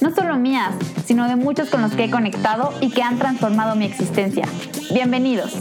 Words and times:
no 0.00 0.14
solo 0.14 0.36
mías, 0.36 0.74
sino 1.04 1.28
de 1.28 1.36
muchos 1.36 1.68
con 1.68 1.82
los 1.82 1.92
que 1.94 2.04
he 2.04 2.10
conectado 2.10 2.72
y 2.80 2.90
que 2.90 3.02
han 3.02 3.18
transformado 3.18 3.76
mi 3.76 3.84
existencia. 3.84 4.46
Bienvenidos. 4.92 5.54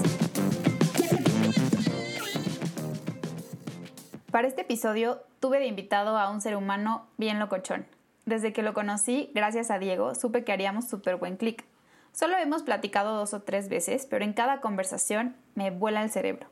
Para 4.32 4.48
este 4.48 4.62
episodio 4.62 5.22
tuve 5.40 5.60
de 5.60 5.68
invitado 5.68 6.18
a 6.18 6.30
un 6.30 6.40
ser 6.40 6.56
humano 6.56 7.08
bien 7.18 7.40
locochón. 7.40 7.86
Desde 8.26 8.54
que 8.54 8.64
lo 8.64 8.74
conocí, 8.74 9.32
gracias 9.34 9.72
a 9.72 9.80
Diego, 9.80 10.16
supe 10.16 10.44
que 10.44 10.54
haríamos 10.54 10.88
súper 10.88 11.18
buen 11.18 11.36
clic. 11.36 11.66
Solo 12.14 12.38
hemos 12.38 12.64
platicado 12.64 13.16
dos 13.16 13.34
o 13.34 13.42
tres 13.42 13.68
veces, 13.70 14.08
pero 14.10 14.24
en 14.24 14.34
cada 14.34 14.62
conversación 14.62 15.36
me 15.56 15.72
vuela 15.72 16.02
el 16.04 16.12
cerebro. 16.12 16.48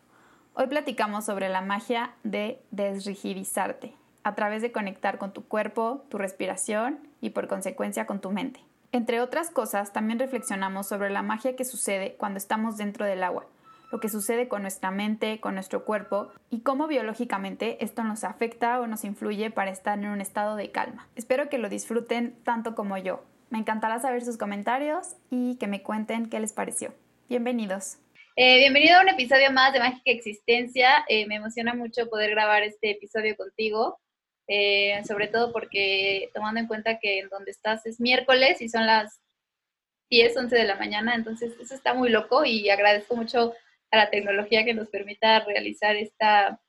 Hoy 0.55 0.67
platicamos 0.67 1.25
sobre 1.25 1.49
la 1.49 1.61
magia 1.61 2.11
de 2.23 2.61
desrigidizarte, 2.71 3.93
a 4.23 4.35
través 4.35 4.61
de 4.61 4.71
conectar 4.71 5.19
con 5.19 5.31
tu 5.31 5.47
cuerpo, 5.47 6.03
tu 6.09 6.17
respiración 6.17 7.06
y 7.21 7.31
por 7.31 7.48
consecuencia 7.48 8.05
con 8.05 8.22
tu 8.22 8.31
mente. 8.31 8.59
Entre 8.91 9.19
otras 9.22 9.52
cosas, 9.52 9.91
también 9.91 10.19
reflexionamos 10.19 10.88
sobre 10.88 11.09
la 11.09 11.22
magia 11.22 11.55
que 11.55 11.66
sucede 11.66 12.16
cuando 12.17 12.38
estamos 12.38 12.78
dentro 12.78 13.05
del 13.05 13.23
agua, 13.23 13.45
lo 13.91 14.00
que 14.00 14.09
sucede 14.09 14.47
con 14.47 14.61
nuestra 14.61 14.91
mente, 14.91 15.39
con 15.39 15.53
nuestro 15.53 15.86
cuerpo 15.86 16.30
y 16.50 16.61
cómo 16.61 16.88
biológicamente 16.88 17.83
esto 17.83 18.03
nos 18.03 18.23
afecta 18.23 18.80
o 18.80 18.88
nos 18.88 19.03
influye 19.03 19.52
para 19.52 19.72
estar 19.72 19.97
en 19.97 20.08
un 20.08 20.22
estado 20.22 20.56
de 20.56 20.72
calma. 20.72 21.08
Espero 21.16 21.50
que 21.50 21.58
lo 21.58 21.69
disfruten 21.69 22.36
tanto 22.44 22.75
como 22.75 22.97
yo. 22.97 23.23
Me 23.50 23.59
encantará 23.59 24.00
saber 24.00 24.23
sus 24.23 24.38
comentarios 24.38 25.16
y 25.30 25.58
que 25.58 25.67
me 25.67 25.84
cuenten 25.84 26.30
qué 26.30 26.39
les 26.39 26.53
pareció. 26.53 26.94
Bienvenidos. 27.30 27.97
Eh, 28.36 28.59
bienvenido 28.59 29.00
a 29.00 29.02
un 29.02 29.09
episodio 29.09 29.52
más 29.52 29.73
de 29.73 29.80
Mágica 29.80 30.11
Existencia. 30.11 31.06
Eh, 31.08 31.25
me 31.28 31.36
emociona 31.36 31.73
mucho 31.73 32.08
poder 32.08 32.30
grabar 32.31 32.61
este 32.63 32.91
episodio 32.91 33.36
contigo, 33.36 34.00
eh, 34.48 35.02
sobre 35.06 35.28
todo 35.28 35.52
porque 35.52 36.30
tomando 36.34 36.59
en 36.59 36.67
cuenta 36.67 37.00
que 37.00 37.20
en 37.20 37.30
donde 37.30 37.52
estás 37.52 37.86
es 37.86 38.00
miércoles 38.00 38.62
y 38.62 38.70
son 38.70 38.86
las 38.86 39.20
10, 40.09 40.38
11 40.38 40.56
de 40.56 40.64
la 40.64 40.76
mañana, 40.76 41.16
entonces 41.16 41.53
eso 41.59 41.76
está 41.76 41.94
muy 41.94 42.09
loco 42.09 42.45
y 42.45 42.70
agradezco 42.70 43.16
mucho 43.16 43.53
a 43.92 43.98
la 43.98 44.09
tecnología 44.09 44.64
que 44.64 44.73
nos 44.73 44.88
permita 44.88 45.44
realizar 45.44 45.98
esta, 45.98 46.62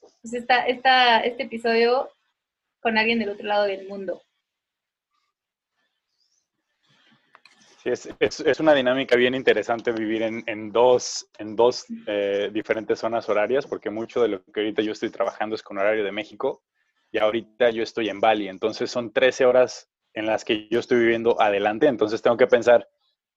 pues 0.00 0.34
esta, 0.34 0.66
esta, 0.66 1.20
este 1.20 1.44
episodio 1.44 2.10
con 2.80 2.98
alguien 2.98 3.20
del 3.20 3.30
otro 3.30 3.46
lado 3.46 3.64
del 3.64 3.86
mundo. 3.88 4.22
Sí, 7.82 7.90
es, 7.90 8.40
es, 8.40 8.60
una 8.60 8.74
dinámica 8.74 9.14
bien 9.14 9.34
interesante 9.34 9.92
vivir 9.92 10.22
en, 10.22 10.42
en 10.46 10.72
dos, 10.72 11.28
en 11.38 11.54
dos 11.54 11.84
eh, 12.06 12.50
diferentes 12.52 12.98
zonas 12.98 13.28
horarias, 13.28 13.66
porque 13.66 13.90
mucho 13.90 14.22
de 14.22 14.28
lo 14.28 14.44
que 14.44 14.60
ahorita 14.60 14.82
yo 14.82 14.92
estoy 14.92 15.10
trabajando 15.10 15.54
es 15.54 15.62
con 15.62 15.78
horario 15.78 16.02
de 16.02 16.10
México 16.10 16.64
y 17.14 17.18
ahorita 17.18 17.70
yo 17.70 17.84
estoy 17.84 18.08
en 18.08 18.20
Bali, 18.20 18.48
entonces 18.48 18.90
son 18.90 19.12
13 19.12 19.46
horas 19.46 19.88
en 20.14 20.26
las 20.26 20.44
que 20.44 20.68
yo 20.68 20.80
estoy 20.80 20.98
viviendo 20.98 21.40
adelante, 21.40 21.86
entonces 21.86 22.20
tengo 22.20 22.36
que 22.36 22.48
pensar 22.48 22.88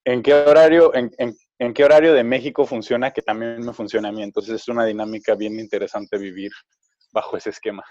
en 0.04 0.24
qué 0.24 0.34
horario, 0.34 0.96
en, 0.96 1.12
en, 1.20 1.36
en 1.60 1.74
qué 1.76 1.86
horario 1.86 2.16
de 2.16 2.24
México 2.24 2.66
funciona 2.66 3.12
que 3.12 3.22
también 3.22 3.64
me 3.64 3.74
funciona 3.74 4.10
a 4.10 4.12
mí, 4.12 4.24
entonces 4.24 4.56
es 4.56 4.68
una 4.68 4.84
dinámica 4.84 5.36
bien 5.36 5.60
interesante 5.60 6.18
vivir 6.18 6.52
bajo 7.12 7.38
ese 7.38 7.52
esquema. 7.52 7.84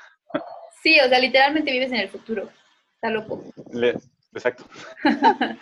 Sí, 0.83 0.99
o 0.99 1.09
sea, 1.09 1.21
literalmente 1.21 1.71
vives 1.71 1.93
en 1.93 2.01
el 2.01 2.09
futuro, 2.09 2.51
está 2.95 3.09
loco. 3.09 3.45
Le, 3.73 3.95
exacto. 4.35 4.65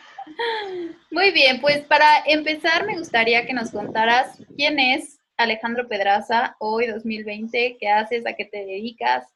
Muy 1.10 1.32
bien, 1.32 1.60
pues 1.60 1.84
para 1.84 2.24
empezar 2.24 2.86
me 2.86 2.96
gustaría 2.96 3.44
que 3.44 3.52
nos 3.52 3.72
contaras 3.72 4.38
quién 4.56 4.80
es 4.80 5.18
Alejandro 5.36 5.86
Pedraza 5.86 6.56
hoy 6.60 6.86
2020, 6.86 7.76
qué 7.78 7.88
haces, 7.90 8.26
a 8.26 8.32
qué 8.32 8.46
te 8.46 8.64
dedicas, 8.64 9.33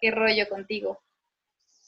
qué, 0.00 0.10
rollo 0.10 0.48
contigo. 0.48 1.00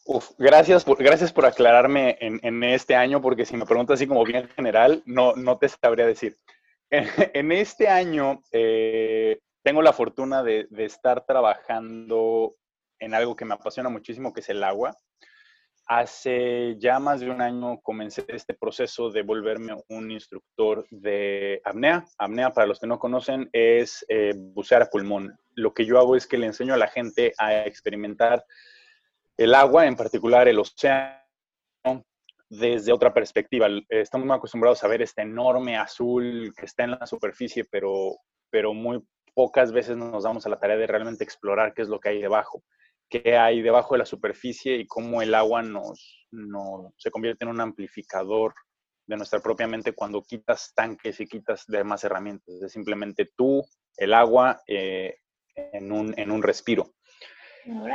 Uf, 0.04 0.30
gracias 0.38 0.84
por, 0.84 1.02
gracias 1.02 1.32
por 1.32 1.46
aclararme 1.46 2.16
en, 2.20 2.64
este 2.64 2.96
año, 2.96 3.20
porque 3.20 3.46
si 3.46 3.56
me 3.56 3.66
preguntas 3.66 3.94
así 3.94 4.06
como 4.06 4.24
bien 4.24 4.48
general, 4.48 5.02
no, 5.06 5.34
no 5.36 5.58
te 5.58 5.68
sabría 5.68 6.06
decir. 6.06 6.36
En, 6.90 7.52
este 7.52 7.88
año 7.88 8.42
eh, 8.52 9.38
tengo 9.62 9.80
la 9.80 9.94
fortuna 9.94 10.42
de 10.42 10.68
estar 10.76 11.24
trabajando 11.24 12.54
en 12.98 13.14
algo 13.14 13.34
que 13.34 13.46
me 13.46 13.54
apasiona 13.54 13.88
muchísimo, 13.88 14.32
que 14.32 14.40
es 14.40 14.48
el 14.50 14.62
agua. 14.62 14.94
Hace 15.94 16.78
ya 16.78 16.98
más 16.98 17.20
de 17.20 17.28
un 17.28 17.42
año 17.42 17.78
comencé 17.82 18.24
este 18.28 18.54
proceso 18.54 19.10
de 19.10 19.20
volverme 19.20 19.76
un 19.90 20.10
instructor 20.10 20.86
de 20.88 21.60
apnea. 21.66 22.06
Apnea, 22.16 22.48
para 22.48 22.66
los 22.66 22.80
que 22.80 22.86
no 22.86 22.98
conocen, 22.98 23.50
es 23.52 24.02
eh, 24.08 24.32
bucear 24.34 24.80
a 24.80 24.88
pulmón. 24.88 25.38
Lo 25.54 25.74
que 25.74 25.84
yo 25.84 25.98
hago 25.98 26.16
es 26.16 26.26
que 26.26 26.38
le 26.38 26.46
enseño 26.46 26.72
a 26.72 26.78
la 26.78 26.88
gente 26.88 27.34
a 27.36 27.66
experimentar 27.66 28.42
el 29.36 29.54
agua, 29.54 29.86
en 29.86 29.94
particular 29.94 30.48
el 30.48 30.60
océano, 30.60 31.12
desde 32.48 32.90
otra 32.90 33.12
perspectiva. 33.12 33.68
Estamos 33.90 34.26
muy 34.26 34.36
acostumbrados 34.36 34.82
a 34.82 34.88
ver 34.88 35.02
este 35.02 35.20
enorme 35.20 35.76
azul 35.76 36.54
que 36.56 36.64
está 36.64 36.84
en 36.84 36.92
la 36.92 37.06
superficie, 37.06 37.66
pero, 37.70 38.16
pero 38.48 38.72
muy 38.72 39.04
pocas 39.34 39.72
veces 39.72 39.98
nos 39.98 40.24
damos 40.24 40.46
a 40.46 40.48
la 40.48 40.58
tarea 40.58 40.78
de 40.78 40.86
realmente 40.86 41.22
explorar 41.22 41.74
qué 41.74 41.82
es 41.82 41.88
lo 41.88 42.00
que 42.00 42.08
hay 42.08 42.22
debajo 42.22 42.62
qué 43.12 43.36
hay 43.36 43.60
debajo 43.60 43.94
de 43.94 43.98
la 43.98 44.06
superficie 44.06 44.76
y 44.76 44.86
cómo 44.86 45.20
el 45.20 45.34
agua 45.34 45.62
nos, 45.62 46.26
nos, 46.30 46.94
se 46.96 47.10
convierte 47.10 47.44
en 47.44 47.50
un 47.50 47.60
amplificador 47.60 48.54
de 49.06 49.16
nuestra 49.16 49.40
propia 49.40 49.66
mente 49.66 49.92
cuando 49.92 50.22
quitas 50.22 50.72
tanques 50.74 51.20
y 51.20 51.26
quitas 51.26 51.64
demás 51.66 52.04
herramientas. 52.04 52.54
Es 52.62 52.72
simplemente 52.72 53.30
tú, 53.36 53.62
el 53.98 54.14
agua, 54.14 54.62
eh, 54.66 55.16
en, 55.54 55.92
un, 55.92 56.14
en 56.16 56.30
un 56.30 56.42
respiro. 56.42 56.94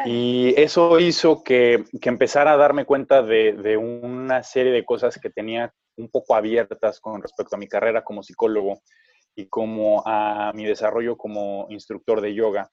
Y 0.05 0.53
eso 0.55 0.99
hizo 0.99 1.43
que, 1.43 1.83
que, 1.99 2.09
empezara 2.09 2.53
a 2.53 2.57
darme 2.57 2.85
cuenta 2.85 3.21
de, 3.21 3.53
de, 3.53 3.75
una 3.75 4.41
serie 4.43 4.71
de 4.71 4.85
cosas 4.85 5.19
que 5.19 5.29
tenía 5.29 5.73
un 5.97 6.09
poco 6.09 6.35
abiertas 6.35 7.01
con 7.01 7.21
respecto 7.21 7.55
a 7.55 7.59
mi 7.59 7.67
carrera 7.67 8.03
como 8.03 8.23
psicólogo 8.23 8.81
y 9.35 9.49
como 9.49 10.03
a 10.05 10.53
mi 10.53 10.63
desarrollo 10.63 11.17
como 11.17 11.65
instructor 11.69 12.21
de 12.21 12.33
yoga 12.33 12.71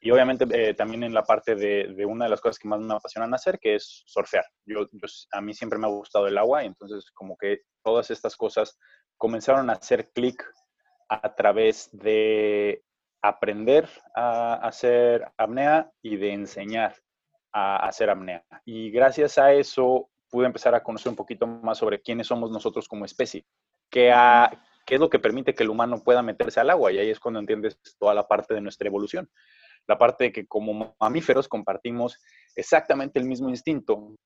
y 0.00 0.10
obviamente 0.10 0.46
eh, 0.52 0.74
también 0.74 1.02
en 1.02 1.14
la 1.14 1.22
parte 1.22 1.54
de, 1.54 1.94
de, 1.94 2.06
una 2.06 2.26
de 2.26 2.30
las 2.30 2.40
cosas 2.40 2.58
que 2.58 2.68
más 2.68 2.80
me 2.80 2.94
apasionan 2.94 3.32
hacer, 3.34 3.58
que 3.58 3.76
es 3.76 4.02
surfear. 4.06 4.44
Yo, 4.64 4.86
yo, 4.92 5.08
a 5.32 5.40
mí 5.40 5.54
siempre 5.54 5.78
me 5.78 5.86
ha 5.86 5.90
gustado 5.90 6.26
el 6.26 6.38
agua 6.38 6.62
y 6.62 6.66
entonces 6.66 7.10
como 7.12 7.36
que 7.36 7.62
todas 7.82 8.10
estas 8.10 8.36
cosas 8.36 8.78
comenzaron 9.16 9.70
a 9.70 9.74
hacer 9.74 10.10
clic 10.12 10.44
a 11.08 11.34
través 11.34 11.88
de 11.92 12.82
aprender 13.22 13.88
a 14.14 14.54
hacer 14.54 15.26
apnea 15.36 15.90
y 16.02 16.16
de 16.16 16.32
enseñar 16.32 16.94
a 17.52 17.86
hacer 17.86 18.10
apnea. 18.10 18.44
Y 18.64 18.90
gracias 18.90 19.38
a 19.38 19.52
eso 19.52 20.10
pude 20.30 20.46
empezar 20.46 20.74
a 20.74 20.82
conocer 20.82 21.10
un 21.10 21.16
poquito 21.16 21.46
más 21.46 21.78
sobre 21.78 22.00
quiénes 22.00 22.26
somos 22.26 22.50
nosotros 22.50 22.88
como 22.88 23.04
especie, 23.04 23.46
qué, 23.90 24.12
ha, 24.12 24.50
qué 24.84 24.96
es 24.96 25.00
lo 25.00 25.08
que 25.08 25.18
permite 25.18 25.54
que 25.54 25.62
el 25.62 25.70
humano 25.70 26.02
pueda 26.04 26.22
meterse 26.22 26.60
al 26.60 26.70
agua 26.70 26.92
y 26.92 26.98
ahí 26.98 27.10
es 27.10 27.20
cuando 27.20 27.40
entiendes 27.40 27.78
toda 27.98 28.14
la 28.14 28.26
parte 28.26 28.54
de 28.54 28.60
nuestra 28.60 28.88
evolución 28.88 29.30
la 29.86 29.98
parte 29.98 30.24
de 30.24 30.32
que 30.32 30.46
como 30.46 30.96
mamíferos 31.00 31.48
compartimos 31.48 32.18
exactamente 32.54 33.18
el 33.18 33.26
mismo 33.26 33.48
instinto 33.48 34.16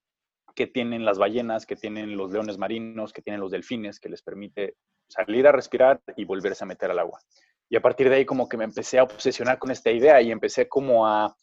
que 0.55 0.67
tienen 0.67 1.05
las 1.05 1.19
ballenas, 1.19 1.67
que 1.67 1.77
tienen 1.77 2.17
los 2.17 2.33
leones 2.33 2.59
marinos, 2.59 3.13
que 3.13 3.23
tienen 3.23 3.41
los 3.41 3.51
delfines, 3.51 4.01
que 4.01 4.09
les 4.09 4.23
permite 4.23 4.75
salir 5.09 5.47
a 5.47 5.53
respirar 5.53 6.01
y 6.17 6.25
volverse 6.25 6.65
a 6.65 6.67
meter 6.67 6.91
al 6.91 6.99
agua. 6.99 7.21
Y 7.69 7.77
a 7.77 7.81
partir 7.81 8.09
de 8.09 8.17
ahí 8.17 8.25
como 8.25 8.49
que 8.49 8.57
me 8.57 8.65
empecé 8.65 8.99
a 8.99 9.05
obsesionar 9.05 9.59
con 9.59 9.71
esta 9.71 9.91
idea 9.91 10.21
y 10.21 10.33
empecé 10.33 10.69
como 10.69 11.07
a, 11.07 11.37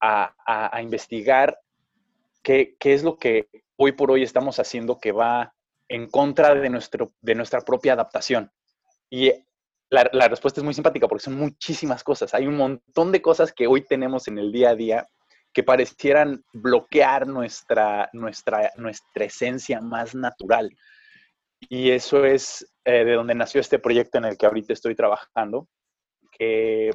a, 0.00 0.34
a 0.76 0.82
investigar 0.82 1.58
qué, 2.42 2.76
qué, 2.78 2.94
es 2.94 3.04
lo 3.04 3.16
que 3.16 3.48
hoy 3.76 3.92
por 3.92 4.10
hoy 4.10 4.22
estamos 4.22 4.58
haciendo 4.58 4.98
que 4.98 5.12
va 5.12 5.54
en 5.88 6.08
contra 6.10 6.54
de, 6.54 6.68
nuestro, 6.68 7.12
de 7.20 7.34
nuestra 7.34 7.60
propia 7.60 7.92
adaptación. 7.92 8.50
Y 9.08 9.32
la, 9.90 10.28
respuesta 10.28 10.60
es 10.60 10.64
muy 10.64 10.74
simpática 10.74 11.08
porque 11.08 11.24
son 11.24 11.34
muchísimas 11.34 12.04
cosas. 12.04 12.34
Hay 12.34 12.46
un 12.46 12.56
montón 12.56 13.12
de 13.12 13.22
cosas 13.22 13.52
que 13.52 13.66
hoy 13.66 13.86
tenemos 13.86 14.28
en 14.28 14.38
el 14.38 14.52
día 14.52 14.70
a 14.70 14.74
día 14.74 15.06
que 15.52 15.62
parecieran 15.62 16.44
bloquear 16.52 17.26
nuestra, 17.26 18.10
nuestra, 18.12 18.70
nuestra 18.76 19.24
esencia 19.24 19.80
más 19.80 20.14
natural. 20.14 20.70
Y 21.60 21.90
eso 21.90 22.24
es 22.24 22.70
eh, 22.84 23.04
de 23.04 23.12
donde 23.12 23.34
nació 23.34 23.60
este 23.60 23.78
proyecto 23.78 24.18
en 24.18 24.26
el 24.26 24.36
que 24.36 24.46
ahorita 24.46 24.72
estoy 24.72 24.94
trabajando, 24.94 25.68
que, 26.30 26.90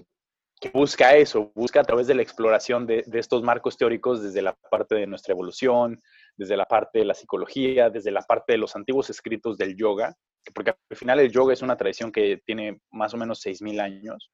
busca 0.74 1.14
eso, 1.16 1.52
busca 1.56 1.82
a 1.82 1.84
través 1.84 2.08
de 2.08 2.16
la 2.16 2.22
exploración 2.22 2.88
de, 2.88 3.04
estos 3.12 3.44
marcos 3.44 3.76
teóricos 3.76 4.24
desde 4.24 4.42
la 4.42 4.54
parte 4.72 4.96
de 4.96 5.08
nuestra 5.08 5.34
evolución, 5.34 6.02
desde 6.38 6.56
la 6.56 6.66
parte 6.66 7.00
de 7.00 7.06
la 7.06 7.14
psicología, 7.14 7.90
desde 7.90 8.12
la 8.12 8.22
parte 8.22 8.54
de 8.54 8.60
los 8.60 8.74
antiguos 8.78 9.10
escritos 9.10 9.58
del 9.58 9.76
yoga, 9.76 10.16
porque 10.54 10.72
al 10.72 10.98
final 10.98 11.20
el 11.20 11.32
yoga 11.32 11.54
es 11.54 11.62
una 11.62 11.78
tradición 11.78 12.12
que 12.12 12.42
tiene 12.46 12.82
más 12.92 13.14
o 13.14 13.18
menos 13.18 13.46
6.000 13.46 13.80
años, 13.82 14.32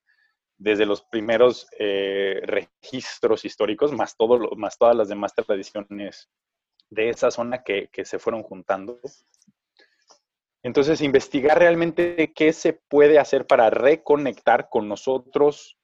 desde 0.57 0.85
los 0.85 1.03
primeros 1.03 1.67
eh, 1.77 2.41
registros 2.43 3.45
históricos, 3.45 3.93
más, 3.93 4.15
todas 4.17 4.95
las 4.95 5.09
demás 5.09 5.33
tradiciones 5.33 6.29
de 6.89 7.09
esa 7.09 7.31
zona 7.31 7.63
que 7.63 7.89
se 8.03 8.19
fueron 8.19 8.43
juntando. 8.43 8.99
Entonces, 10.61 11.01
investigar 11.01 11.57
realmente 11.57 12.33
qué 12.33 12.51
se 12.51 12.73
puede 12.73 13.17
hacer 13.17 13.47
para 13.47 13.69
reconectar 13.69 14.67
con 14.69 14.89
nosotros 14.89 15.78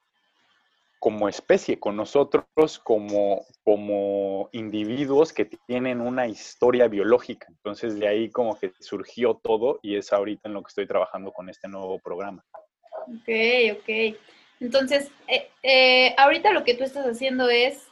como 1.06 1.30
especie, 1.30 1.80
con 1.80 1.96
nosotros 1.96 2.80
como, 2.84 3.46
como 3.64 4.50
individuos 4.54 5.34
que 5.34 5.46
tienen 5.46 6.02
una 6.02 6.26
historia 6.26 6.88
biológica. 6.88 7.46
Entonces, 7.48 8.00
de 8.00 8.08
ahí 8.08 8.32
como 8.32 8.58
que 8.58 8.72
surgió 8.80 9.36
todo 9.36 9.80
y 9.84 9.98
es 9.98 10.12
ahorita 10.12 10.50
en 10.50 10.56
lo 10.56 10.64
que 10.64 10.70
estoy 10.70 10.88
trabajando 10.88 11.32
con 11.32 11.48
este 11.48 11.68
nuevo 11.68 12.00
programa. 12.00 12.44
Ok, 12.92 13.30
ok. 13.74 14.18
Entonces, 14.60 15.12
eh, 15.28 15.48
eh, 15.62 16.16
ahorita 16.18 16.52
lo 16.52 16.64
que 16.64 16.74
tú 16.74 16.84
estás 16.84 17.06
haciendo 17.06 17.52
es 17.52 17.84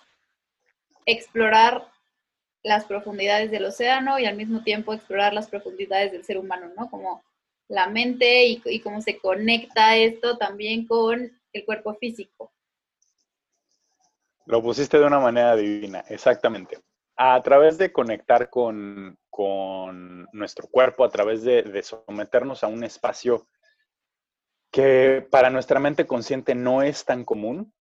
explorar 1.05 1.87
las 2.63 2.85
profundidades 2.85 3.51
del 3.51 3.65
océano 3.65 4.17
y 4.17 4.25
al 4.25 4.37
mismo 4.37 4.63
tiempo 4.63 4.91
explorar 4.91 5.35
las 5.35 5.47
profundidades 5.51 6.11
del 6.13 6.23
ser 6.23 6.39
humano, 6.39 6.71
¿no? 6.75 6.89
Como 6.89 7.21
la 7.67 7.85
mente 7.85 8.47
y, 8.47 8.59
y 8.65 8.79
cómo 8.79 9.01
se 9.01 9.19
conecta 9.19 9.97
esto 9.97 10.35
también 10.39 10.87
con 10.87 11.39
el 11.53 11.63
cuerpo 11.63 11.93
físico. 11.93 12.51
Lo 14.45 14.61
pusiste 14.61 14.99
de 14.99 15.05
una 15.05 15.19
manera 15.19 15.55
divina, 15.55 16.03
exactamente. 16.09 16.79
A 17.15 17.41
través 17.41 17.77
de 17.77 17.91
conectar 17.91 18.49
con, 18.49 19.17
nuestro 20.33 20.67
cuerpo, 20.67 21.03
a 21.03 21.09
través 21.09 21.43
de, 21.43 21.81
someternos 21.83 22.63
a 22.63 22.67
un 22.67 22.83
espacio 22.83 23.47
que 24.71 25.25
para 25.29 25.49
nuestra 25.49 25.79
mente 25.79 26.05
consciente 26.05 26.55
no 26.55 26.81
es 26.81 27.05
tan 27.05 27.23
común, 27.23 27.73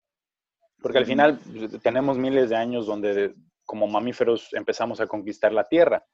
porque 0.81 0.99
al 0.99 1.07
final 1.07 1.41
tenemos 1.83 2.19
miles 2.19 2.51
de 2.51 2.57
años 2.57 2.87
donde 2.87 3.35
como 3.65 3.87
mamíferos 3.87 4.53
empezamos 4.53 5.01
a 5.01 5.07
conquistar 5.07 5.53
la 5.53 5.69
Tierra, 5.69 6.05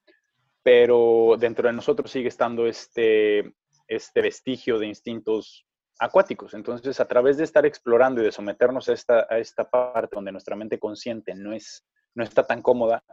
pero 0.62 1.36
dentro 1.38 1.66
de 1.68 1.74
nosotros 1.74 2.10
sigue 2.10 2.28
estando 2.28 2.66
este, 2.66 3.54
este 3.88 4.20
vestigio 4.20 4.78
de 4.78 4.86
instintos 4.86 5.67
acuáticos. 5.98 6.54
Entonces, 6.54 7.00
a 7.00 7.08
través 7.08 7.36
de 7.36 7.44
estar 7.44 7.66
explorando 7.66 8.20
y 8.20 8.24
de 8.24 8.32
someternos 8.32 8.88
a 8.88 8.92
esta, 8.92 9.26
a 9.28 9.38
esta 9.38 9.68
parte 9.68 10.14
donde 10.14 10.32
nuestra 10.32 10.56
mente 10.56 10.78
consciente 10.78 11.34
no, 11.34 11.52
es, 11.52 11.84
no 12.14 12.22
está 12.22 12.46
tan 12.46 12.62
cómoda, 12.62 13.04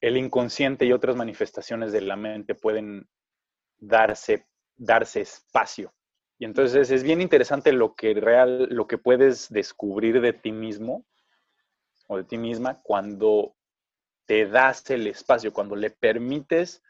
el 0.00 0.16
inconsciente 0.16 0.84
y 0.84 0.92
otras 0.92 1.16
manifestaciones 1.16 1.92
de 1.92 2.02
la 2.02 2.16
mente 2.16 2.54
pueden 2.54 3.08
darse, 3.78 4.46
darse 4.76 5.22
espacio. 5.22 5.92
Y 6.38 6.44
entonces 6.44 6.90
es 6.90 7.02
bien 7.02 7.20
interesante 7.20 7.72
lo 7.72 7.94
que 7.94 8.14
real, 8.14 8.68
lo 8.70 8.86
que 8.86 8.98
puedes 8.98 9.48
descubrir 9.50 10.20
de 10.20 10.32
ti 10.32 10.52
mismo 10.52 11.06
o 12.08 12.18
de 12.18 12.24
ti 12.24 12.38
misma 12.38 12.82
cuando 12.82 13.56
te 14.26 14.46
das 14.46 14.88
el 14.90 15.06
espacio, 15.06 15.52
cuando 15.52 15.76
le 15.76 15.90
permites 15.90 16.82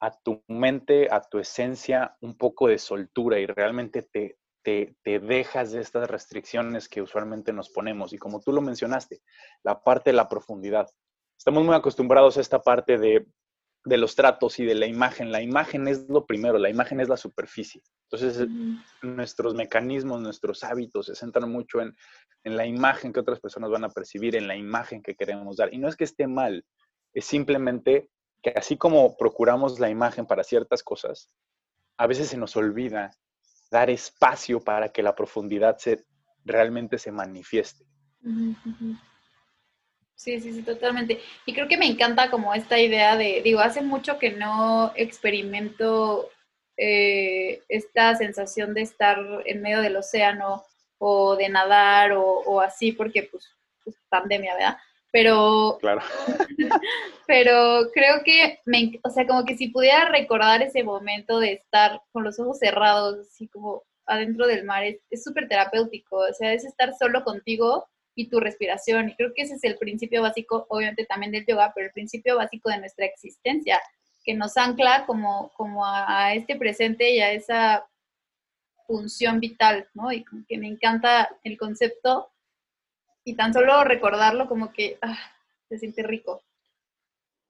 a 0.00 0.10
tu 0.22 0.42
mente, 0.48 1.08
a 1.10 1.22
tu 1.22 1.38
esencia, 1.38 2.16
un 2.20 2.36
poco 2.36 2.68
de 2.68 2.78
soltura 2.78 3.38
y 3.38 3.46
realmente 3.46 4.02
te, 4.02 4.38
te, 4.64 4.96
dejas 5.04 5.72
de 5.72 5.80
estas 5.80 6.10
restricciones 6.10 6.88
que 6.88 7.02
usualmente 7.02 7.52
nos 7.52 7.70
ponemos. 7.70 8.12
Y 8.12 8.18
como 8.18 8.40
tú 8.40 8.52
lo 8.52 8.62
mencionaste, 8.62 9.20
la 9.62 9.82
parte 9.82 10.10
de 10.10 10.16
la 10.16 10.28
profundidad. 10.28 10.88
Estamos 11.36 11.64
muy 11.64 11.74
acostumbrados 11.74 12.36
a 12.36 12.40
esta 12.40 12.60
parte 12.60 12.98
de, 12.98 13.26
los 13.84 14.16
tratos 14.16 14.58
y 14.58 14.64
de 14.64 14.74
la 14.74 14.86
imagen. 14.86 15.30
La 15.30 15.42
imagen 15.42 15.86
es 15.86 16.08
lo 16.08 16.26
primero, 16.26 16.58
la 16.58 16.70
imagen 16.70 17.00
es 17.00 17.08
la 17.08 17.18
superficie. 17.18 17.82
Entonces, 18.10 18.48
nuestros 19.02 19.54
mecanismos, 19.54 20.20
nuestros 20.20 20.64
hábitos 20.64 21.06
se 21.06 21.14
centran 21.14 21.50
mucho 21.50 21.82
en, 21.82 21.94
en 22.44 22.56
la 22.56 22.66
imagen 22.66 23.12
que 23.12 23.20
otras 23.20 23.40
personas 23.40 23.70
van 23.70 23.84
a 23.84 23.90
percibir, 23.90 24.34
en 24.34 24.48
la 24.48 24.56
imagen 24.56 25.02
que 25.02 25.14
queremos 25.14 25.56
dar. 25.58 25.72
Y 25.74 25.78
no 25.78 25.88
es 25.88 25.96
que 25.96 26.04
esté 26.04 26.26
mal, 26.26 26.64
es 27.12 27.26
simplemente 27.26 28.08
que 28.42 28.50
así 28.50 28.76
como 28.78 29.16
procuramos 29.16 29.78
la 29.78 29.90
imagen 29.90 30.26
para 30.26 30.44
ciertas 30.44 30.82
cosas, 30.82 31.28
a 31.98 32.06
veces 32.06 32.28
se 32.28 32.36
nos 32.36 32.56
olvida 32.56 33.10
dar 33.74 33.90
espacio 33.90 34.60
para 34.60 34.88
que 34.90 35.02
la 35.02 35.16
profundidad 35.16 35.76
se, 35.78 36.04
realmente 36.44 36.96
se 36.96 37.10
manifieste. 37.10 37.84
Sí, 40.14 40.40
sí, 40.40 40.52
sí, 40.52 40.62
totalmente. 40.62 41.20
Y 41.44 41.52
creo 41.52 41.66
que 41.66 41.76
me 41.76 41.86
encanta 41.86 42.30
como 42.30 42.54
esta 42.54 42.78
idea 42.78 43.16
de, 43.16 43.42
digo, 43.42 43.58
hace 43.58 43.82
mucho 43.82 44.16
que 44.16 44.30
no 44.30 44.92
experimento 44.94 46.30
eh, 46.76 47.62
esta 47.68 48.14
sensación 48.14 48.74
de 48.74 48.82
estar 48.82 49.18
en 49.44 49.60
medio 49.60 49.80
del 49.80 49.96
océano 49.96 50.62
o 50.98 51.34
de 51.34 51.48
nadar 51.48 52.12
o, 52.12 52.60
así, 52.60 52.92
porque 52.92 53.24
pues, 53.24 53.50
pues, 53.82 53.96
pandemia, 54.08 54.54
¿verdad? 54.54 54.78
Pero, 55.14 55.78
claro. 55.80 56.00
pero 57.28 57.88
creo 57.94 58.24
que, 58.24 58.58
me, 58.66 58.98
o 59.04 59.10
sea, 59.10 59.24
como 59.28 59.44
que 59.44 59.56
si 59.56 59.68
pudiera 59.68 60.06
recordar 60.06 60.60
ese 60.60 60.82
momento 60.82 61.38
de 61.38 61.52
estar 61.52 62.02
con 62.10 62.24
los 62.24 62.40
ojos 62.40 62.58
cerrados, 62.58 63.20
así 63.20 63.46
como 63.46 63.84
adentro 64.06 64.48
del 64.48 64.64
mar, 64.64 64.82
es 64.82 65.22
súper 65.22 65.46
terapéutico, 65.46 66.16
o 66.16 66.34
sea, 66.36 66.52
es 66.52 66.64
estar 66.64 66.92
solo 66.98 67.22
contigo 67.22 67.86
y 68.16 68.28
tu 68.28 68.40
respiración, 68.40 69.08
y 69.08 69.14
creo 69.14 69.32
que 69.36 69.42
ese 69.42 69.54
es 69.54 69.62
el 69.62 69.78
principio 69.78 70.20
básico, 70.20 70.66
obviamente 70.68 71.06
también 71.06 71.30
del 71.30 71.46
yoga, 71.46 71.70
pero 71.76 71.86
el 71.86 71.92
principio 71.92 72.36
básico 72.36 72.70
de 72.70 72.78
nuestra 72.78 73.06
existencia, 73.06 73.80
que 74.24 74.34
nos 74.34 74.56
ancla 74.56 75.06
como, 75.06 75.52
como 75.54 75.86
a, 75.86 76.24
a 76.24 76.34
este 76.34 76.56
presente 76.56 77.12
y 77.12 77.20
a 77.20 77.30
esa 77.30 77.86
función 78.88 79.38
vital, 79.38 79.88
¿no? 79.94 80.10
Y 80.10 80.24
como 80.24 80.44
que 80.48 80.58
me 80.58 80.66
encanta 80.66 81.30
el 81.44 81.56
concepto 81.56 82.33
y 83.24 83.34
tan 83.34 83.52
solo 83.52 83.84
recordarlo 83.84 84.48
como 84.48 84.72
que 84.72 84.98
ah, 85.02 85.18
se 85.68 85.78
siente 85.78 86.02
rico. 86.02 86.42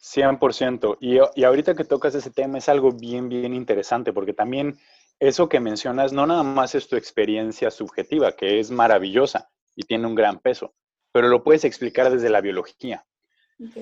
100%. 0.01 0.99
Y, 1.01 1.19
y 1.35 1.45
ahorita 1.45 1.75
que 1.75 1.85
tocas 1.85 2.15
ese 2.15 2.31
tema 2.31 2.59
es 2.59 2.69
algo 2.69 2.93
bien, 2.93 3.29
bien 3.29 3.55
interesante, 3.55 4.13
porque 4.13 4.35
también 4.35 4.79
eso 5.19 5.49
que 5.49 5.61
mencionas 5.61 6.13
no 6.13 6.27
nada 6.27 6.43
más 6.43 6.75
es 6.75 6.89
tu 6.89 6.97
experiencia 6.97 7.71
subjetiva, 7.71 8.33
que 8.33 8.61
es 8.61 8.71
maravillosa 8.71 9.49
y 9.77 9.83
tiene 9.83 10.07
un 10.07 10.15
gran 10.15 10.39
peso, 10.39 10.75
pero 11.13 11.29
lo 11.29 11.43
puedes 11.43 11.65
explicar 11.65 12.11
desde 12.11 12.31
la 12.31 12.41
biología. 12.41 13.05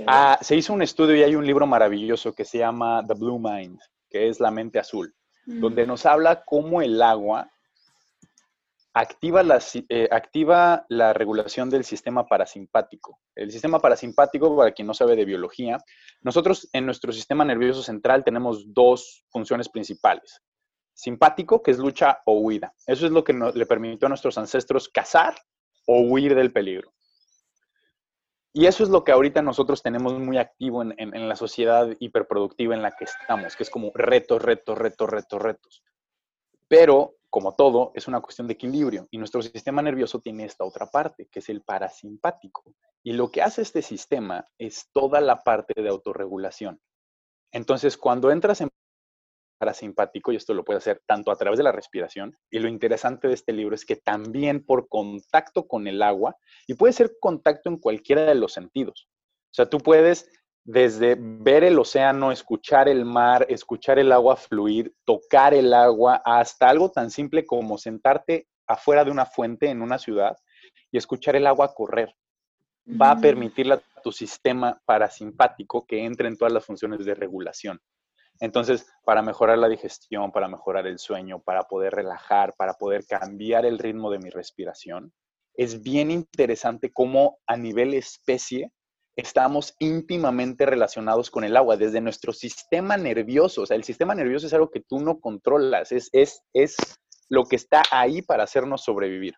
Ah, 0.06 0.38
se 0.42 0.54
hizo 0.54 0.72
un 0.72 0.82
estudio 0.82 1.16
y 1.16 1.22
hay 1.22 1.34
un 1.34 1.46
libro 1.46 1.66
maravilloso 1.66 2.34
que 2.34 2.44
se 2.44 2.58
llama 2.58 3.04
The 3.06 3.14
Blue 3.14 3.38
Mind, 3.38 3.80
que 4.10 4.28
es 4.28 4.38
la 4.38 4.50
mente 4.50 4.78
azul, 4.78 5.14
mm. 5.46 5.60
donde 5.60 5.86
nos 5.86 6.04
habla 6.04 6.44
cómo 6.44 6.82
el 6.82 7.00
agua 7.00 7.50
activa 8.94 9.42
la, 9.42 9.60
eh, 9.88 10.08
activa 10.10 10.84
la 10.88 11.12
regulación 11.12 11.70
del 11.70 11.84
sistema 11.84 12.26
parasimpático. 12.26 13.20
El 13.34 13.50
sistema 13.50 13.78
parasimpático, 13.80 14.54
para 14.56 14.72
quien 14.72 14.86
no 14.86 14.94
sabe 14.94 15.16
de 15.16 15.24
biología, 15.24 15.78
nosotros 16.20 16.68
en 16.72 16.86
nuestro 16.86 17.12
sistema 17.12 17.44
nervioso 17.44 17.82
central 17.82 18.24
tenemos 18.24 18.72
dos 18.72 19.24
funciones 19.30 19.68
principales. 19.68 20.42
Simpático, 20.94 21.62
que 21.62 21.70
es 21.70 21.78
lucha 21.78 22.20
o 22.26 22.38
huida. 22.40 22.74
Eso 22.86 23.06
es 23.06 23.12
lo 23.12 23.24
que 23.24 23.32
le 23.32 23.66
permitió 23.66 24.06
a 24.06 24.10
nuestros 24.10 24.36
ancestros 24.36 24.88
cazar 24.88 25.34
o 25.86 26.00
huir 26.02 26.34
del 26.34 26.52
peligro. 26.52 26.92
Y 28.54 28.66
eso 28.66 28.84
es 28.84 28.90
lo 28.90 29.02
que 29.02 29.12
ahorita 29.12 29.40
nosotros 29.40 29.82
tenemos 29.82 30.18
muy 30.18 30.36
activo 30.36 30.82
en, 30.82 30.94
en 30.98 31.26
la 31.26 31.36
sociedad 31.36 31.88
hiperproductiva 31.98 32.74
en 32.74 32.82
la 32.82 32.90
que 32.90 33.04
estamos, 33.04 33.56
que 33.56 33.62
es 33.62 33.70
como 33.70 33.90
retos, 33.94 34.42
retos, 34.42 34.76
retos, 34.76 35.08
retos, 35.08 35.40
retos. 35.40 35.82
Pero 36.68 37.16
como 37.32 37.54
todo, 37.54 37.92
es 37.94 38.08
una 38.08 38.20
cuestión 38.20 38.46
de 38.46 38.52
equilibrio 38.52 39.08
y 39.10 39.16
nuestro 39.16 39.40
sistema 39.40 39.80
nervioso 39.80 40.20
tiene 40.20 40.44
esta 40.44 40.66
otra 40.66 40.90
parte, 40.90 41.28
que 41.32 41.38
es 41.38 41.48
el 41.48 41.62
parasimpático. 41.62 42.62
Y 43.02 43.14
lo 43.14 43.30
que 43.30 43.40
hace 43.40 43.62
este 43.62 43.80
sistema 43.80 44.44
es 44.58 44.90
toda 44.92 45.18
la 45.22 45.42
parte 45.42 45.80
de 45.80 45.88
autorregulación. 45.88 46.78
Entonces, 47.50 47.96
cuando 47.96 48.30
entras 48.30 48.60
en 48.60 48.68
parasimpático, 49.58 50.30
y 50.30 50.36
esto 50.36 50.52
lo 50.52 50.62
puede 50.62 50.76
hacer 50.76 51.00
tanto 51.06 51.30
a 51.30 51.36
través 51.36 51.56
de 51.56 51.64
la 51.64 51.72
respiración, 51.72 52.36
y 52.50 52.58
lo 52.58 52.68
interesante 52.68 53.28
de 53.28 53.34
este 53.34 53.54
libro 53.54 53.74
es 53.74 53.86
que 53.86 53.96
también 53.96 54.62
por 54.62 54.88
contacto 54.88 55.66
con 55.66 55.86
el 55.86 56.02
agua, 56.02 56.36
y 56.66 56.74
puede 56.74 56.92
ser 56.92 57.16
contacto 57.18 57.70
en 57.70 57.78
cualquiera 57.78 58.26
de 58.26 58.34
los 58.34 58.52
sentidos. 58.52 59.08
O 59.52 59.54
sea, 59.54 59.70
tú 59.70 59.78
puedes 59.78 60.28
desde 60.64 61.16
ver 61.18 61.64
el 61.64 61.78
océano, 61.78 62.30
escuchar 62.30 62.88
el 62.88 63.04
mar, 63.04 63.46
escuchar 63.48 63.98
el 63.98 64.12
agua 64.12 64.36
fluir, 64.36 64.94
tocar 65.04 65.54
el 65.54 65.74
agua, 65.74 66.22
hasta 66.24 66.68
algo 66.68 66.90
tan 66.90 67.10
simple 67.10 67.44
como 67.44 67.78
sentarte 67.78 68.46
afuera 68.66 69.04
de 69.04 69.10
una 69.10 69.26
fuente 69.26 69.68
en 69.68 69.82
una 69.82 69.98
ciudad 69.98 70.36
y 70.90 70.98
escuchar 70.98 71.36
el 71.36 71.46
agua 71.46 71.74
correr. 71.74 72.14
Va 73.00 73.12
a 73.12 73.16
permitirle 73.16 73.74
a 73.74 73.82
tu 74.02 74.12
sistema 74.12 74.80
parasimpático 74.84 75.86
que 75.86 76.04
entre 76.04 76.28
en 76.28 76.36
todas 76.36 76.52
las 76.52 76.64
funciones 76.64 77.04
de 77.04 77.14
regulación. 77.14 77.80
Entonces, 78.40 78.86
para 79.04 79.22
mejorar 79.22 79.58
la 79.58 79.68
digestión, 79.68 80.32
para 80.32 80.48
mejorar 80.48 80.86
el 80.86 80.98
sueño, 80.98 81.40
para 81.40 81.62
poder 81.64 81.94
relajar, 81.94 82.54
para 82.56 82.74
poder 82.74 83.06
cambiar 83.06 83.64
el 83.64 83.78
ritmo 83.78 84.10
de 84.10 84.18
mi 84.18 84.30
respiración, 84.30 85.12
es 85.54 85.82
bien 85.82 86.10
interesante 86.10 86.90
cómo 86.92 87.38
a 87.46 87.56
nivel 87.56 87.94
especie 87.94 88.72
estamos 89.16 89.74
íntimamente 89.78 90.66
relacionados 90.66 91.30
con 91.30 91.44
el 91.44 91.56
agua, 91.56 91.76
desde 91.76 92.00
nuestro 92.00 92.32
sistema 92.32 92.96
nervioso. 92.96 93.62
O 93.62 93.66
sea, 93.66 93.76
el 93.76 93.84
sistema 93.84 94.14
nervioso 94.14 94.46
es 94.46 94.54
algo 94.54 94.70
que 94.70 94.80
tú 94.80 95.00
no 95.00 95.20
controlas, 95.20 95.92
es, 95.92 96.08
es, 96.12 96.42
es 96.52 96.76
lo 97.28 97.44
que 97.44 97.56
está 97.56 97.82
ahí 97.90 98.22
para 98.22 98.44
hacernos 98.44 98.84
sobrevivir. 98.84 99.34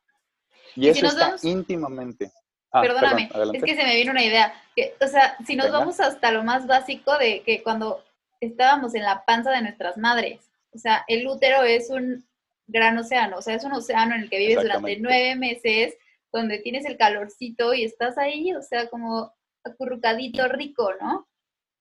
Y, 0.77 0.89
eso 0.89 1.07
está 1.07 1.37
íntimamente. 1.43 2.33
Ah, 2.73 2.83
perdóname, 2.83 3.31
es 3.53 3.63
que 3.63 3.77
se 3.77 3.85
me 3.85 3.95
vino 3.95 4.11
una 4.11 4.25
idea. 4.25 4.53
Que, 4.75 4.95
o 5.01 5.07
sea, 5.07 5.37
si 5.47 5.55
nos 5.55 5.71
vamos 5.71 6.01
hasta 6.01 6.33
lo 6.33 6.43
más 6.43 6.67
básico 6.67 7.17
de 7.19 7.43
que 7.43 7.63
cuando 7.63 8.03
estábamos 8.41 8.95
en 8.97 9.03
la 9.03 9.25
panza 9.25 9.53
de 9.53 9.63
nuestras 9.63 9.97
madres, 9.97 10.51
o 10.73 10.79
sea, 10.79 11.05
el 11.07 11.27
útero 11.27 11.63
es 11.63 11.89
un 11.91 12.27
gran 12.67 12.99
océano, 12.99 13.39
o 13.39 13.43
sea, 13.43 13.55
es 13.55 13.65
un 13.65 13.73
océano 13.73 14.17
en 14.17 14.23
el 14.23 14.31
que 14.31 14.39
vives 14.39 14.63
durante 14.63 14.97
nueve 14.99 15.37
meses, 15.37 15.95
donde 16.33 16.59
tienes 16.59 16.85
el 16.85 16.97
calorcito 16.97 17.75
y 17.75 17.85
estás 17.85 18.19
ahí, 18.19 18.53
o 18.55 18.63
sea, 18.63 18.89
como 18.89 19.33
acurrucadito 19.65 20.47
rico, 20.49 20.91
¿no? 21.01 21.29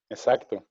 Exacto. 0.09 0.65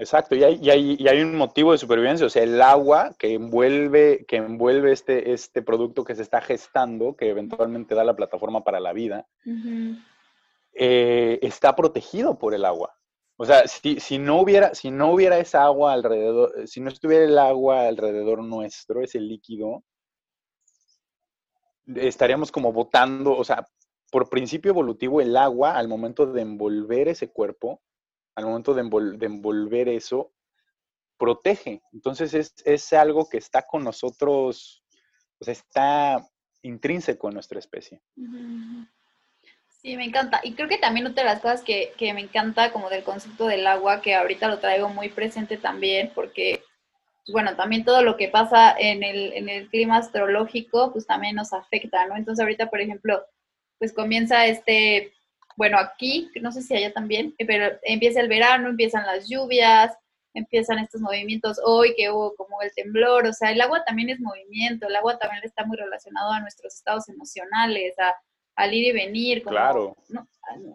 Exacto, 0.00 0.36
y 0.36 0.44
hay, 0.44 0.60
y, 0.62 0.70
hay, 0.70 0.96
y 0.96 1.08
hay, 1.08 1.22
un 1.22 1.34
motivo 1.34 1.72
de 1.72 1.78
supervivencia, 1.78 2.24
o 2.24 2.30
sea, 2.30 2.44
el 2.44 2.62
agua 2.62 3.16
que 3.18 3.34
envuelve, 3.34 4.24
que 4.28 4.36
envuelve 4.36 4.92
este, 4.92 5.32
este 5.32 5.60
producto 5.60 6.04
que 6.04 6.14
se 6.14 6.22
está 6.22 6.40
gestando, 6.40 7.16
que 7.16 7.30
eventualmente 7.30 7.96
da 7.96 8.04
la 8.04 8.14
plataforma 8.14 8.62
para 8.62 8.78
la 8.78 8.92
vida, 8.92 9.26
eh, 10.72 11.40
está 11.42 11.74
protegido 11.74 12.38
por 12.38 12.54
el 12.54 12.64
agua. 12.64 12.94
O 13.36 13.44
sea, 13.44 13.66
si, 13.66 13.98
si, 13.98 14.18
no 14.18 14.40
hubiera, 14.40 14.72
si 14.72 14.92
no 14.92 15.10
hubiera 15.10 15.38
esa 15.38 15.64
agua 15.64 15.94
alrededor, 15.94 16.68
si 16.68 16.80
no 16.80 16.90
estuviera 16.90 17.24
el 17.24 17.36
agua 17.36 17.88
alrededor 17.88 18.44
nuestro, 18.44 19.02
ese 19.02 19.18
líquido, 19.18 19.82
estaríamos 21.86 22.52
como 22.52 22.72
botando, 22.72 23.36
o 23.36 23.42
sea, 23.42 23.66
por 24.10 24.30
principio 24.30 24.70
evolutivo, 24.70 25.20
el 25.20 25.36
agua 25.36 25.76
al 25.76 25.88
momento 25.88 26.26
de 26.26 26.42
envolver 26.42 27.08
ese 27.08 27.28
cuerpo, 27.28 27.82
al 28.34 28.46
momento 28.46 28.74
de, 28.74 28.80
envolver 29.26 29.88
eso, 29.88 30.32
protege. 31.18 31.82
Entonces 31.92 32.62
es, 32.64 32.92
algo 32.92 33.28
que 33.28 33.38
está 33.38 33.66
con 33.66 33.84
nosotros, 33.84 34.82
sea, 35.40 35.52
está 35.52 36.28
intrínseco 36.62 37.28
en 37.28 37.34
nuestra 37.34 37.58
especie. 37.58 38.00
Sí, 39.82 39.96
me 39.96 40.04
encanta. 40.04 40.40
Y 40.42 40.54
creo 40.54 40.68
que 40.68 40.78
también 40.78 41.06
otra 41.06 41.24
de 41.24 41.30
las 41.30 41.40
cosas 41.40 41.62
que, 41.62 41.92
me 42.00 42.20
encanta 42.20 42.72
como 42.72 42.88
del 42.90 43.04
concepto 43.04 43.46
del 43.46 43.66
agua, 43.66 44.00
que 44.00 44.14
ahorita 44.14 44.48
lo 44.48 44.58
traigo 44.58 44.88
muy 44.88 45.08
presente 45.08 45.56
también, 45.56 46.12
porque, 46.14 46.62
pues, 47.24 47.32
bueno, 47.32 47.56
también 47.56 47.84
todo 47.84 48.02
lo 48.02 48.16
que 48.16 48.28
pasa 48.28 48.74
en 48.78 49.02
el, 49.02 49.32
en 49.34 49.48
el 49.48 49.68
clima 49.68 49.98
astrológico, 49.98 50.92
pues 50.92 51.06
también 51.06 51.36
nos 51.36 51.52
afecta, 51.52 52.06
¿no? 52.06 52.16
Entonces 52.16 52.42
ahorita, 52.42 52.70
por 52.70 52.80
ejemplo, 52.80 53.24
pues 53.78 53.92
comienza 53.92 54.46
este, 54.46 55.12
bueno, 55.56 55.78
aquí, 55.78 56.30
no 56.40 56.52
sé 56.52 56.62
si 56.62 56.74
allá 56.74 56.92
también, 56.92 57.34
pero 57.46 57.76
empieza 57.82 58.20
el 58.20 58.28
verano, 58.28 58.68
empiezan 58.68 59.04
las 59.06 59.28
lluvias, 59.28 59.92
empiezan 60.34 60.78
estos 60.78 61.00
movimientos 61.00 61.60
hoy 61.64 61.94
que 61.96 62.10
hubo 62.10 62.34
como 62.36 62.62
el 62.62 62.72
temblor, 62.74 63.26
o 63.26 63.32
sea, 63.32 63.50
el 63.50 63.60
agua 63.60 63.82
también 63.84 64.10
es 64.10 64.20
movimiento, 64.20 64.86
el 64.86 64.96
agua 64.96 65.18
también 65.18 65.42
está 65.44 65.64
muy 65.64 65.76
relacionado 65.76 66.32
a 66.32 66.40
nuestros 66.40 66.74
estados 66.74 67.08
emocionales, 67.08 67.98
a, 67.98 68.14
al 68.54 68.72
ir 68.72 68.86
y 68.86 68.92
venir, 68.92 69.42
como, 69.42 69.56
claro. 69.56 69.96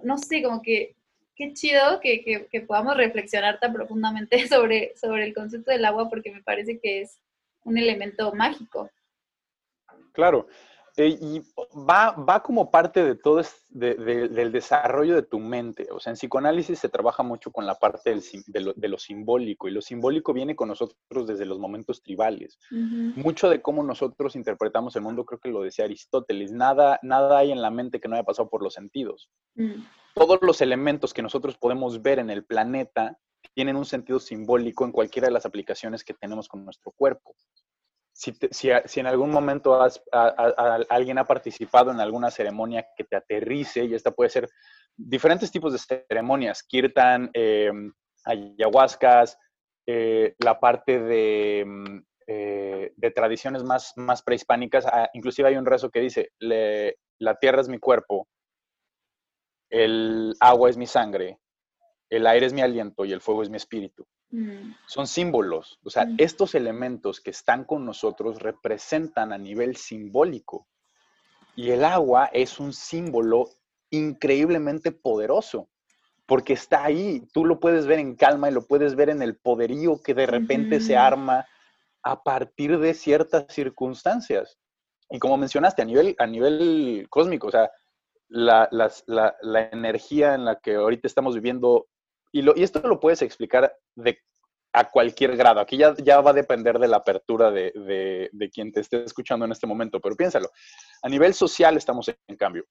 no, 0.03 0.17
sé, 0.17 0.43
como 0.43 0.62
que 0.62 0.95
qué 1.36 1.53
chido 1.53 2.00
que, 2.00 2.48
que, 2.50 2.62
podamos 2.62 2.98
reflexionar 2.98 3.60
tan 3.60 3.74
profundamente 3.74 4.38
sobre, 4.50 4.93
sobre 4.98 5.24
el 5.24 5.33
concepto 5.33 5.72
del 5.72 5.86
agua 5.86 6.10
porque 6.10 6.31
me 6.31 6.43
parece 6.43 6.79
que 6.79 7.01
es 7.01 7.19
un 7.63 7.77
elemento 7.77 8.33
mágico. 8.33 8.89
Claro, 10.12 10.48
eh, 10.95 11.17
y 11.19 11.41
va, 11.75 12.12
va 12.12 12.43
como 12.43 12.69
parte 12.69 13.03
de 13.03 13.15
todo 13.15 13.41
del 13.69 14.51
desarrollo 14.51 15.15
de 15.15 15.23
tu 15.23 15.39
mente. 15.39 15.88
O 15.91 16.00
sea, 16.00 16.12
en 16.12 16.17
psicoanálisis 16.17 16.77
se 16.77 16.89
trabaja 16.89 17.23
mucho 17.23 17.51
con 17.51 17.65
la 17.65 17.75
parte 17.75 18.15
de, 18.45 18.88
lo, 18.89 18.97
simbólico 19.00 19.67
y 19.67 19.71
lo 19.71 19.81
simbólico 19.81 20.33
viene 20.33 20.55
con 20.55 20.67
nosotros 20.67 21.25
desde 21.25 21.47
los 21.47 21.57
momentos 21.57 22.03
tribales. 22.03 22.59
Mucho 22.69 23.50
de 23.50 23.62
cómo 23.62 23.81
nosotros 23.81 24.35
interpretamos 24.35 24.95
el 24.95 25.01
mundo, 25.01 25.25
creo 25.25 25.39
que 25.39 25.50
lo 25.50 25.63
decía 25.63 25.85
Aristóteles, 25.85 26.51
nada, 26.51 27.00
nada 27.01 27.39
hay 27.39 27.51
en 27.51 27.63
la 27.63 27.71
mente 27.71 28.00
que 28.00 28.07
no 28.07 28.15
haya 28.15 28.23
pasado 28.23 28.50
por 28.50 28.62
los 28.62 28.75
sentidos. 28.75 29.31
Mm. 29.55 29.83
Todos 30.13 30.39
los 30.43 30.62
elementos 30.62 31.12
que 31.12 31.23
nosotros 31.23 31.57
podemos 31.57 32.03
ver 32.03 32.19
en 32.19 32.29
el 32.29 32.45
planeta 32.45 33.17
tienen 33.55 33.77
un 33.77 33.85
sentido 33.85 34.19
simbólico 34.19 34.85
en 34.85 34.91
cualquiera 34.91 35.27
de 35.27 35.33
las 35.33 35.47
aplicaciones 35.47 36.03
que 36.03 36.13
tenemos 36.13 36.47
con 36.47 36.63
nuestro 36.63 36.91
cuerpo 36.91 37.35
si, 38.13 38.34
si, 38.86 39.00
en 39.00 39.08
algún 39.08 39.32
momento 39.32 39.79
alguien 40.89 41.17
ha 41.17 41.25
participado 41.25 41.91
en 41.91 42.00
alguna 42.00 42.29
ceremonia 42.29 42.86
que 42.96 43.03
te 43.03 43.15
aterrice, 43.15 43.84
y 43.86 43.96
esta 43.96 44.12
puede 44.12 44.29
ser 44.29 44.50
diferentes 44.96 45.51
tipos 45.51 45.74
de 45.74 45.79
ceremonias, 45.79 46.63
kirtan, 46.63 47.32
em, 47.34 47.91
ayahuascas, 48.24 49.38
eh, 49.88 50.36
la 50.39 50.60
parte 50.60 51.00
de, 51.00 51.63
mm, 51.65 52.00
eh, 52.27 52.93
tradiciones 53.15 53.63
más, 53.63 53.93
más 53.98 54.22
prehispánicas, 54.22 54.86
ah, 54.86 55.10
inclusive 55.13 55.50
hay 55.50 55.58
un 55.58 55.65
rezo 55.65 55.89
que 55.89 56.00
dice, 56.00 56.29
la 56.39 57.36
tierra 57.39 57.62
es 57.62 57.67
mi 57.67 57.79
cuerpo, 57.79 58.27
el 59.70 60.36
agua 60.39 60.70
es 60.70 60.77
mi 60.77 60.86
sangre, 60.86 61.39
el 62.15 62.27
aire 62.27 62.46
es 62.46 62.53
mi 62.53 62.62
aliento 62.62 63.05
y 63.05 63.12
el 63.12 63.22
fuego 63.22 63.41
es 63.41 63.50
mi 63.50 63.58
espíritu. 63.58 64.05
Mm. 64.29 64.75
Son 64.86 65.08
símbolos. 65.08 65.79
O 65.84 65.89
sea, 65.89 66.05
mm. 66.05 66.15
estos 66.20 66.53
elementos 66.53 67.20
que 67.20 67.32
están 67.32 67.63
con 67.63 67.86
nosotros 67.86 68.39
representan 68.39 69.34
a 69.34 69.38
nivel 69.38 69.77
simbólico. 69.77 70.67
Y 71.55 71.72
el 71.72 71.84
agua 71.84 72.29
es 72.32 72.60
un 72.60 72.72
símbolo 72.72 73.50
increíblemente 73.89 74.91
poderoso, 74.91 75.70
porque 76.27 76.53
está 76.53 76.84
ahí. 76.84 77.24
Tú 77.34 77.46
lo 77.46 77.60
puedes 77.60 77.88
ver 77.88 77.98
en 77.98 78.15
calma 78.15 78.50
y 78.50 78.53
lo 78.53 78.67
puedes 78.67 78.96
ver 78.96 79.10
en 79.10 79.24
el 79.24 79.36
poderío 79.38 80.00
que 80.01 80.13
de 80.13 80.27
repente 80.27 80.82
se 80.82 80.96
arma 80.96 81.48
a 82.03 82.22
partir 82.22 82.77
de 82.77 82.93
ciertas 82.93 83.46
circunstancias. 83.50 84.60
Y 85.10 85.17
como 85.17 85.38
mencionaste, 85.38 85.82
a 85.82 85.86
nivel, 85.86 86.15
a 86.20 86.27
nivel 86.27 87.08
cósmico, 87.10 87.48
o 87.48 87.51
sea, 87.51 87.72
la, 88.29 88.67
la 88.72 89.70
energía 89.72 90.34
en 90.34 90.46
la 90.46 90.60
que 90.60 90.75
ahorita 90.75 91.08
estamos 91.08 91.36
viviendo 91.36 91.88
y, 92.33 92.63
esto 92.63 92.85
lo 92.87 92.99
puedes 92.99 93.21
explicar 93.21 93.77
a 94.73 94.89
cualquier 94.89 95.37
grado. 95.37 95.59
Aquí 95.59 95.77
ya, 95.77 95.95
ya 95.97 96.19
va 96.19 96.31
a 96.31 96.33
depender 96.33 96.79
de 96.79 96.87
la 96.87 96.97
apertura 96.97 97.51
de, 97.51 97.71
de, 98.31 98.49
quien 98.49 98.71
te 98.71 98.81
esté 98.81 99.03
escuchando 99.03 99.45
en 99.45 99.51
este 99.51 99.67
momento, 99.67 100.01
pero 100.01 100.15
piénsalo. 100.15 100.49
A 101.03 101.09
nivel 101.09 101.33
social 101.35 101.77
estamos 101.77 102.11
en 102.27 102.35
cambio. 102.35 102.65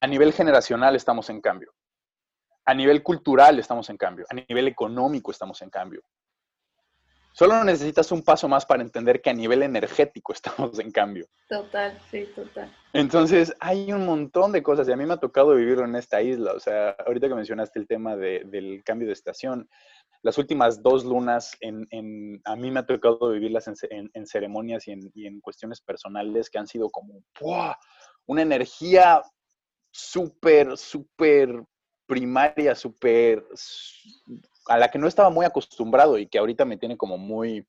A 0.00 0.06
nivel 0.06 0.32
generacional 0.32 0.96
estamos 0.96 1.28
en 1.28 1.42
cambio. 1.42 1.72
A 2.64 2.74
nivel 2.74 3.02
cultural 3.02 3.58
estamos 3.58 3.90
en 3.90 3.98
cambio. 3.98 4.24
A 4.30 4.34
nivel 4.34 4.68
económico 4.68 5.30
estamos 5.30 5.60
en 5.60 5.68
cambio. 5.68 6.02
Solo 7.40 7.64
necesitas 7.64 8.12
un 8.12 8.20
paso 8.20 8.48
más 8.48 8.66
para 8.66 8.82
entender 8.82 9.22
que 9.22 9.30
a 9.30 9.32
nivel 9.32 9.62
energético 9.62 10.32
estamos 10.34 10.78
en 10.78 10.90
cambio. 10.90 11.26
Total, 11.48 11.98
sí, 12.10 12.28
total. 12.36 12.70
Entonces, 12.92 13.56
hay 13.60 13.90
un 13.94 14.04
montón 14.04 14.52
de 14.52 14.62
cosas 14.62 14.86
y 14.86 14.92
a 14.92 14.96
mí 14.96 15.06
me 15.06 15.14
ha 15.14 15.20
tocado 15.20 15.54
vivirlo 15.54 15.86
en 15.86 15.96
esta 15.96 16.20
isla. 16.20 16.52
O 16.52 16.60
sea, 16.60 16.90
ahorita 16.90 17.28
que 17.28 17.34
mencionaste 17.34 17.78
el 17.78 17.86
tema 17.86 18.14
del 18.14 18.82
cambio 18.84 19.06
de 19.06 19.14
estación, 19.14 19.70
las 20.20 20.36
últimas 20.36 20.82
dos 20.82 21.06
lunas, 21.06 21.56
en, 21.60 22.42
a 22.44 22.56
mí 22.56 22.70
me 22.70 22.80
ha 22.80 22.84
tocado 22.84 23.30
vivirlas 23.30 23.70
en, 23.88 24.26
ceremonias 24.26 24.86
y, 24.86 24.92
en, 24.92 25.40
cuestiones 25.40 25.80
personales 25.80 26.50
que 26.50 26.58
han 26.58 26.66
sido 26.66 26.90
como 26.90 27.22
una 28.26 28.42
energía 28.42 29.22
súper, 29.90 30.76
súper 30.76 31.64
primaria, 32.06 32.74
súper 32.74 33.42
a 34.66 34.78
la 34.78 34.88
que 34.88 34.98
no 34.98 35.06
estaba 35.08 35.30
muy 35.30 35.46
acostumbrado 35.46 36.18
y 36.18 36.26
que 36.26 36.38
ahorita 36.38 36.64
me 36.64 36.76
tiene 36.76 36.96
como 36.96 37.18
muy 37.18 37.66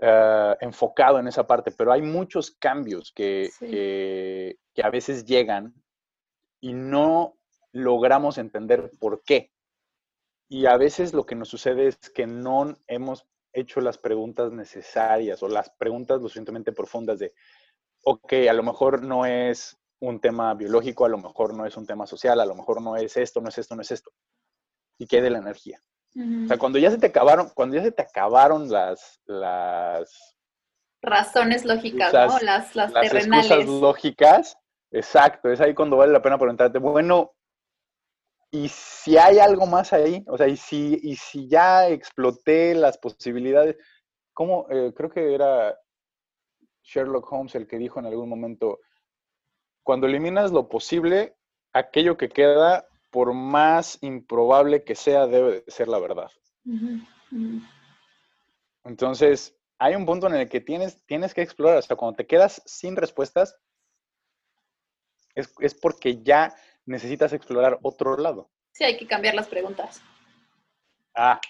eh, 0.00 0.56
enfocado 0.60 1.18
en 1.18 1.28
esa 1.28 1.46
parte, 1.46 1.72
pero 1.72 1.92
hay 1.92 2.02
muchos 2.02 2.52
cambios 2.52 3.12
que, 3.12 3.50
que, 3.58 4.82
a 4.82 4.90
veces 4.90 5.24
llegan 5.24 5.74
y 6.60 6.72
no 6.72 7.34
logramos 7.72 8.38
entender 8.38 8.90
por 9.00 9.22
qué. 9.22 9.52
Y 10.48 10.66
a 10.66 10.76
veces 10.76 11.12
lo 11.12 11.26
que 11.26 11.34
nos 11.34 11.48
sucede 11.48 11.88
es 11.88 11.98
que 12.10 12.26
no 12.26 12.76
hemos 12.86 13.26
hecho 13.52 13.80
las 13.80 13.98
preguntas 13.98 14.52
necesarias 14.52 15.42
o 15.42 15.48
las 15.48 15.70
preguntas 15.70 16.20
lo 16.20 16.28
suficientemente 16.28 16.72
profundas 16.72 17.18
de, 17.18 17.34
ok, 18.04 18.32
a 18.48 18.52
lo 18.52 18.62
mejor 18.62 19.02
no 19.02 19.26
es 19.26 19.76
un 20.00 20.20
tema 20.20 20.54
biológico, 20.54 21.04
a 21.04 21.08
lo 21.08 21.18
mejor 21.18 21.54
no 21.54 21.66
es 21.66 21.76
un 21.76 21.86
tema 21.86 22.06
social, 22.06 22.40
a 22.40 22.46
lo 22.46 22.54
mejor 22.54 22.80
no 22.80 22.96
es 22.96 23.16
esto, 23.16 23.40
no 23.40 23.48
es 23.48 23.58
esto, 23.58 23.74
no 23.74 23.82
es 23.82 23.90
esto 23.90 24.12
y 24.98 25.06
quede 25.06 25.30
la 25.30 25.38
energía. 25.38 25.80
O 26.16 26.48
sea, 26.48 26.58
cuando 26.58 26.78
ya 26.78 26.90
se 26.90 26.98
te 26.98 27.06
acabaron, 27.06 27.50
cuando 27.54 27.76
ya 27.76 27.82
se 27.82 27.92
te 27.92 28.02
acabaron 28.02 28.68
las, 28.68 29.20
las 29.26 30.36
razones 31.00 31.64
lógicas, 31.64 32.12
¿no? 32.12 32.38
Las, 32.40 32.74
las, 32.74 32.92
las 32.92 33.14
excusas 33.14 33.66
lógicas, 33.66 34.58
exacto, 34.90 35.50
es 35.50 35.60
ahí 35.60 35.74
cuando 35.74 35.96
vale 35.96 36.12
la 36.12 36.22
pena 36.22 36.38
preguntarte, 36.38 36.78
bueno, 36.78 37.34
¿y 38.50 38.68
si 38.68 39.16
hay 39.16 39.38
algo 39.38 39.66
más 39.66 39.92
ahí? 39.92 40.24
O 40.26 40.36
sea, 40.36 40.48
¿y 40.48 40.56
si, 40.56 40.98
y 41.02 41.14
si 41.14 41.48
ya 41.48 41.88
exploté 41.88 42.74
las 42.74 42.98
posibilidades? 42.98 43.76
¿Cómo? 44.32 44.66
Eh, 44.70 44.92
creo 44.96 45.10
que 45.10 45.34
era 45.34 45.78
Sherlock 46.82 47.30
Holmes 47.32 47.54
el 47.54 47.68
que 47.68 47.78
dijo 47.78 48.00
en 48.00 48.06
algún 48.06 48.28
momento, 48.28 48.80
cuando 49.84 50.06
eliminas 50.06 50.50
lo 50.50 50.68
posible, 50.68 51.36
aquello 51.72 52.16
que 52.16 52.28
queda, 52.28 52.87
por 53.10 53.32
más 53.34 53.98
improbable 54.02 54.84
que 54.84 54.94
sea, 54.94 55.26
debe 55.26 55.64
ser 55.68 55.88
la 55.88 55.98
verdad. 55.98 56.30
Entonces, 58.84 59.56
hay 59.78 59.94
un 59.94 60.06
punto 60.06 60.26
en 60.26 60.34
el 60.34 60.48
que 60.48 60.60
tienes, 60.60 61.04
tienes 61.06 61.34
que 61.34 61.42
explorar. 61.42 61.78
O 61.78 61.82
sea, 61.82 61.96
cuando 61.96 62.16
te 62.16 62.26
quedas 62.26 62.62
sin 62.66 62.96
respuestas, 62.96 63.58
es, 65.34 65.52
es 65.60 65.74
porque 65.74 66.22
ya 66.22 66.54
necesitas 66.84 67.32
explorar 67.32 67.78
otro 67.82 68.16
lado. 68.16 68.50
Sí, 68.72 68.84
hay 68.84 68.96
que 68.96 69.06
cambiar 69.06 69.34
las 69.34 69.48
preguntas. 69.48 70.02
Ah, 71.14 71.40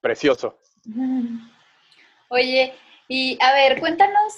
precioso. 0.00 0.58
Oye, 2.28 2.74
y 3.08 3.38
a 3.42 3.52
ver, 3.52 3.80
cuéntanos 3.80 4.34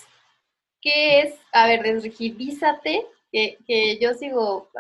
qué 0.81 1.21
es, 1.21 1.35
a 1.53 1.67
ver, 1.67 1.83
desrigidízate, 1.83 3.07
que, 3.31 3.59
que 3.67 3.99
yo 3.99 4.15
sigo 4.15 4.71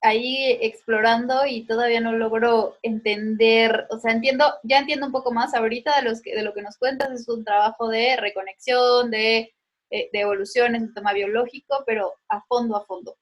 ahí 0.00 0.58
explorando 0.60 1.46
y 1.46 1.66
todavía 1.66 2.00
no 2.00 2.12
logro 2.12 2.76
entender, 2.82 3.86
o 3.90 3.98
sea, 3.98 4.12
entiendo, 4.12 4.44
ya 4.62 4.78
entiendo 4.78 5.06
un 5.06 5.12
poco 5.12 5.32
más 5.32 5.54
ahorita 5.54 5.96
de, 5.96 6.08
los 6.08 6.22
que, 6.22 6.34
de 6.34 6.42
lo 6.42 6.52
que 6.54 6.62
nos 6.62 6.76
cuentas, 6.76 7.10
es 7.10 7.28
un 7.28 7.44
trabajo 7.44 7.88
de 7.88 8.16
reconexión, 8.16 9.10
de, 9.10 9.54
eh, 9.90 10.10
de 10.12 10.20
evolución 10.20 10.74
en 10.74 10.84
el 10.84 10.94
tema 10.94 11.12
biológico, 11.12 11.84
pero 11.86 12.14
a 12.28 12.42
fondo, 12.42 12.76
a 12.76 12.84
fondo. 12.84 13.16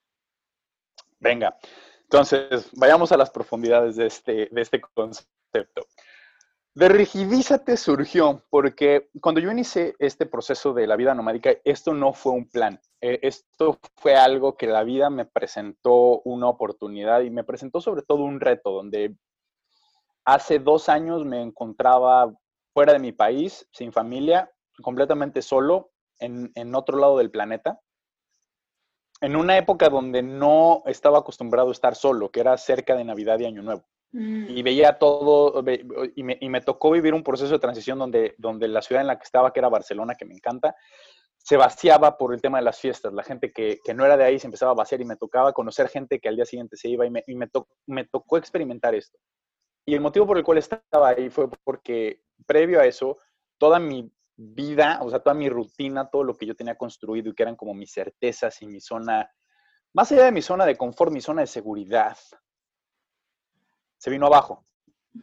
Venga, 1.18 1.56
entonces, 2.02 2.71
vayamos 2.73 3.12
a 3.12 3.16
las 3.16 3.30
profundidades 3.30 3.97
de 3.97 4.06
este, 4.06 4.49
de 4.50 4.61
este 4.61 4.80
concepto. 4.80 5.87
De 6.75 6.88
rigidízate 6.88 7.76
surgió 7.76 8.43
porque 8.50 9.09
cuando 9.21 9.40
yo 9.40 9.50
inicié 9.52 9.95
este 10.00 10.26
proceso 10.26 10.73
de 10.73 10.88
la 10.88 10.97
vida 10.97 11.14
nomádica, 11.14 11.52
esto 11.64 11.95
no 11.95 12.12
fue 12.12 12.33
un 12.33 12.49
plan. 12.49 12.81
Eh, 13.00 13.21
esto 13.23 13.78
fue 13.97 14.16
algo 14.16 14.57
que 14.57 14.66
la 14.66 14.83
vida 14.83 15.09
me 15.09 15.25
presentó 15.25 16.21
una 16.23 16.49
oportunidad 16.49 17.21
y 17.21 17.31
me 17.31 17.45
presentó 17.45 17.81
sobre 17.81 18.02
todo 18.02 18.25
un 18.25 18.40
reto 18.40 18.73
donde 18.73 19.16
hace 20.25 20.59
dos 20.59 20.88
años 20.88 21.25
me 21.25 21.43
encontraba 21.43 22.35
fuera 22.73 22.93
de 22.93 22.99
mi 22.99 23.12
país, 23.12 23.69
sin 23.73 23.93
familia, 23.93 24.50
completamente 24.83 25.43
solo, 25.43 25.93
en, 26.19 26.50
en 26.57 26.75
otro 26.75 26.99
lado 26.99 27.19
del 27.19 27.31
planeta 27.31 27.81
en 29.21 29.37
una 29.37 29.57
época 29.57 29.88
donde 29.88 30.23
no 30.23 30.83
estaba 30.87 31.19
acostumbrado 31.21 31.71
a 31.71 31.73
estar 31.73 31.95
solo, 31.95 32.31
que 32.31 32.40
era 32.40 32.57
cerca 32.59 32.95
de 32.95 33.04
Navidad 33.04 33.38
y 33.38 33.47
Año 33.47 33.62
Nuevo. 33.62 33.85
Mm. 34.14 34.47
Y 34.49 34.62
veía 34.62 34.97
todo, 34.97 35.64
y 36.14 36.23
me, 36.23 36.61
tocó 36.61 36.92
vivir 36.92 37.14
un 37.14 37.25
proceso 37.25 37.52
de 37.52 37.59
transición 37.59 37.99
donde, 37.99 38.37
donde 38.38 38.68
la 38.68 38.80
ciudad 38.80 39.00
en 39.00 39.09
la 39.09 39.18
que 39.18 39.25
estaba, 39.25 39.52
que 39.52 39.59
era 39.59 39.68
Barcelona, 39.68 40.14
que 40.14 40.25
me 40.25 40.35
encanta, 40.35 40.76
se 41.37 41.56
vaciaba 41.56 42.16
por 42.16 42.33
el 42.33 42.40
tema 42.40 42.59
de 42.59 42.64
las 42.64 42.78
fiestas. 42.78 43.12
La 43.12 43.25
gente 43.25 43.52
que, 43.52 43.80
no 43.92 44.06
era 44.06 44.16
de 44.16 44.25
ahí 44.25 44.38
se 44.38 44.47
empezaba 44.47 44.71
a 44.71 44.76
vaciar 44.76 45.00
y 45.00 45.04
me 45.04 45.16
tocaba 45.16 45.52
conocer 45.52 45.88
gente 45.88 46.21
que 46.21 46.28
al 46.28 46.37
día 46.37 46.47
siguiente 46.47 46.76
se 46.76 46.88
iba 46.88 47.04
y 47.04 47.11
me, 47.11 47.25
me 47.87 48.04
tocó 48.04 48.38
experimentar 48.38 48.94
esto. 48.94 49.18
Y 49.85 49.94
el 49.94 50.00
motivo 50.00 50.28
por 50.28 50.38
el 50.38 50.44
cual 50.44 50.59
estaba 50.59 51.09
ahí 51.09 51.28
fue 51.28 51.49
porque 51.64 52.23
previo 52.47 52.80
a 52.80 52.87
eso, 52.87 53.18
toda 53.59 53.80
mi 53.80 54.11
vida, 54.37 55.00
o 55.02 55.11
sea, 55.11 55.18
toda 55.18 55.35
mi 55.35 55.49
rutina, 55.49 56.09
todo 56.09 56.23
lo 56.23 56.35
que 56.35 56.47
yo 56.47 56.54
tenía 56.54 56.76
construido 56.76 57.30
y 57.30 57.35
que 57.35 57.42
eran 57.42 57.56
como 57.56 57.75
mis 57.75 57.92
certezas 57.92 58.62
y 58.62 58.66
mi 58.66 58.80
zona, 58.80 59.28
más 59.92 60.12
allá 60.12 60.25
de 60.25 60.33
mi 60.33 60.40
zona 60.40 60.64
de 60.64 60.76
confort, 60.76 61.12
mi 61.12 61.21
zona 61.21 61.42
de 61.42 61.47
seguridad, 61.49 62.16
se 63.99 64.11
vino 64.11 64.27
abajo. 64.27 64.65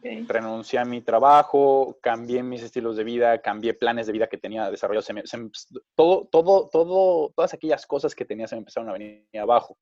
Renuncié 0.02 0.78
a 0.78 0.86
mi 0.86 1.02
trabajo, 1.02 1.98
cambié 2.00 2.42
mis 2.42 2.62
estilos 2.62 2.96
de 2.96 3.04
vida, 3.04 3.42
cambié 3.42 3.74
planes 3.74 4.06
de 4.06 4.12
vida 4.12 4.26
que 4.26 4.38
tenía 4.38 4.70
desarrollados. 4.70 5.08
todo, 5.94 6.28
todo, 6.30 6.68
todo, 6.70 7.32
todas 7.36 7.52
aquellas 7.52 7.86
cosas 7.86 8.14
que 8.14 8.24
tenía 8.24 8.48
se 8.48 8.54
me 8.54 8.60
empezaron 8.60 8.88
a 8.88 8.94
venir 8.94 9.26
abajo. 9.38 9.76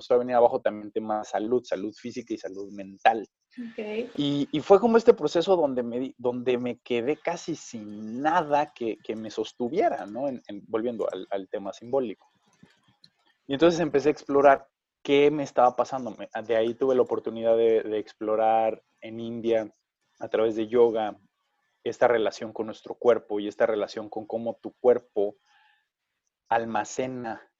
Se 0.00 0.12
a 0.12 0.18
venir 0.18 0.34
abajo 0.34 0.60
también 0.60 0.90
tema 0.92 1.24
salud, 1.24 1.62
salud 1.64 1.94
física 1.94 2.34
y 2.34 2.38
salud 2.38 2.70
mental. 2.72 3.26
Y, 4.16 4.60
fue 4.60 4.78
como 4.78 4.96
este 4.96 5.14
proceso 5.14 5.56
donde 5.56 5.82
me, 5.82 6.14
donde 6.18 6.58
me 6.58 6.78
quedé 6.78 7.16
casi 7.16 7.56
sin 7.56 8.20
nada 8.20 8.72
que, 8.74 8.98
me 9.16 9.30
sostuviera, 9.30 10.06
¿no? 10.06 10.26
volviendo 10.68 11.08
al, 11.30 11.48
tema 11.48 11.72
simbólico. 11.72 12.30
Y 13.46 13.54
entonces 13.54 13.80
empecé 13.80 14.08
a 14.08 14.12
explorar 14.12 14.68
qué 15.02 15.30
me 15.30 15.42
estaba 15.42 15.76
pasando. 15.76 16.16
De 16.46 16.56
ahí 16.56 16.74
tuve 16.74 16.94
la 16.94 17.02
oportunidad 17.02 17.56
de, 17.56 17.82
de 17.82 17.98
explorar 17.98 18.82
en 19.00 19.20
India 19.20 19.72
a 20.18 20.28
través 20.28 20.56
de 20.56 20.68
yoga 20.68 21.18
esta 21.84 22.08
relación 22.08 22.52
con 22.52 22.66
nuestro 22.66 22.94
cuerpo 22.94 23.40
y 23.40 23.48
esta 23.48 23.66
relación 23.66 24.08
con 24.08 24.26
cómo 24.26 24.58
tu 24.60 24.72
cuerpo 24.80 25.36
almacena 26.48 27.50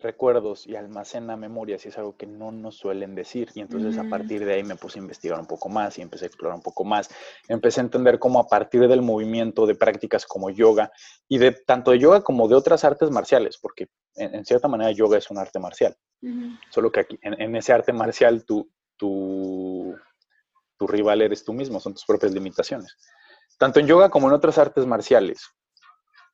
recuerdos 0.00 0.66
y 0.66 0.76
almacena 0.76 1.36
memorias 1.36 1.84
y 1.84 1.88
es 1.88 1.98
algo 1.98 2.16
que 2.16 2.26
no 2.26 2.52
nos 2.52 2.76
suelen 2.76 3.14
decir. 3.14 3.50
Y 3.54 3.60
entonces 3.60 3.98
a 3.98 4.08
partir 4.08 4.44
de 4.44 4.54
ahí 4.54 4.62
me 4.62 4.76
puse 4.76 4.98
a 4.98 5.02
investigar 5.02 5.40
un 5.40 5.46
poco 5.46 5.68
más 5.68 5.98
y 5.98 6.02
empecé 6.02 6.26
a 6.26 6.28
explorar 6.28 6.56
un 6.56 6.62
poco 6.62 6.84
más. 6.84 7.08
Empecé 7.48 7.80
a 7.80 7.84
entender 7.84 8.18
cómo 8.18 8.38
a 8.38 8.46
partir 8.46 8.86
del 8.86 9.02
movimiento 9.02 9.66
de 9.66 9.74
prácticas 9.74 10.24
como 10.24 10.50
yoga 10.50 10.92
y 11.28 11.38
de 11.38 11.52
tanto 11.52 11.90
de 11.90 11.98
yoga 11.98 12.22
como 12.22 12.46
de 12.48 12.54
otras 12.54 12.84
artes 12.84 13.10
marciales, 13.10 13.58
porque 13.58 13.88
en, 14.14 14.44
cierta 14.44 14.68
manera 14.68 14.92
yoga 14.92 15.18
es 15.18 15.30
un 15.30 15.38
arte 15.38 15.58
marcial. 15.58 15.96
Solo 16.70 16.90
que 16.90 17.00
aquí, 17.00 17.18
en, 17.22 17.54
ese 17.56 17.72
arte 17.72 17.92
marcial 17.92 18.44
tú, 18.44 18.70
tú, 18.96 19.94
tu 20.76 20.86
rival 20.86 21.22
eres 21.22 21.44
tú 21.44 21.52
mismo, 21.52 21.80
son 21.80 21.94
tus 21.94 22.04
propias 22.04 22.32
limitaciones. 22.32 22.96
Tanto 23.58 23.80
en 23.80 23.86
yoga 23.86 24.10
como 24.10 24.28
en 24.28 24.34
otras 24.34 24.58
artes 24.58 24.86
marciales, 24.86 25.48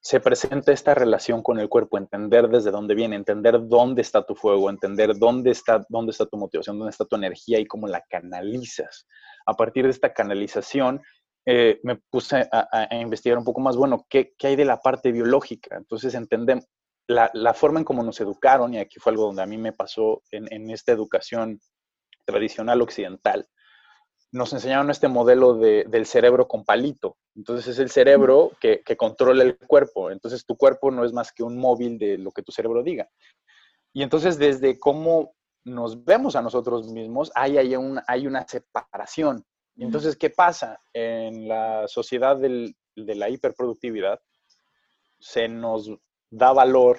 se 0.04 0.20
presenta 0.20 0.70
esta 0.70 0.94
relación 0.94 1.42
con 1.42 1.58
el 1.58 1.70
cuerpo, 1.70 1.96
entender 1.96 2.48
desde 2.48 2.70
dónde 2.70 2.94
viene, 2.94 3.16
entender 3.16 3.58
dónde 3.66 4.02
está 4.02 4.24
tu 4.26 4.34
fuego, 4.34 4.68
entender 4.68 5.16
dónde 5.16 5.50
está, 5.50 5.82
dónde 5.88 6.10
está 6.12 6.26
tu 6.26 6.36
motivación, 6.36 6.78
dónde 6.78 6.90
está 6.90 7.06
tu 7.06 7.16
energía 7.16 7.58
y 7.58 7.64
cómo 7.64 7.88
la 7.88 8.02
canalizas. 8.10 9.06
A 9.46 9.54
partir 9.54 9.84
de 9.84 9.90
esta 9.90 10.12
canalización, 10.12 11.00
eh, 11.46 11.80
me 11.82 11.96
puse 12.10 12.46
a, 12.52 12.94
investigar 12.96 13.38
un 13.38 13.44
poco 13.44 13.62
más, 13.62 13.76
bueno, 13.76 14.06
¿qué, 14.10 14.34
hay 14.42 14.56
de 14.56 14.66
la 14.66 14.78
parte 14.78 15.10
biológica? 15.10 15.76
Entonces 15.78 16.14
entendemos 16.14 16.66
la, 17.06 17.54
forma 17.54 17.80
en 17.80 17.84
cómo 17.84 18.02
nos 18.02 18.20
educaron, 18.20 18.74
y 18.74 18.78
aquí 18.78 18.98
fue 18.98 19.12
algo 19.12 19.26
donde 19.26 19.42
a 19.42 19.46
mí 19.46 19.58
me 19.58 19.72
pasó 19.72 20.22
en, 20.30 20.46
en 20.52 20.70
esta 20.70 20.92
educación 20.92 21.60
tradicional 22.24 22.80
occidental, 22.82 23.46
nos 24.34 24.52
enseñaron 24.52 24.90
este 24.90 25.06
modelo 25.06 25.54
del 25.54 26.06
cerebro 26.06 26.48
con 26.48 26.64
palito. 26.64 27.18
Entonces 27.36 27.68
es 27.68 27.78
el 27.78 27.88
cerebro 27.88 28.50
que, 28.60 28.82
controla 28.96 29.44
el 29.44 29.56
cuerpo. 29.56 30.10
Entonces 30.10 30.44
tu 30.44 30.56
cuerpo 30.56 30.90
no 30.90 31.04
es 31.04 31.12
más 31.12 31.30
que 31.30 31.44
un 31.44 31.56
móvil 31.56 31.98
de 31.98 32.18
lo 32.18 32.32
que 32.32 32.42
tu 32.42 32.50
cerebro 32.50 32.82
diga. 32.82 33.08
Y 33.92 34.02
entonces 34.02 34.36
desde 34.36 34.80
cómo 34.80 35.36
nos 35.62 36.04
vemos 36.04 36.34
a 36.34 36.42
nosotros 36.42 36.88
mismos, 36.88 37.30
hay, 37.36 37.58
hay, 37.58 37.76
hay 38.08 38.26
una 38.26 38.44
separación. 38.48 39.44
Y 39.76 39.84
entonces, 39.84 40.16
¿qué 40.16 40.30
pasa? 40.30 40.80
En 40.92 41.46
la 41.46 41.86
sociedad 41.86 42.36
de 42.36 42.74
la 42.96 43.28
hiperproductividad, 43.28 44.20
se 45.20 45.46
nos 45.46 45.88
da 46.34 46.52
valor 46.52 46.98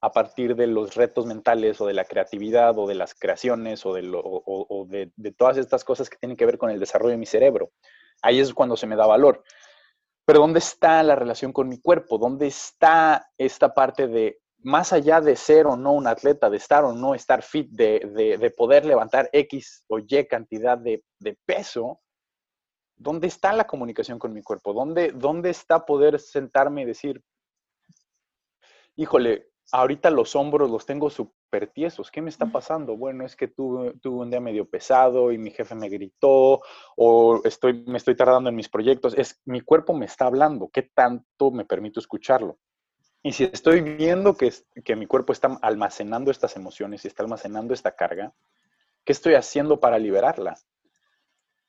a 0.00 0.12
partir 0.12 0.56
de 0.56 0.66
los 0.66 0.94
retos 0.94 1.26
mentales 1.26 1.80
o 1.80 1.86
de 1.86 1.94
la 1.94 2.04
creatividad 2.04 2.76
o 2.78 2.86
de 2.86 2.94
las 2.94 3.14
creaciones 3.14 3.84
o, 3.84 3.94
de, 3.94 5.12
de, 5.14 5.32
todas 5.32 5.56
estas 5.56 5.84
cosas 5.84 6.08
que 6.08 6.16
tienen 6.16 6.36
que 6.36 6.46
ver 6.46 6.58
con 6.58 6.70
el 6.70 6.80
desarrollo 6.80 7.12
de 7.12 7.18
mi 7.18 7.26
cerebro. 7.26 7.70
Ahí 8.20 8.40
es 8.40 8.52
cuando 8.52 8.76
se 8.76 8.86
me 8.86 8.96
da 8.96 9.06
valor. 9.06 9.42
Pero 10.24 10.40
¿dónde 10.40 10.60
está 10.60 11.02
la 11.02 11.16
relación 11.16 11.52
con 11.52 11.68
mi 11.68 11.80
cuerpo? 11.80 12.18
¿Dónde 12.18 12.46
está 12.46 13.30
esta 13.36 13.74
parte 13.74 14.06
de, 14.06 14.38
más 14.58 14.92
allá 14.92 15.20
de 15.20 15.36
ser 15.36 15.66
o 15.66 15.76
no 15.76 15.92
un 15.92 16.06
atleta, 16.06 16.48
de 16.48 16.56
estar 16.56 16.84
o 16.84 16.92
no 16.92 17.14
estar 17.14 17.42
fit, 17.42 17.68
de, 17.70 18.54
poder 18.56 18.84
levantar 18.84 19.28
X 19.32 19.84
o 19.88 19.98
Y 19.98 20.26
cantidad 20.26 20.78
de, 20.78 21.02
peso? 21.44 22.00
¿Dónde 22.96 23.26
está 23.26 23.52
la 23.52 23.66
comunicación 23.66 24.18
con 24.20 24.32
mi 24.32 24.42
cuerpo? 24.42 24.72
¿Dónde, 24.72 25.10
¿Dónde 25.12 25.50
está 25.50 25.84
poder 25.84 26.20
sentarme 26.20 26.82
y 26.82 26.86
decir, 26.86 27.20
híjole, 28.96 29.50
ahorita 29.72 30.10
los 30.10 30.36
hombros 30.36 30.70
los 30.70 30.86
tengo 30.86 31.10
súper 31.10 31.68
tiesos. 31.68 32.10
¿Qué 32.10 32.20
me 32.20 32.30
está 32.30 32.46
pasando? 32.46 32.96
Bueno, 32.96 33.24
es 33.24 33.36
que 33.36 33.48
tuve, 33.48 33.94
un 34.04 34.30
día 34.30 34.40
medio 34.40 34.68
pesado 34.68 35.32
y 35.32 35.38
mi 35.38 35.50
jefe 35.50 35.74
me 35.74 35.88
gritó 35.88 36.60
o 36.96 37.40
estoy, 37.44 37.84
me 37.86 37.98
estoy 37.98 38.16
tardando 38.16 38.50
en 38.50 38.56
mis 38.56 38.68
proyectos. 38.68 39.14
Es, 39.16 39.40
mi 39.44 39.60
cuerpo 39.60 39.94
me 39.94 40.06
está 40.06 40.26
hablando. 40.26 40.70
¿Qué 40.72 40.82
tanto 40.82 41.50
me 41.50 41.64
permito 41.64 42.00
escucharlo? 42.00 42.58
Y 43.22 43.32
si 43.32 43.44
estoy 43.44 43.80
viendo 43.80 44.36
que, 44.36 44.52
que 44.84 44.96
mi 44.96 45.06
cuerpo 45.06 45.32
está 45.32 45.58
almacenando 45.62 46.30
estas 46.30 46.56
emociones 46.56 47.04
y 47.04 47.08
está 47.08 47.22
almacenando 47.22 47.72
esta 47.72 47.94
carga, 47.94 48.34
¿qué 49.04 49.12
estoy 49.12 49.34
haciendo 49.34 49.80
para 49.80 49.98
liberarla? 49.98 50.56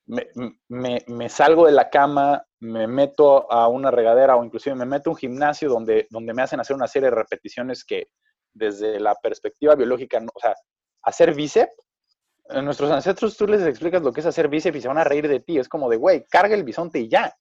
me, 0.05 1.29
salgo 1.29 1.65
de 1.65 1.71
la 1.71 1.89
cama, 1.89 2.45
me 2.63 2.87
meto 2.87 3.51
a 3.51 3.67
una 3.67 3.91
regadera 3.91 4.37
o 4.37 4.43
inclusive 4.43 4.75
me 4.75 4.85
meto 4.85 5.09
a 5.09 5.13
un 5.13 5.17
gimnasio 5.17 5.69
donde, 5.69 6.07
donde 6.09 6.33
me 6.33 6.41
hacen 6.41 6.61
hacer 6.61 6.75
una 6.75 6.87
serie 6.87 7.09
de 7.09 7.15
repeticiones 7.15 7.83
que 7.83 8.07
desde 8.53 8.99
la 8.99 9.15
perspectiva 9.15 9.75
biológica, 9.75 10.21
o 10.33 10.39
sea, 10.39 10.55
hacer 11.03 11.33
bíceps, 11.33 11.73
a 12.49 12.61
nuestros 12.61 12.89
ancestros 12.91 13.35
tú 13.35 13.47
les 13.47 13.61
explicas 13.63 14.01
lo 14.01 14.13
que 14.13 14.21
es 14.21 14.25
hacer 14.25 14.47
bíceps 14.47 14.77
y 14.77 14.81
se 14.81 14.87
van 14.87 14.97
a 14.97 15.03
reír 15.03 15.27
de 15.27 15.39
ti. 15.41 15.57
Es 15.57 15.67
como 15.67 15.89
de, 15.89 15.97
güey, 15.97 16.25
carga 16.25 16.55
el 16.55 16.63
bisonte 16.63 16.99
y 16.99 17.09
ya. 17.09 17.35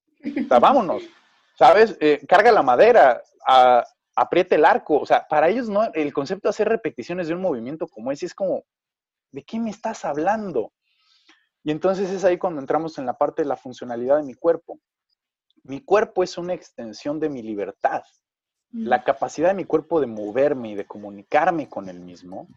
Vámonos. 0.49 1.03
¿Sabes? 1.57 1.97
Eh, 2.01 2.21
carga 2.29 2.51
la 2.51 2.63
madera. 2.63 3.23
apriete 4.17 4.57
el 4.57 4.65
arco. 4.65 4.99
O 4.99 5.07
sea, 5.07 5.27
para 5.29 5.49
ellos 5.49 5.69
no, 5.69 5.85
el 5.93 6.13
concepto 6.13 6.49
de 6.49 6.51
hacer 6.51 6.69
repeticiones 6.69 7.29
de 7.29 7.35
un 7.35 7.43
movimiento 7.43 7.87
como 7.87 8.11
ese 8.11 8.27
es 8.27 8.35
como, 8.35 8.65
¿de 9.31 9.45
qué 9.45 9.61
me 9.61 9.71
estás 9.71 10.05
hablando? 10.05 10.73
Y 11.65 11.71
entonces 11.71 12.11
es 12.11 12.25
ahí 12.25 12.39
cuando 12.39 12.61
entramos 12.61 12.99
en 12.99 13.07
la 13.07 13.15
parte 13.15 13.43
de 13.43 13.49
la 13.49 13.57
funcionalidad 13.57 14.17
de 14.17 14.25
mi 14.25 14.35
cuerpo. 14.35 14.81
Mi 15.65 15.81
cuerpo 15.81 16.23
es 16.23 16.39
una 16.39 16.55
extensión 16.55 17.21
de 17.21 17.29
mi 17.29 17.43
libertad. 17.43 18.03
La 18.71 19.05
capacidad 19.05 19.49
de 19.49 19.55
mi 19.55 19.65
cuerpo 19.65 20.01
de 20.01 20.07
moverme 20.07 20.71
y 20.71 20.75
de 20.75 20.87
comunicarme 20.87 21.69
con 21.69 21.89
el 21.89 22.01
mismo 22.01 22.49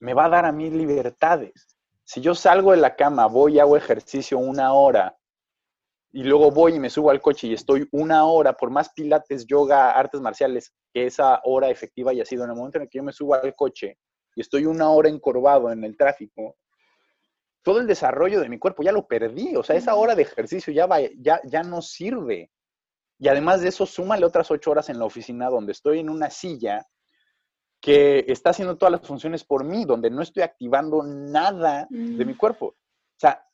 me 0.00 0.14
va 0.14 0.26
a 0.26 0.28
dar 0.28 0.44
a 0.44 0.52
mí 0.52 0.70
libertades. 0.70 1.76
Si 2.04 2.20
yo 2.20 2.34
salgo 2.34 2.72
de 2.72 2.78
la 2.78 2.96
cama, 2.96 3.26
voy 3.26 3.56
y 3.56 3.58
hago 3.60 3.76
ejercicio 3.76 4.38
una 4.38 4.72
hora 4.72 5.16
y 6.10 6.22
luego 6.24 6.50
voy 6.50 6.74
y 6.74 6.80
me 6.80 6.90
subo 6.90 7.10
al 7.10 7.20
coche 7.20 7.48
y 7.48 7.54
estoy 7.54 7.86
una 7.92 8.24
hora, 8.24 8.54
por 8.54 8.70
más 8.70 8.90
pilates, 8.90 9.46
yoga, 9.46 9.90
artes 9.92 10.20
marciales, 10.20 10.72
que 10.92 11.06
esa 11.06 11.40
hora 11.44 11.68
efectiva 11.68 12.12
haya 12.12 12.24
sido 12.24 12.44
en 12.44 12.50
el 12.50 12.56
momento 12.56 12.78
en 12.78 12.82
el 12.82 12.88
que 12.88 12.98
yo 12.98 13.04
me 13.04 13.12
subo 13.12 13.34
al 13.34 13.54
coche 13.54 13.98
y 14.34 14.40
estoy 14.40 14.64
una 14.64 14.90
hora 14.90 15.08
encorvado 15.08 15.70
en 15.70 15.84
el 15.84 15.96
tráfico, 15.96 16.56
todo 17.62 17.80
el 17.80 17.86
desarrollo 17.86 18.40
de 18.40 18.48
mi 18.48 18.58
cuerpo 18.58 18.82
ya 18.82 18.92
lo 18.92 19.06
perdí. 19.06 19.56
O 19.56 19.62
sea, 19.62 19.76
esa 19.76 19.94
hora 19.94 20.14
de 20.14 20.22
ejercicio 20.22 20.72
ya, 20.72 20.86
va, 20.86 21.00
ya, 21.18 21.40
ya 21.44 21.62
no 21.62 21.82
sirve. 21.82 22.50
Y 23.18 23.28
además 23.28 23.60
de 23.60 23.68
eso, 23.68 23.86
súmale 23.86 24.24
otras 24.24 24.50
ocho 24.50 24.70
horas 24.70 24.88
en 24.88 24.98
la 24.98 25.04
oficina 25.04 25.50
donde 25.50 25.72
estoy 25.72 25.98
en 25.98 26.10
una 26.10 26.30
silla 26.30 26.86
que 27.80 28.24
está 28.28 28.50
haciendo 28.50 28.76
todas 28.76 28.92
las 28.92 29.06
funciones 29.06 29.44
por 29.44 29.64
mí, 29.64 29.84
donde 29.84 30.10
no 30.10 30.22
estoy 30.22 30.42
activando 30.42 31.02
nada 31.02 31.86
de 31.90 32.24
mi 32.24 32.34
cuerpo. 32.34 32.66
O 32.66 33.20
sea, 33.20 33.44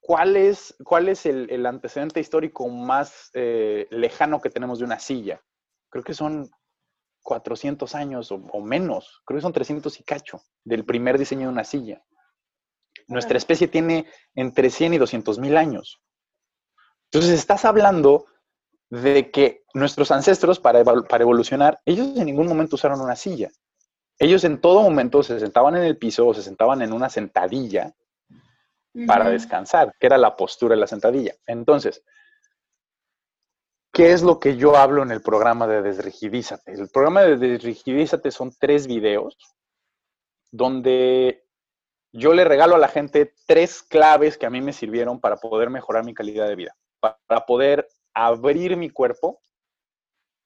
¿cuál 0.00 0.36
es, 0.36 0.74
cuál 0.84 1.08
es 1.08 1.26
el, 1.26 1.64
antecedente 1.64 2.20
histórico 2.20 2.68
más 2.68 3.30
eh, 3.34 3.86
lejano 3.90 4.40
que 4.40 4.50
tenemos 4.50 4.78
de 4.78 4.84
una 4.84 4.98
silla? 4.98 5.42
Creo 5.88 6.04
que 6.04 6.14
son 6.14 6.50
400 7.22 7.94
años 7.94 8.32
o, 8.32 8.60
menos, 8.60 9.22
creo 9.24 9.38
que 9.38 9.42
son 9.42 9.52
300 9.52 10.00
y 10.00 10.04
cacho 10.04 10.42
del 10.64 10.84
primer 10.84 11.18
diseño 11.18 11.42
de 11.42 11.52
una 11.52 11.64
silla. 11.64 12.02
Nuestra 13.08 13.38
especie 13.38 13.68
tiene 13.68 14.06
entre 14.34 14.70
100 14.70 14.94
y 14.94 14.98
200 14.98 15.38
mil 15.38 15.56
años. 15.56 16.00
Entonces 17.10 17.38
estás 17.38 17.64
hablando 17.64 18.26
de 18.90 19.30
que 19.30 19.64
nuestros 19.74 20.10
ancestros 20.10 20.60
para, 20.60 20.84
para 20.84 21.22
evolucionar, 21.22 21.80
ellos 21.84 22.16
en 22.16 22.26
ningún 22.26 22.46
momento 22.46 22.76
usaron 22.76 23.00
una 23.00 23.16
silla. 23.16 23.50
Ellos 24.18 24.44
en 24.44 24.60
todo 24.60 24.82
momento 24.82 25.22
se 25.22 25.40
sentaban 25.40 25.76
en 25.76 25.82
el 25.82 25.98
piso 25.98 26.26
o 26.26 26.34
se 26.34 26.42
sentaban 26.42 26.82
en 26.82 26.92
una 26.92 27.08
sentadilla 27.08 27.94
para 29.06 29.30
descansar, 29.30 29.94
que 29.98 30.06
era 30.06 30.18
la 30.18 30.36
postura 30.36 30.74
de 30.74 30.80
la 30.80 30.86
sentadilla. 30.86 31.34
Entonces, 31.46 32.04
¿qué 33.92 34.12
es 34.12 34.22
lo 34.22 34.38
que 34.38 34.56
yo 34.56 34.76
hablo 34.76 35.02
en 35.02 35.10
el 35.10 35.22
programa 35.22 35.66
de 35.66 35.82
Desrigidízate? 35.82 36.72
El 36.72 36.88
programa 36.90 37.22
de 37.22 37.36
Desrigidízate 37.36 38.30
son 38.30 38.52
tres 38.58 38.86
videos 38.86 39.36
donde 40.50 41.46
yo 42.12 42.34
le 42.34 42.44
regalo 42.44 42.76
a 42.76 42.78
la 42.78 42.88
gente 42.88 43.34
tres 43.46 43.82
claves 43.82 44.36
que 44.36 44.46
a 44.46 44.50
mí 44.50 44.60
me 44.60 44.72
sirvieron 44.72 45.18
para 45.18 45.36
poder 45.36 45.70
mejorar 45.70 46.04
mi 46.04 46.14
calidad 46.14 46.46
de 46.46 46.56
vida, 46.56 46.76
para 47.00 47.46
poder 47.46 47.88
abrir 48.12 48.76
mi 48.76 48.90
cuerpo 48.90 49.40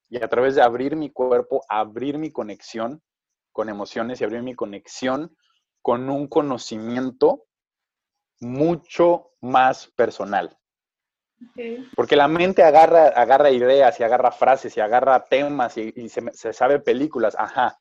y 0.09 0.23
a 0.23 0.29
través 0.29 0.55
de 0.55 0.63
abrir 0.63 0.95
mi 0.95 1.11
cuerpo, 1.11 1.63
abrir 1.69 2.19
mi 2.19 2.31
conexión 2.31 3.03
con 3.51 3.69
emociones 3.69 4.21
y 4.21 4.25
abrir 4.25 4.43
mi 4.43 4.55
conexión 4.55 5.37
con 5.83 6.09
un 6.09 6.29
conocimiento 6.29 7.45
mucho 8.41 9.33
más 9.41 9.89
personal. 9.89 10.57
Porque 11.95 12.17
la 12.17 12.29
mente 12.29 12.63
agarra, 12.63 13.09
agarra 13.09 13.51
ideas 13.51 13.99
y 14.01 14.03
agarra 14.03 14.31
frases 14.31 14.77
y 14.77 14.81
agarra 14.81 15.25
temas 15.25 15.77
y, 15.77 16.09
se, 16.09 16.33
se, 16.33 16.53
sabe 16.53 16.79
películas, 16.81 17.35
ajá. 17.39 17.79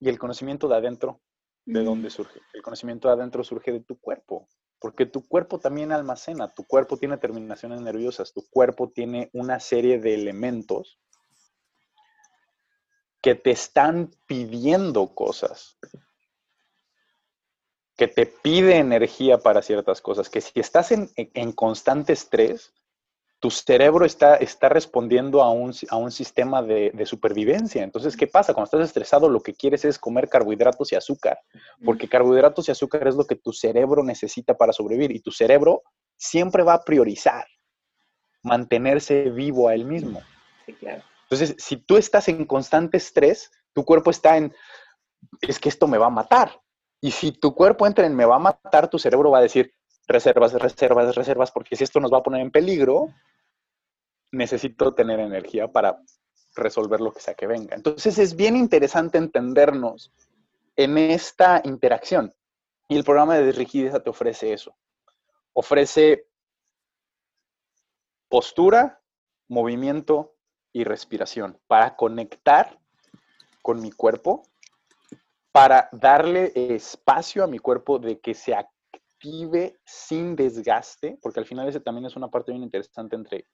Y 0.00 0.08
el 0.08 0.18
conocimiento 0.18 0.68
de 0.68 0.76
adentro, 0.76 1.20
¿de 1.64 1.84
dónde 1.84 2.10
surge? 2.10 2.40
El 2.52 2.62
conocimiento 2.62 3.08
de 3.08 3.14
adentro 3.14 3.44
surge 3.44 3.72
de 3.72 3.80
tu 3.80 3.98
cuerpo, 3.98 4.48
porque 4.78 5.06
tu 5.06 5.26
cuerpo 5.26 5.58
también 5.58 5.92
almacena, 5.92 6.48
tu 6.48 6.64
cuerpo 6.64 6.96
tiene 6.96 7.18
terminaciones 7.18 7.80
nerviosas, 7.80 8.32
tu 8.32 8.42
cuerpo 8.50 8.90
tiene 8.90 9.30
una 9.32 9.60
serie 9.60 9.98
de 9.98 10.14
elementos 10.14 10.98
que 13.20 13.34
te 13.34 13.50
están 13.50 14.10
pidiendo 14.26 15.14
cosas 15.14 15.78
que 17.96 18.08
te 18.08 18.26
pide 18.26 18.76
energía 18.78 19.38
para 19.38 19.62
ciertas 19.62 20.00
cosas, 20.00 20.28
que 20.28 20.40
si 20.40 20.58
estás 20.58 20.90
en, 20.92 21.52
constante 21.52 22.12
estrés, 22.12 22.72
tu 23.44 23.50
cerebro 23.50 24.06
está, 24.06 24.36
está 24.36 24.70
respondiendo 24.70 25.42
a 25.42 25.50
un, 25.50 25.74
a 25.90 25.96
un 25.98 26.10
sistema 26.10 26.62
de, 26.62 26.92
de, 26.94 27.04
supervivencia. 27.04 27.82
Entonces, 27.82 28.16
¿qué 28.16 28.26
pasa? 28.26 28.54
Cuando 28.54 28.64
estás 28.64 28.80
estresado, 28.88 29.28
lo 29.28 29.42
que 29.42 29.52
quieres 29.52 29.84
es 29.84 29.98
comer 29.98 30.30
carbohidratos 30.30 30.90
y 30.92 30.96
azúcar, 30.96 31.38
porque 31.84 32.08
carbohidratos 32.08 32.66
y 32.66 32.72
azúcar 32.72 33.06
es 33.06 33.16
lo 33.16 33.26
que 33.26 33.36
tu 33.36 33.52
cerebro 33.52 34.02
necesita 34.02 34.54
para 34.54 34.72
sobrevivir 34.72 35.12
y 35.12 35.20
tu 35.20 35.30
cerebro 35.30 35.82
siempre 36.16 36.62
va 36.62 36.72
a 36.72 36.84
priorizar 36.84 37.44
mantenerse 38.42 39.28
vivo 39.28 39.68
a 39.68 39.74
él 39.74 39.84
mismo. 39.84 40.22
Entonces, 40.66 41.54
si 41.58 41.76
tú 41.76 41.98
estás 41.98 42.28
en 42.28 42.46
constante 42.46 42.96
estrés, 42.96 43.50
tu 43.74 43.84
cuerpo 43.84 44.10
está 44.10 44.38
en, 44.38 44.54
es 45.42 45.58
que 45.58 45.68
esto 45.68 45.86
me 45.86 45.98
va 45.98 46.06
a 46.06 46.10
matar. 46.10 46.62
Y 46.98 47.10
si 47.10 47.30
tu 47.30 47.54
cuerpo 47.54 47.86
entra 47.86 48.06
en 48.06 48.16
me 48.16 48.24
va 48.24 48.36
a 48.36 48.38
matar, 48.38 48.88
tu 48.88 48.98
cerebro 48.98 49.30
va 49.30 49.40
a 49.40 49.42
decir 49.42 49.74
reservas, 50.06 50.54
reservas, 50.54 51.14
reservas, 51.14 51.50
porque 51.50 51.76
si 51.76 51.84
esto 51.84 52.00
nos 52.00 52.10
va 52.10 52.18
a 52.18 52.22
poner 52.22 52.40
en 52.40 52.50
peligro, 52.50 53.08
necesito 54.34 54.94
tener 54.94 55.20
energía 55.20 55.68
para 55.68 56.00
resolver 56.54 57.00
lo 57.00 57.12
que 57.12 57.20
sea 57.20 57.34
que 57.34 57.46
venga. 57.46 57.74
Entonces 57.74 58.18
es 58.18 58.36
bien 58.36 58.56
interesante 58.56 59.18
entendernos 59.18 60.12
en 60.76 60.98
esta 60.98 61.60
interacción. 61.64 62.34
Y 62.88 62.96
el 62.96 63.04
programa 63.04 63.36
de 63.36 63.46
Desrigideza 63.46 64.02
te 64.02 64.10
ofrece 64.10 64.52
eso. 64.52 64.76
Ofrece 65.52 66.26
postura, 68.28 69.00
movimiento 69.48 70.34
y 70.72 70.84
respiración 70.84 71.58
para 71.66 71.96
conectar 71.96 72.78
con 73.62 73.80
mi 73.80 73.90
cuerpo 73.90 74.42
para 75.54 75.88
darle 75.92 76.52
espacio 76.54 77.44
a 77.44 77.46
mi 77.46 77.60
cuerpo 77.60 78.00
de 78.00 78.18
que 78.18 78.34
se 78.34 78.56
active 78.56 79.78
sin 79.84 80.34
desgaste, 80.34 81.16
porque 81.22 81.38
al 81.38 81.46
final 81.46 81.68
ese 81.68 81.78
también 81.78 82.06
es 82.06 82.16
una 82.16 82.28
parte 82.28 82.50
bien 82.50 82.64
interesante 82.64 83.14
entre 83.14 83.46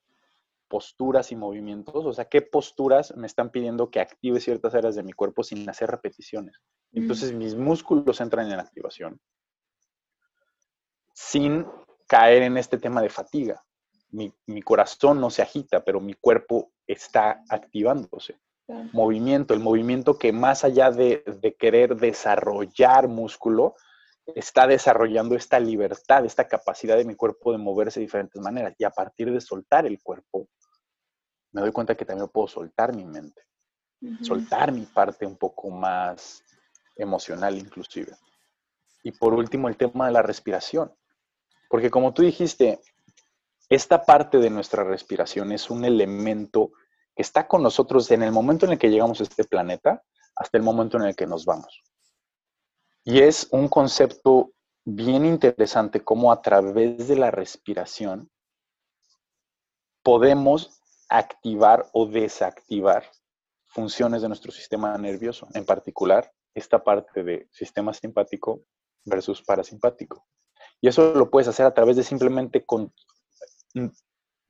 posturas 0.71 1.31
y 1.31 1.35
movimientos, 1.35 2.05
o 2.05 2.13
sea, 2.13 2.25
qué 2.25 2.41
posturas 2.41 3.13
me 3.17 3.27
están 3.27 3.51
pidiendo 3.51 3.91
que 3.91 3.99
active 3.99 4.39
ciertas 4.39 4.73
áreas 4.73 4.95
de 4.95 5.03
mi 5.03 5.11
cuerpo 5.11 5.43
sin 5.43 5.69
hacer 5.69 5.91
repeticiones. 5.91 6.55
Mm. 6.91 7.01
Entonces 7.01 7.33
mis 7.33 7.55
músculos 7.55 8.21
entran 8.21 8.49
en 8.49 8.59
activación 8.59 9.19
sin 11.13 11.67
caer 12.07 12.43
en 12.43 12.57
este 12.57 12.77
tema 12.77 13.01
de 13.01 13.09
fatiga. 13.09 13.61
Mi, 14.09 14.33
mi 14.47 14.61
corazón 14.61 15.19
no 15.19 15.29
se 15.29 15.41
agita, 15.41 15.83
pero 15.83 15.99
mi 15.99 16.13
cuerpo 16.13 16.71
está 16.87 17.43
activándose 17.49 18.39
movimiento, 18.93 19.53
el 19.53 19.59
movimiento 19.59 20.17
que 20.17 20.31
más 20.31 20.63
allá 20.63 20.91
de, 20.91 21.23
querer 21.59 21.95
desarrollar 21.95 23.07
músculo, 23.07 23.75
está 24.27 24.67
desarrollando 24.67 25.35
esta 25.35 25.59
libertad, 25.59 26.25
esta 26.25 26.47
capacidad 26.47 26.97
de 26.97 27.05
mi 27.05 27.15
cuerpo 27.15 27.51
de 27.51 27.57
moverse 27.57 27.99
de 27.99 28.05
diferentes 28.05 28.41
maneras. 28.41 28.75
Y 28.77 28.83
a 28.83 28.91
partir 28.91 29.31
de 29.31 29.41
soltar 29.41 29.85
el 29.85 30.01
cuerpo, 30.01 30.47
me 31.51 31.61
doy 31.61 31.71
cuenta 31.71 31.95
que 31.95 32.05
también 32.05 32.29
puedo 32.29 32.47
soltar 32.47 32.95
mi 32.95 33.05
mente, 33.05 33.41
soltar 34.21 34.71
mi 34.71 34.85
parte 34.85 35.25
un 35.25 35.37
poco 35.37 35.69
más 35.69 36.43
emocional 36.95 37.57
inclusive. 37.57 38.15
Y 39.03 39.11
por 39.11 39.33
último, 39.33 39.67
el 39.67 39.77
tema 39.77 40.07
de 40.07 40.13
la 40.13 40.21
respiración. 40.21 40.93
Porque 41.69 41.89
como 41.89 42.13
tú 42.13 42.21
dijiste, 42.21 42.79
esta 43.69 44.05
parte 44.05 44.37
de 44.37 44.49
nuestra 44.49 44.83
respiración 44.83 45.51
es 45.51 45.69
un 45.69 45.85
elemento 45.85 46.71
que 47.15 47.23
está 47.23 47.47
con 47.47 47.63
nosotros 47.63 48.09
en 48.11 48.23
el 48.23 48.31
momento 48.31 48.65
en 48.65 48.73
el 48.73 48.77
que 48.79 48.89
llegamos 48.89 49.19
a 49.19 49.23
este 49.23 49.43
planeta 49.43 50.03
hasta 50.35 50.57
el 50.57 50.63
momento 50.63 50.97
en 50.97 51.03
el 51.03 51.15
que 51.15 51.27
nos 51.27 51.45
vamos. 51.45 51.83
Y 53.03 53.21
es 53.21 53.47
un 53.51 53.67
concepto 53.67 54.51
bien 54.85 55.25
interesante 55.25 56.01
cómo 56.01 56.31
a 56.31 56.41
través 56.41 57.07
de 57.07 57.15
la 57.15 57.31
respiración 57.31 58.29
podemos 60.03 60.81
activar 61.09 61.87
o 61.93 62.05
desactivar 62.05 63.09
funciones 63.67 64.21
de 64.21 64.27
nuestro 64.27 64.51
sistema 64.51 64.97
nervioso, 64.97 65.47
en 65.53 65.65
particular 65.65 66.31
esta 66.53 66.83
parte 66.83 67.23
de 67.23 67.47
sistema 67.51 67.93
simpático 67.93 68.65
versus 69.05 69.41
parasimpático. 69.41 70.25
Y 70.79 70.87
eso 70.87 71.13
lo 71.13 71.29
puedes 71.29 71.47
hacer 71.47 71.65
a 71.65 71.73
través 71.73 71.95
de 71.95 72.03
simplemente 72.03 72.65
con, 72.65 72.93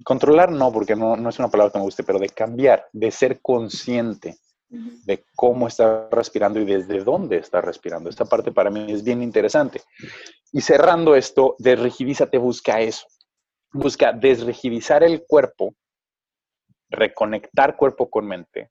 controlar 0.03 0.51
no, 0.51 0.71
porque 0.71 0.95
no, 0.95 1.29
es 1.29 1.39
una 1.39 1.49
palabra 1.49 1.71
que 1.71 1.77
me 1.77 1.85
guste, 1.85 2.03
pero 2.03 2.19
de 2.19 2.29
cambiar, 2.29 2.87
de 2.91 3.11
ser 3.11 3.41
consciente 3.41 4.39
de 4.71 5.25
cómo 5.36 5.67
está 5.67 6.07
respirando 6.10 6.60
y 6.60 6.65
desde 6.65 7.03
dónde 7.03 7.38
está 7.38 7.62
respirando. 7.62 8.10
Esta 8.10 8.25
parte 8.25 8.51
para 8.51 8.69
mí 8.69 8.91
es 8.91 9.03
bien 9.03 9.21
interesante. 9.21 9.81
Y 10.51 10.62
cerrando 10.62 11.15
esto, 11.15 11.55
desrigidízate 11.60 12.38
busca 12.38 12.79
eso. 12.79 13.05
Busca 13.73 14.13
desrigidizar 14.13 15.03
el 15.03 15.23
cuerpo 15.27 15.75
reconectar 16.91 17.75
cuerpo 17.75 18.10
con 18.10 18.27
mente 18.27 18.69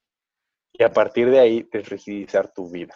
y 0.72 0.84
a 0.84 0.92
partir 0.92 1.30
de 1.30 1.40
ahí 1.40 1.68
desrigidizar 1.72 2.52
tu 2.52 2.70
vida. 2.70 2.94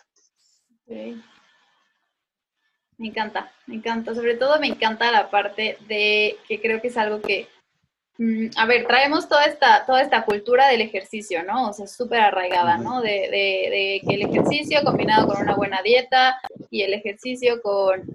Me 2.97 3.09
encanta, 3.09 3.53
me 3.67 3.77
encanta. 3.77 4.15
Sobre 4.15 4.37
todo 4.37 4.61
me 4.61 4.69
encanta 4.69 5.11
la 5.11 5.31
parte 5.31 5.79
de 5.89 6.37
que 6.47 6.61
creo 6.61 6.81
que 6.81 6.89
es 6.89 6.97
algo 6.97 7.21
que 7.21 7.49
a 8.57 8.67
ver, 8.67 8.87
traemos 8.87 9.29
toda 9.29 9.45
esta, 9.45 9.85
toda 9.87 10.01
esta 10.01 10.25
cultura 10.25 10.69
del 10.69 10.83
ejercicio, 10.83 11.43
¿no? 11.43 11.71
O 11.71 11.73
sea, 11.73 11.89
súper 11.89 12.21
arraigada, 12.21 12.79
¿no? 12.79 13.01
De, 13.01 13.11
de, 13.11 14.03
que 14.07 14.15
el 14.15 14.23
ejercicio 14.23 14.83
combinado 14.85 15.27
con 15.27 15.43
una 15.43 15.57
buena 15.57 15.83
dieta 15.83 16.41
y 16.71 16.83
el 16.83 16.95
ejercicio 16.95 17.61
con, 17.61 18.07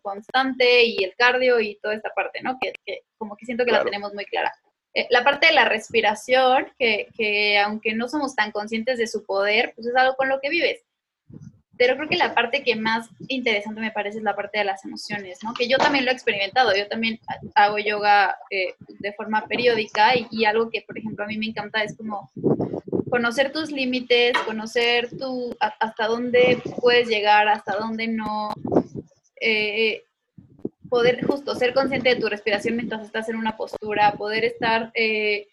constante 0.00 0.84
y 0.84 1.04
el 1.04 1.14
cardio 1.14 1.60
y 1.60 1.76
toda 1.76 1.94
esta 1.94 2.10
parte, 2.14 2.40
¿no? 2.42 2.58
Que, 2.58 2.72
como 3.18 3.36
que 3.36 3.44
siento 3.44 3.66
que 3.66 3.72
la 3.72 3.84
tenemos 3.84 4.14
muy 4.14 4.24
clara. 4.24 4.50
Eh, 4.94 5.08
la 5.10 5.24
parte 5.24 5.48
de 5.48 5.52
la 5.52 5.66
respiración, 5.66 6.72
que, 6.78 7.08
que 7.14 7.58
aunque 7.58 7.94
no 7.94 8.08
somos 8.08 8.34
tan 8.34 8.50
conscientes 8.50 8.96
de 8.96 9.06
su 9.06 9.26
poder, 9.26 9.72
pues 9.74 9.88
es 9.88 9.96
algo 9.96 10.16
con 10.16 10.28
lo 10.28 10.40
que 10.40 10.48
vives 10.48 10.84
pero 11.76 11.96
creo 11.96 12.08
que 12.08 12.16
la 12.16 12.34
parte 12.34 12.62
que 12.62 12.76
más 12.76 13.08
interesante 13.28 13.80
me 13.80 13.90
parece 13.90 14.18
es 14.18 14.24
la 14.24 14.36
parte 14.36 14.58
de 14.58 14.64
las 14.64 14.84
emociones, 14.84 15.38
¿no? 15.42 15.54
Que 15.54 15.68
yo 15.68 15.76
también 15.78 16.04
lo 16.04 16.10
he 16.10 16.14
experimentado, 16.14 16.74
yo 16.74 16.86
también 16.88 17.18
hago 17.54 17.78
yoga 17.78 18.36
eh, 18.50 18.74
de 18.88 19.12
forma 19.12 19.46
periódica 19.46 20.12
y, 20.30 20.44
algo 20.44 20.70
que, 20.70 20.82
por 20.82 20.98
ejemplo, 20.98 21.24
a 21.24 21.28
mí 21.28 21.36
me 21.38 21.46
encanta 21.46 21.82
es 21.82 21.96
como 21.96 22.30
conocer 23.10 23.52
tus 23.52 23.70
límites, 23.70 24.36
conocer 24.46 25.08
tu, 25.16 25.56
hasta 25.60 26.06
dónde 26.06 26.60
puedes 26.80 27.08
llegar, 27.08 27.48
hasta 27.48 27.76
dónde 27.76 28.08
no, 28.08 28.52
eh, 29.40 30.02
poder 30.88 31.24
justo 31.26 31.54
ser 31.54 31.74
consciente 31.74 32.10
de 32.10 32.20
tu 32.20 32.28
respiración 32.28 32.76
mientras 32.76 33.04
estás 33.04 33.28
en 33.28 33.36
una 33.36 33.56
postura, 33.56 34.12
poder 34.12 34.44
estar... 34.44 34.90
Eh, 34.94 35.48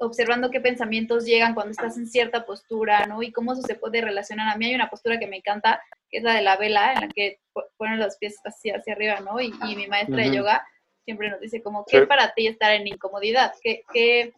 observando 0.00 0.50
qué 0.50 0.60
pensamientos 0.60 1.26
llegan 1.26 1.54
cuando 1.54 1.72
estás 1.72 1.96
en 1.98 2.06
cierta 2.06 2.46
postura, 2.46 3.06
¿no? 3.06 3.22
Y 3.22 3.32
cómo 3.32 3.52
eso 3.52 3.62
se 3.62 3.74
puede 3.74 4.00
relacionar. 4.00 4.48
A 4.48 4.56
mí 4.56 4.66
hay 4.66 4.74
una 4.74 4.88
postura 4.88 5.18
que 5.18 5.26
me 5.26 5.36
encanta, 5.36 5.82
que 6.08 6.18
es 6.18 6.24
la 6.24 6.34
de 6.34 6.42
la 6.42 6.56
vela, 6.56 6.94
en 6.94 7.02
la 7.02 7.08
que 7.08 7.38
ponen 7.76 7.98
los 7.98 8.16
pies 8.16 8.36
hacia, 8.44 8.76
hacia 8.76 8.94
arriba, 8.94 9.20
¿no? 9.20 9.40
Y, 9.40 9.52
mi 9.76 9.86
maestra 9.86 10.24
de 10.24 10.34
yoga 10.34 10.66
siempre 11.04 11.30
nos 11.30 11.40
dice 11.40 11.62
como, 11.62 11.84
¿qué 11.84 11.98
es 11.98 12.06
para 12.06 12.32
ti 12.32 12.46
estar 12.46 12.72
en 12.72 12.86
incomodidad? 12.86 13.52
¿Qué, 13.62 13.82
qué, 13.92 14.32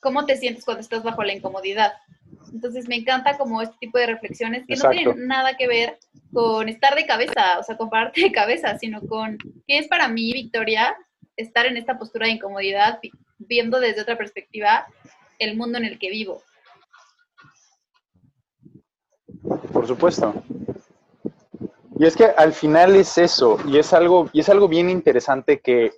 cómo 0.00 0.26
te 0.26 0.36
sientes 0.36 0.64
cuando 0.64 0.80
estás 0.80 1.02
bajo 1.02 1.24
la 1.24 1.34
incomodidad? 1.34 1.92
Entonces 2.52 2.88
me 2.88 2.96
encanta 2.96 3.36
como 3.36 3.60
este 3.60 3.76
tipo 3.80 3.98
de 3.98 4.06
reflexiones 4.06 4.64
que 4.66 4.76
no 4.76 4.90
tienen 4.90 5.26
nada 5.26 5.56
que 5.56 5.66
ver 5.66 5.98
con 6.32 6.68
estar 6.68 6.94
de 6.94 7.04
cabeza, 7.04 7.58
o 7.58 7.64
sea, 7.64 7.76
con 7.76 7.90
pararte 7.90 8.20
de 8.20 8.32
cabeza, 8.32 8.78
sino 8.78 9.00
con 9.00 9.38
qué 9.66 9.78
es 9.78 9.88
para 9.88 10.08
mí, 10.08 10.32
Victoria, 10.32 10.96
estar 11.36 11.66
en 11.66 11.76
esta 11.76 11.98
postura 11.98 12.26
de 12.26 12.34
incomodidad, 12.34 13.00
viendo 13.38 13.80
desde 13.80 14.02
otra 14.02 14.18
perspectiva 14.18 14.86
el 15.38 15.56
mundo 15.56 15.78
en 15.78 15.84
el 15.84 15.98
que 15.98 16.10
vivo. 16.10 16.42
Por 19.72 19.86
supuesto. 19.86 20.34
Y 21.98 22.06
es 22.06 22.16
que 22.16 22.26
al 22.26 22.52
final 22.52 22.94
es 22.94 23.18
eso, 23.18 23.58
y 23.66 23.78
es 23.78 23.92
algo, 23.92 24.30
y 24.32 24.40
es 24.40 24.48
algo 24.48 24.68
bien 24.68 24.88
interesante 24.88 25.60
que, 25.60 25.92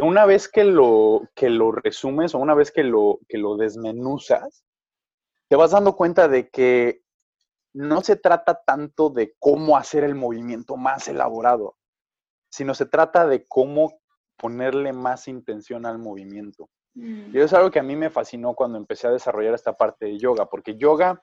una 0.00 0.26
vez 0.26 0.48
que 0.48 0.64
lo, 0.64 1.28
que 1.34 1.50
lo 1.50 1.72
resumes 1.72 2.34
o 2.34 2.38
una 2.38 2.54
vez 2.54 2.70
que 2.70 2.84
lo, 2.84 3.18
que 3.28 3.38
lo 3.38 3.56
desmenuzas, 3.56 4.64
te 5.48 5.56
vas 5.56 5.72
dando 5.72 5.96
cuenta 5.96 6.28
de 6.28 6.50
que 6.50 7.02
no 7.72 8.02
se 8.02 8.16
trata 8.16 8.62
tanto 8.64 9.10
de 9.10 9.34
cómo 9.38 9.76
hacer 9.76 10.04
el 10.04 10.14
movimiento 10.14 10.76
más 10.76 11.08
elaborado, 11.08 11.76
sino 12.50 12.74
se 12.74 12.86
trata 12.86 13.26
de 13.26 13.46
cómo 13.46 14.00
ponerle 14.38 14.92
más 14.92 15.28
intención 15.28 15.84
al 15.84 15.98
movimiento. 15.98 16.68
Mm. 16.94 17.34
Y 17.34 17.36
eso 17.36 17.44
es 17.44 17.54
algo 17.54 17.70
que 17.70 17.80
a 17.80 17.82
mí 17.82 17.96
me 17.96 18.10
fascinó 18.10 18.54
cuando 18.54 18.78
empecé 18.78 19.08
a 19.08 19.12
desarrollar 19.12 19.54
esta 19.54 19.76
parte 19.76 20.06
de 20.06 20.18
yoga, 20.18 20.46
porque 20.46 20.76
yoga, 20.76 21.22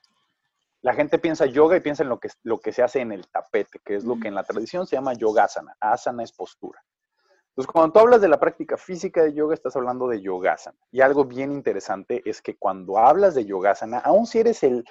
la 0.82 0.94
gente 0.94 1.18
piensa 1.18 1.46
yoga 1.46 1.76
y 1.76 1.80
piensa 1.80 2.02
en 2.02 2.08
lo 2.08 2.20
que, 2.20 2.28
lo 2.42 2.60
que 2.60 2.72
se 2.72 2.82
hace 2.82 3.00
en 3.00 3.12
el 3.12 3.26
tapete, 3.28 3.80
que 3.84 3.96
es 3.96 4.04
lo 4.04 4.20
que 4.20 4.28
en 4.28 4.34
la 4.34 4.44
tradición 4.44 4.86
se 4.86 4.96
llama 4.96 5.14
yogasana. 5.14 5.76
Asana 5.80 6.22
es 6.22 6.32
postura. 6.32 6.80
Entonces, 7.48 7.72
cuando 7.72 7.92
tú 7.92 8.00
hablas 8.00 8.20
de 8.20 8.28
la 8.28 8.38
práctica 8.38 8.76
física 8.76 9.22
de 9.22 9.32
yoga, 9.32 9.54
estás 9.54 9.74
hablando 9.76 10.06
de 10.08 10.20
yogasana. 10.20 10.78
Y 10.92 11.00
algo 11.00 11.24
bien 11.24 11.52
interesante 11.52 12.22
es 12.24 12.42
que 12.42 12.56
cuando 12.56 12.98
hablas 12.98 13.34
de 13.34 13.46
yogasana, 13.46 13.98
aun 13.98 14.26
si 14.26 14.40
eres 14.40 14.62
el 14.62 14.84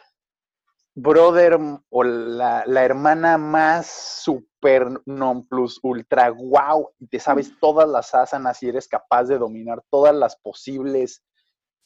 brother 0.96 1.60
o 1.90 2.04
la, 2.04 2.64
hermana 2.84 3.38
más 3.38 3.88
super 4.24 5.02
non 5.06 5.46
plus 5.46 5.78
ultra 5.84 6.32
wow 6.32 6.90
y 6.98 7.08
te 7.08 7.20
sabes 7.20 7.52
todas 7.60 7.88
las 7.88 8.16
asanas 8.16 8.64
y 8.64 8.70
eres 8.70 8.88
capaz 8.88 9.26
de 9.26 9.38
dominar 9.38 9.84
todas 9.92 10.16
las 10.16 10.38
posibles 10.38 11.22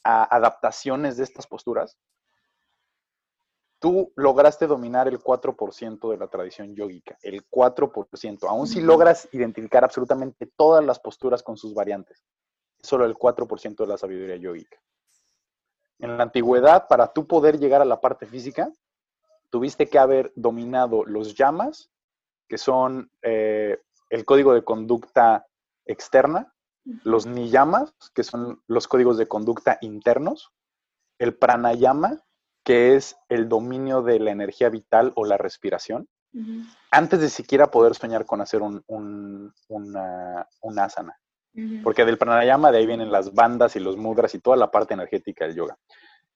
adaptaciones 0.04 1.18
de 1.18 1.24
estas 1.24 1.46
posturas, 1.46 1.98
tú 3.80 4.14
lograste 4.16 4.66
dominar 4.66 5.08
el 5.08 5.20
4% 5.20 6.10
de 6.10 6.18
la 6.18 6.28
tradición 6.28 6.74
yógica, 6.74 7.18
el 7.22 7.48
4%, 7.50 8.48
aun 8.48 8.68
si 8.68 8.82
logras 8.82 9.28
identificar 9.34 9.84
absolutamente 9.84 10.50
todas 10.56 10.84
las 10.84 11.00
posturas 11.00 11.44
con 11.44 11.58
sus 11.58 11.74
variantes, 11.74 12.24
solo 12.82 13.06
el 13.06 13.16
4% 13.16 13.76
de 13.76 13.88
la 13.88 13.98
sabiduría 13.98 14.38
yógica. 14.38 14.80
En 16.00 16.18
la 16.18 16.24
antigüedad, 16.24 16.88
para 16.88 17.12
tú 17.12 17.28
poder 17.28 17.60
llegar 17.60 17.82
a 17.82 17.86
la 17.86 18.00
parte 18.00 18.26
física, 18.26 18.72
tuviste 19.50 19.88
que 19.88 20.00
haber 20.00 20.32
dominado 20.36 21.06
los 21.06 21.36
llamas, 21.36 21.90
que 22.48 22.58
son 22.58 23.12
eh, 23.22 23.80
el 24.10 24.26
código 24.26 24.54
de 24.54 24.64
conducta 24.64 25.46
externa, 25.86 26.54
los 27.04 27.26
niyamas, 27.26 27.94
que 28.14 28.24
son 28.24 28.62
los 28.68 28.88
códigos 28.88 29.18
de 29.18 29.28
conducta 29.28 29.78
internos, 29.82 30.52
el 31.20 31.36
pranayama, 31.36 32.22
que 32.64 32.96
es 32.96 33.18
el 33.30 33.50
dominio 33.50 34.02
de 34.02 34.20
la 34.20 34.32
energía 34.32 34.70
vital 34.70 35.12
o 35.16 35.26
la 35.26 35.38
respiración, 35.38 36.08
antes 36.92 37.20
de 37.20 37.30
siquiera 37.30 37.72
poder 37.72 37.96
soñar 37.96 38.26
con 38.26 38.42
hacer 38.42 38.62
un, 38.62 38.84
una, 39.68 40.48
asana. 40.78 41.18
Porque 41.84 42.06
del 42.06 42.18
pranayama 42.18 42.72
de 42.72 42.78
ahí 42.78 42.86
vienen 42.86 43.12
las 43.12 43.34
bandas 43.34 43.76
y 43.76 43.80
los 43.80 43.98
mudras 43.98 44.34
y 44.36 44.40
toda 44.40 44.56
la 44.56 44.72
parte 44.72 44.94
energética 44.94 45.46
del 45.46 45.56
yoga. 45.56 45.78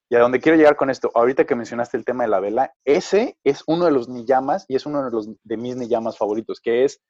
Y 0.10 0.16
a 0.16 0.20
donde 0.20 0.40
quiero 0.40 0.58
llegar 0.58 0.76
con 0.76 0.90
esto, 0.90 1.12
ahorita 1.16 1.46
que 1.46 1.56
mencionaste 1.56 1.98
el 1.98 2.06
tema 2.06 2.24
de 2.24 2.30
la 2.30 2.40
vela, 2.40 2.74
ese 2.86 3.38
es 3.44 3.64
uno 3.68 3.86
de 3.86 3.92
los 3.92 4.10
niyamas 4.10 4.66
y 4.68 4.76
es 4.76 4.86
uno 4.86 5.04
de, 5.04 5.12
los, 5.12 5.30
de 5.44 5.58
mis 5.58 5.76
niyamas 5.76 6.18
favoritos, 6.18 6.60
que 6.62 6.84
es 6.84 7.02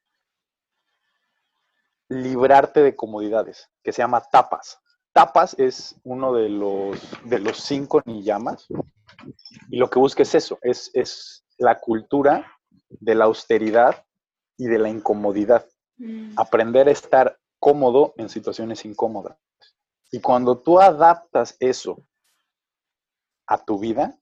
librarte 2.09 2.81
de 2.81 2.95
comodidades, 2.95 3.69
que 3.83 3.91
se 3.91 4.01
llama 4.01 4.21
tapas. 4.21 4.79
Tapas 5.11 5.55
es 5.59 5.95
uno 6.03 6.33
de 6.33 6.49
los, 6.49 6.99
de 7.25 7.39
los 7.39 7.57
cinco 7.57 8.01
niyamas 8.05 8.67
y 9.69 9.77
lo 9.77 9.89
que 9.89 9.99
busca 9.99 10.23
es 10.23 10.33
eso, 10.35 10.57
es, 10.61 10.89
es 10.93 11.45
la 11.57 11.79
cultura 11.79 12.51
de 12.89 13.15
la 13.15 13.25
austeridad 13.25 14.05
y 14.57 14.65
de 14.65 14.79
la 14.79 14.89
incomodidad. 14.89 15.67
Mm. 15.97 16.33
Aprender 16.37 16.87
a 16.87 16.91
estar 16.91 17.37
cómodo 17.59 18.13
en 18.17 18.29
situaciones 18.29 18.85
incómodas. 18.85 19.37
Y 20.11 20.19
cuando 20.19 20.59
tú 20.59 20.79
adaptas 20.79 21.55
eso 21.59 22.03
a 23.47 23.63
tu 23.63 23.79
vida, 23.79 24.17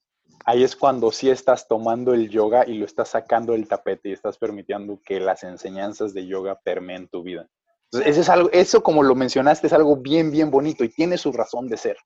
ahí 0.46 0.64
es 0.64 0.76
cuando 0.76 1.12
sí 1.12 1.30
estás 1.30 1.68
tomando 1.68 2.14
el 2.14 2.30
yoga 2.30 2.66
y 2.68 2.76
lo 2.76 2.86
estás 2.86 3.10
sacando 3.10 3.54
del 3.54 3.68
tapete 3.68 4.10
y 4.10 4.14
estás 4.14 4.38
permitiendo 4.38 5.00
que 5.06 5.20
las 5.20 5.44
enseñanzas 5.44 6.14
de 6.14 6.26
yoga 6.26 6.60
permeen 6.64 7.08
tu 7.10 7.24
vida. 7.24 7.48
Entonces, 7.86 8.12
eso, 8.12 8.22
es 8.22 8.30
algo, 8.30 8.50
eso 8.52 8.82
como 8.82 9.04
lo 9.04 9.16
mencionaste, 9.16 9.68
es 9.68 9.74
algo 9.74 9.98
bien, 9.98 10.32
bien 10.32 10.50
bonito 10.50 10.84
y 10.84 10.90
tiene 10.90 11.18
su 11.18 11.32
razón 11.32 11.68
de 11.68 11.78
ser. 11.78 11.98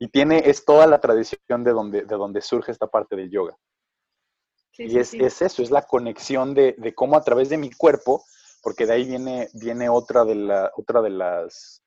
Y 0.00 0.08
tiene, 0.08 0.42
es 0.46 0.64
toda 0.64 0.86
la 0.86 1.00
tradición 1.00 1.62
de 1.62 1.70
donde, 1.70 2.02
de 2.02 2.16
donde 2.16 2.40
surge 2.40 2.72
esta 2.72 2.88
parte 2.88 3.14
del 3.14 3.30
yoga. 3.30 3.56
y 4.76 4.98
es, 4.98 5.14
es, 5.14 5.40
eso, 5.40 5.62
es 5.62 5.70
la 5.70 5.82
conexión 5.82 6.54
de, 6.54 6.74
de, 6.76 6.92
cómo 6.92 7.16
a 7.16 7.22
través 7.22 7.48
de 7.48 7.58
mi 7.58 7.70
cuerpo, 7.70 8.24
porque 8.62 8.86
de 8.86 8.94
ahí 8.94 9.04
viene, 9.04 9.48
viene 9.54 9.88
otra, 9.88 10.24
de 10.24 10.34
la, 10.34 10.72
otra 10.76 11.00
de 11.00 11.10
las 11.10 11.83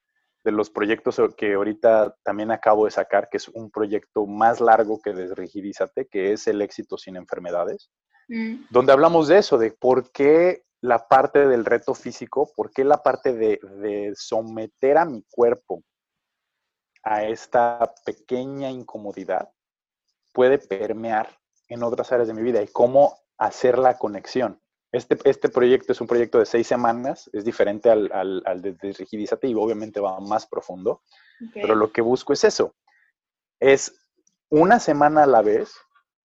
de 0.47 0.53
los 0.53 0.69
proyectos 0.69 1.19
que 1.35 1.55
ahorita 1.55 2.15
también 2.23 2.51
acabo 2.51 2.85
de 2.85 2.91
sacar, 2.91 3.27
que 3.29 3.35
es 3.35 3.49
un 3.49 3.69
proyecto 3.69 4.25
más 4.25 4.61
largo 4.61 5.01
que 5.01 5.11
Desrigidízate, 5.11 6.07
que 6.07 6.31
es 6.31 6.47
el 6.47 6.61
éxito 6.61 6.97
sin 6.97 7.17
enfermedades, 7.17 7.91
mm. 8.29 8.67
donde 8.69 8.93
hablamos 8.93 9.27
de 9.27 9.39
eso, 9.39 9.57
de 9.57 9.71
por 9.71 10.09
qué 10.13 10.63
la 10.79 11.05
parte 11.09 11.49
del 11.49 11.65
reto 11.65 11.93
físico, 11.93 12.49
por 12.55 12.71
qué 12.71 12.85
la 12.85 13.03
parte 13.03 13.33
de, 13.33 13.59
de 13.81 14.13
someter 14.15 14.97
a 14.97 15.03
mi 15.03 15.21
cuerpo 15.29 15.83
a 17.03 17.25
esta 17.25 17.93
pequeña 18.05 18.71
incomodidad 18.71 19.49
puede 20.31 20.59
permear 20.59 21.27
en 21.67 21.83
otras 21.83 22.09
áreas 22.13 22.29
de 22.29 22.33
mi 22.33 22.41
vida 22.41 22.61
y 22.61 22.69
cómo 22.69 23.19
hacer 23.37 23.77
la 23.77 23.97
conexión. 23.97 24.61
Este, 24.97 25.17
este, 25.25 25.49
proyecto 25.49 25.91
es 25.91 26.01
un 26.01 26.07
proyecto 26.07 26.39
de 26.39 26.47
seis 26.47 26.65
semanas, 26.65 27.29
es 27.31 27.45
diferente 27.45 27.91
al, 27.91 28.09
al, 28.11 28.61
de, 28.61 28.75
Rigidízate 28.81 29.47
y 29.47 29.53
obviamente 29.53 29.99
va 29.99 30.19
más 30.19 30.47
profundo, 30.47 31.03
pero 31.53 31.75
lo 31.75 31.91
que 31.91 32.01
busco 32.01 32.33
es 32.33 32.43
eso, 32.43 32.75
es 33.59 33.95
una 34.49 34.79
semana 34.79 35.23
a 35.23 35.27
la 35.27 35.43
vez 35.43 35.75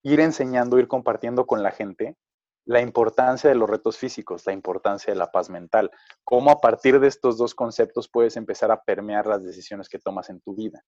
ir 0.03 0.21
enseñando, 0.21 0.79
ir 0.79 0.89
compartiendo 0.89 1.45
con 1.45 1.63
la 1.63 1.71
gente 1.71 2.17
la 2.65 2.81
importancia 2.81 3.51
de 3.51 3.57
los 3.57 3.69
retos 3.69 3.99
físicos, 3.99 4.47
la 4.47 4.55
importancia 4.55 5.13
de 5.13 5.19
la 5.19 5.31
paz 5.31 5.51
mental, 5.51 5.91
cómo 6.25 6.51
a 6.51 6.61
partir 6.61 6.99
de 6.99 7.09
estos 7.09 7.37
dos 7.37 7.55
conceptos 7.55 8.09
puedes 8.09 8.39
empezar 8.39 8.71
a 8.71 8.83
permear 8.83 9.27
las 9.27 9.45
decisiones 9.45 9.89
que 9.91 9.99
tomas 9.99 10.31
en 10.31 10.41
tu 10.41 10.55
vida. 10.55 10.83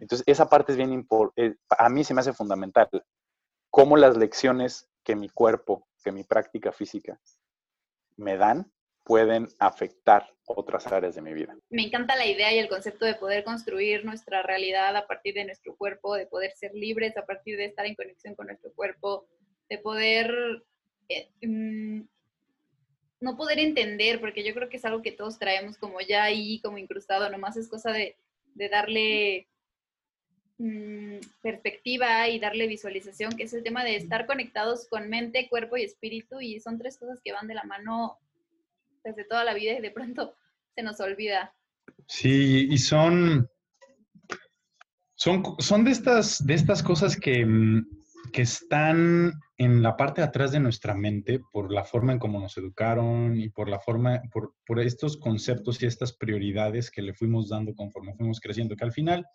Entonces, 0.00 0.24
esa 0.26 0.48
parte 0.48 0.72
es 0.72 0.78
bien 0.78 0.92
importante, 0.94 1.44
eh, 1.44 1.56
a 1.76 1.90
mí 1.90 2.04
se 2.04 2.14
me 2.14 2.20
hace 2.20 2.32
fundamental, 2.32 2.88
cómo 3.70 3.98
las 3.98 4.16
lecciones 4.16 4.88
que 5.08 5.16
mi 5.16 5.30
cuerpo, 5.30 5.88
que 6.04 6.12
mi 6.12 6.22
práctica 6.22 6.70
física 6.70 7.18
me 8.18 8.36
dan, 8.36 8.70
pueden 9.04 9.48
afectar 9.58 10.28
otras 10.44 10.86
áreas 10.86 11.14
de 11.14 11.22
mi 11.22 11.32
vida. 11.32 11.56
Me 11.70 11.86
encanta 11.86 12.14
la 12.14 12.26
idea 12.26 12.52
y 12.52 12.58
el 12.58 12.68
concepto 12.68 13.06
de 13.06 13.14
poder 13.14 13.42
construir 13.42 14.04
nuestra 14.04 14.42
realidad 14.42 14.94
a 14.94 15.06
partir 15.06 15.32
de 15.32 15.46
nuestro 15.46 15.74
cuerpo, 15.76 16.14
de 16.14 16.26
poder 16.26 16.52
ser 16.56 16.74
libres 16.74 17.16
a 17.16 17.24
partir 17.24 17.56
de 17.56 17.64
estar 17.64 17.86
en 17.86 17.94
conexión 17.94 18.34
con 18.34 18.48
nuestro 18.48 18.70
cuerpo, 18.74 19.26
de 19.70 19.78
poder 19.78 20.62
eh, 21.08 21.30
mm, 21.40 22.02
no 23.20 23.36
poder 23.38 23.60
entender, 23.60 24.20
porque 24.20 24.44
yo 24.44 24.52
creo 24.52 24.68
que 24.68 24.76
es 24.76 24.84
algo 24.84 25.00
que 25.00 25.12
todos 25.12 25.38
traemos 25.38 25.78
como 25.78 26.02
ya 26.02 26.24
ahí, 26.24 26.60
como 26.60 26.76
incrustado, 26.76 27.30
nomás 27.30 27.56
es 27.56 27.70
cosa 27.70 27.92
de, 27.92 28.18
darle 28.70 29.48
mm, 30.58 31.16
perspectiva 31.42 32.28
y 32.28 32.38
darle 32.38 32.66
visualización, 32.66 33.36
que 33.36 33.44
es 33.44 33.54
el 33.54 33.62
tema 33.62 33.84
de 33.84 33.96
estar 33.96 34.26
conectados 34.26 34.86
con 34.88 35.08
mente, 35.08 35.48
cuerpo 35.48 35.76
y 35.76 35.84
espíritu, 35.84 36.40
y 36.40 36.60
son 36.60 36.78
tres 36.78 36.98
cosas 36.98 37.20
que 37.24 37.32
van 37.32 37.48
de 37.48 37.54
la 37.54 37.64
mano 37.64 38.18
desde 39.04 39.24
toda 39.24 39.44
la 39.44 39.54
vida 39.54 39.78
y 39.78 39.80
de 39.80 39.90
pronto 39.90 40.34
se 40.74 40.82
nos 40.82 41.00
olvida. 41.00 41.54
Sí, 42.06 42.68
y 42.70 42.78
son, 42.78 43.48
son, 45.14 45.42
son 45.58 45.84
de, 45.84 45.90
estas, 45.90 46.44
de 46.46 46.54
estas 46.54 46.82
cosas 46.82 47.16
que, 47.16 47.44
mm, 47.44 47.86
que 48.32 48.42
están 48.42 49.32
en 49.56 49.82
la 49.82 49.96
parte 49.96 50.20
de 50.20 50.28
atrás 50.28 50.52
de 50.52 50.60
nuestra 50.60 50.94
mente 50.94 51.40
por 51.52 51.72
la 51.72 51.84
forma 51.84 52.12
en 52.12 52.18
cómo 52.18 52.40
nos 52.40 52.56
educaron 52.56 53.36
y 53.36 53.48
por 53.48 53.68
la 53.68 53.80
forma, 53.80 54.22
por, 54.32 54.54
por, 54.66 54.80
estos 54.80 55.16
conceptos 55.16 55.82
y 55.82 55.86
estas 55.86 56.12
prioridades 56.12 56.90
que 56.90 57.02
le 57.02 57.14
fuimos 57.14 57.48
dando 57.48 57.74
conforme 57.74 58.14
fuimos 58.14 58.40
creciendo, 58.40 58.76
que 58.76 58.84
al 58.84 58.92
final 58.92 59.26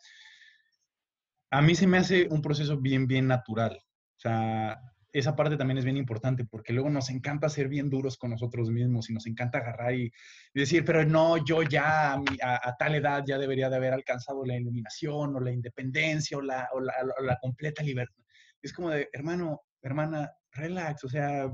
a 1.54 1.62
mí 1.62 1.76
se 1.76 1.86
me 1.86 2.00
hace 2.00 2.28
un 2.32 2.42
proceso 2.42 2.78
bien, 2.78 3.06
bien 3.06 3.28
natural. 3.28 3.78
O 3.78 4.20
sea, 4.20 4.82
esa 5.12 5.36
parte 5.36 5.56
también 5.56 5.78
es 5.78 5.86
bien 5.86 5.98
importante 5.98 6.46
porque 6.46 6.74
luego 6.74 6.90
nos 6.90 7.12
encanta 7.12 7.48
ser 7.48 7.68
bien 7.68 7.92
duros 7.92 8.18
con 8.18 8.32
nosotros 8.32 8.72
mismos 8.72 9.08
y 9.08 9.14
nos 9.14 9.28
encanta 9.28 9.60
agarrar 9.60 9.94
y, 9.94 10.12
decir, 10.52 10.84
pero 10.84 11.06
no, 11.06 11.46
yo 11.46 11.62
ya 11.62 12.14
a, 12.14 12.76
tal 12.80 12.96
edad 12.96 13.24
ya 13.28 13.38
debería 13.38 13.70
de 13.70 13.76
haber 13.76 13.94
alcanzado 13.94 14.44
la 14.44 14.56
iluminación 14.58 15.36
o 15.36 15.40
la 15.40 15.52
independencia 15.52 16.38
o 16.38 16.42
la, 16.42 16.68
o 16.74 16.80
la, 16.80 17.38
completa 17.40 17.84
libertad. 17.84 18.24
Es 18.60 18.74
como 18.74 18.90
de, 18.90 19.10
hermano, 19.14 19.62
hermana, 19.84 20.32
relax, 20.54 21.04
o 21.04 21.10
sea, 21.10 21.54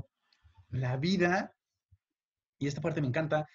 la 0.70 0.96
vida, 0.96 1.52
y 2.58 2.68
esta 2.68 2.80
parte 2.80 3.02
me 3.02 3.08
encanta, 3.08 3.46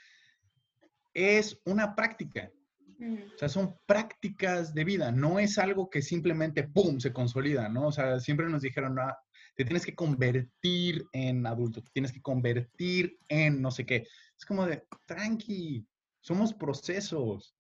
es 1.12 1.60
una 1.66 1.96
práctica. 1.96 2.52
O 3.00 3.38
sea, 3.38 3.50
son 3.50 3.78
prácticas 3.86 4.74
de 4.74 4.84
vida, 4.84 5.12
no 5.12 5.40
es 5.40 5.58
algo 5.58 5.90
que 5.90 6.02
simplemente, 6.02 6.64
¡pum!, 6.64 7.00
se 7.00 7.12
consolida, 7.12 7.68
¿no? 7.68 7.88
O 7.88 7.92
sea, 7.92 8.20
siempre 8.20 8.48
nos 8.48 8.62
dijeron, 8.62 8.96
no, 8.96 9.14
te 9.56 9.66
tienes 9.66 9.86
que 9.86 9.96
convertir 9.96 11.06
en 11.12 11.46
adulto, 11.46 11.82
te 11.82 11.92
tienes 11.92 12.12
que 12.12 12.22
convertir 12.22 13.18
en 13.28 13.62
no 13.62 13.72
sé 13.72 13.86
qué. 13.86 14.08
Es 14.38 14.46
como 14.46 14.66
de, 14.66 14.86
tranqui, 15.06 15.88
somos 16.20 16.54
procesos. 16.54 17.56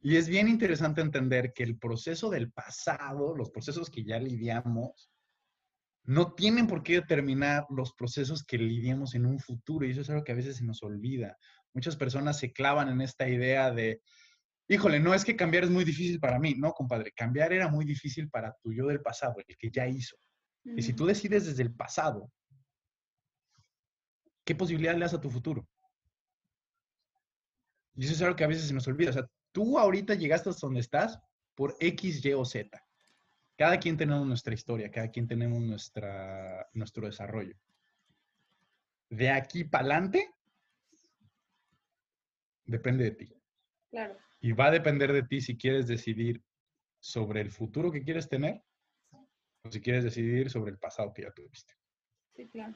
Y 0.00 0.16
es 0.16 0.28
bien 0.28 0.48
interesante 0.48 1.00
entender 1.00 1.52
que 1.54 1.62
el 1.62 1.78
proceso 1.78 2.30
del 2.30 2.52
pasado, 2.52 3.34
los 3.34 3.50
procesos 3.50 3.90
que 3.90 4.04
ya 4.04 4.18
lidiamos, 4.18 5.10
no 6.04 6.34
tienen 6.34 6.66
por 6.66 6.82
qué 6.82 6.94
determinar 6.94 7.66
los 7.70 7.94
procesos 7.94 8.44
que 8.44 8.58
lidiamos 8.58 9.14
en 9.14 9.24
un 9.24 9.38
futuro. 9.38 9.86
Y 9.86 9.92
eso 9.92 10.02
es 10.02 10.10
algo 10.10 10.22
que 10.22 10.32
a 10.32 10.36
veces 10.36 10.58
se 10.58 10.64
nos 10.64 10.82
olvida. 10.82 11.38
Muchas 11.72 11.96
personas 11.96 12.38
se 12.38 12.52
clavan 12.52 12.90
en 12.90 13.00
esta 13.00 13.28
idea 13.28 13.70
de, 13.70 14.02
híjole, 14.68 15.00
no 15.00 15.14
es 15.14 15.24
que 15.24 15.36
cambiar 15.36 15.64
es 15.64 15.70
muy 15.70 15.84
difícil 15.84 16.20
para 16.20 16.38
mí. 16.38 16.54
No, 16.56 16.72
compadre, 16.72 17.12
cambiar 17.12 17.52
era 17.52 17.68
muy 17.68 17.84
difícil 17.84 18.30
para 18.30 18.54
tu 18.62 18.72
yo 18.72 18.86
del 18.86 19.00
pasado, 19.00 19.36
el 19.46 19.56
que 19.56 19.70
ya 19.70 19.86
hizo. 19.86 20.16
Y 20.64 20.82
si 20.82 20.94
tú 20.94 21.04
decides 21.04 21.44
desde 21.46 21.62
el 21.62 21.74
pasado, 21.74 22.32
¿qué 24.44 24.54
posibilidad 24.54 24.94
le 24.94 25.00
das 25.00 25.14
a 25.14 25.20
tu 25.20 25.30
futuro? 25.30 25.68
Y 27.96 28.04
eso 28.04 28.14
es 28.14 28.22
algo 28.22 28.34
que 28.34 28.44
a 28.44 28.48
veces 28.48 28.66
se 28.66 28.74
nos 28.74 28.88
olvida. 28.88 29.10
O 29.10 29.12
sea, 29.12 29.26
tú 29.52 29.78
ahorita 29.78 30.14
llegaste 30.14 30.48
hasta 30.48 30.66
donde 30.66 30.80
estás 30.80 31.18
por 31.54 31.76
X, 31.78 32.24
Y 32.24 32.32
o 32.32 32.44
Z. 32.44 32.82
Cada 33.56 33.78
quien 33.78 33.96
tenemos 33.96 34.26
nuestra 34.26 34.54
historia, 34.54 34.90
cada 34.90 35.10
quien 35.10 35.28
tenemos 35.28 35.62
nuestra, 35.62 36.66
nuestro 36.72 37.06
desarrollo. 37.06 37.54
De 39.10 39.30
aquí 39.30 39.64
para 39.64 39.82
adelante, 39.82 40.34
depende 42.64 43.04
de 43.04 43.10
ti. 43.12 43.32
Claro. 43.90 44.18
Y 44.44 44.52
va 44.52 44.66
a 44.66 44.70
depender 44.70 45.10
de 45.10 45.22
ti 45.22 45.40
si 45.40 45.56
quieres 45.56 45.86
decidir 45.86 46.42
sobre 47.00 47.40
el 47.40 47.50
futuro 47.50 47.90
que 47.90 48.04
quieres 48.04 48.28
tener 48.28 48.62
o 49.10 49.70
si 49.70 49.80
quieres 49.80 50.04
decidir 50.04 50.50
sobre 50.50 50.70
el 50.72 50.78
pasado 50.78 51.14
que 51.14 51.22
ya 51.22 51.30
tuviste. 51.30 51.72
Sí, 52.36 52.46
claro. 52.48 52.74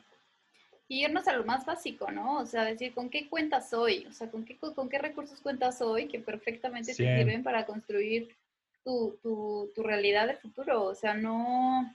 Y 0.88 1.04
irnos 1.04 1.28
a 1.28 1.36
lo 1.36 1.44
más 1.44 1.66
básico, 1.66 2.10
¿no? 2.10 2.38
O 2.38 2.46
sea, 2.46 2.64
decir, 2.64 2.94
¿con 2.94 3.10
qué 3.10 3.28
cuentas 3.28 3.74
hoy? 3.74 4.06
O 4.06 4.12
sea, 4.14 4.30
¿con 4.30 4.46
qué, 4.46 4.56
con 4.56 4.88
qué 4.88 4.98
recursos 4.98 5.42
cuentas 5.42 5.82
hoy 5.82 6.08
que 6.08 6.20
perfectamente 6.20 6.94
te 6.94 7.18
sirven 7.18 7.42
para 7.42 7.66
construir 7.66 8.34
tu, 8.82 9.18
tu, 9.22 9.70
tu 9.74 9.82
realidad 9.82 10.26
de 10.26 10.36
futuro? 10.36 10.84
O 10.84 10.94
sea, 10.94 11.12
no, 11.12 11.94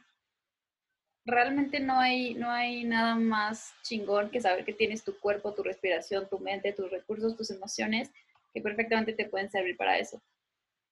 realmente 1.26 1.80
no 1.80 2.00
hay, 2.00 2.36
no 2.36 2.52
hay 2.52 2.84
nada 2.84 3.16
más 3.16 3.74
chingón 3.82 4.30
que 4.30 4.40
saber 4.40 4.66
que 4.66 4.74
tienes 4.74 5.04
tu 5.04 5.18
cuerpo, 5.18 5.56
tu 5.56 5.64
respiración, 5.64 6.30
tu 6.30 6.38
mente, 6.38 6.74
tus 6.74 6.92
recursos, 6.92 7.36
tus 7.36 7.50
emociones, 7.50 8.12
que 8.54 8.62
perfectamente 8.62 9.13
te 9.13 9.28
pueden 9.28 9.50
servir 9.50 9.76
para 9.76 9.98
eso. 9.98 10.22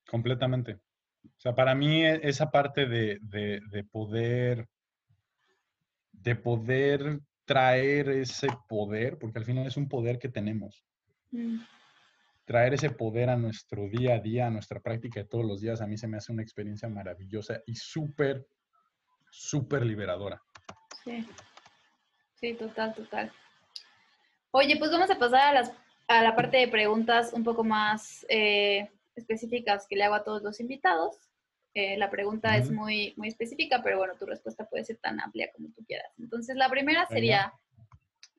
Completamente. 0.10 0.80
O 1.24 1.40
sea, 1.40 1.54
para 1.54 1.76
mí 1.76 2.04
e, 2.04 2.20
esa 2.24 2.50
parte 2.50 2.88
de, 2.88 3.20
poder, 3.92 4.68
de 6.12 6.36
poder 6.36 7.20
traer 7.46 8.10
ese 8.10 8.48
poder, 8.68 9.18
porque 9.20 9.40
al 9.40 9.46
final 9.46 9.68
es 9.68 9.78
un 9.78 9.88
poder 9.88 10.18
que 10.18 10.30
tenemos. 10.30 10.84
Mm. 11.32 11.60
Traer 12.46 12.74
ese 12.74 12.90
poder 12.90 13.30
a 13.30 13.38
nuestro 13.38 13.88
día 13.88 14.16
a 14.16 14.20
día, 14.20 14.48
a 14.48 14.50
nuestra 14.50 14.80
práctica 14.80 15.20
de 15.20 15.28
todos 15.28 15.46
los 15.46 15.62
días, 15.62 15.82
a 15.82 15.88
mí 15.88 15.98
se 15.98 16.08
me 16.08 16.18
hace 16.18 16.32
una 16.32 16.42
experiencia 16.42 16.90
maravillosa 16.90 17.62
y 17.66 17.76
súper, 17.76 18.48
súper 19.30 19.86
liberadora. 19.86 20.42
Sí, 21.04 21.26
sí, 22.36 22.54
total, 22.56 22.94
total. 22.96 23.32
Oye, 24.52 24.76
pues 24.78 24.92
vamos 24.92 25.10
a 25.10 25.18
pasar 25.18 25.42
a, 25.42 25.54
las, 25.54 25.72
a 26.20 26.24
la 26.24 26.36
parte 26.36 26.58
de 26.58 26.68
preguntas 26.68 27.32
un 27.34 27.44
poco 27.44 27.64
más 27.64 28.26
eh, 28.28 28.90
específicas 29.16 29.88
que 29.88 29.96
le 29.96 30.04
hago 30.04 30.16
a 30.16 30.24
todos 30.24 30.42
los 30.42 30.60
invitados. 30.60 31.16
Eh, 31.74 31.98
la 31.98 32.10
pregunta 32.10 32.58
es 32.58 32.70
muy, 32.70 33.14
muy 33.16 33.30
específica, 33.30 33.82
pero 33.82 33.98
bueno, 33.98 34.16
tu 34.20 34.26
respuesta 34.26 34.68
puede 34.68 34.84
ser 34.84 34.98
tan 34.98 35.22
amplia 35.22 35.50
como 35.54 35.70
tú 35.70 35.86
quieras. 35.86 36.12
Entonces, 36.20 36.58
la 36.58 36.70
primera 36.70 37.08
sería, 37.08 37.54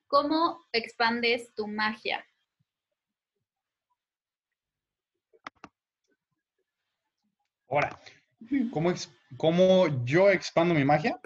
¿cómo 0.07 0.61
expandes 0.73 1.55
tu 1.55 1.67
magia? 1.67 2.27
Ahora, 7.71 7.99
¿cómo, 8.71 8.93
¿cómo, 9.39 10.05
yo 10.05 10.29
expando 10.29 10.75
mi 10.75 10.85
magia? 10.85 11.19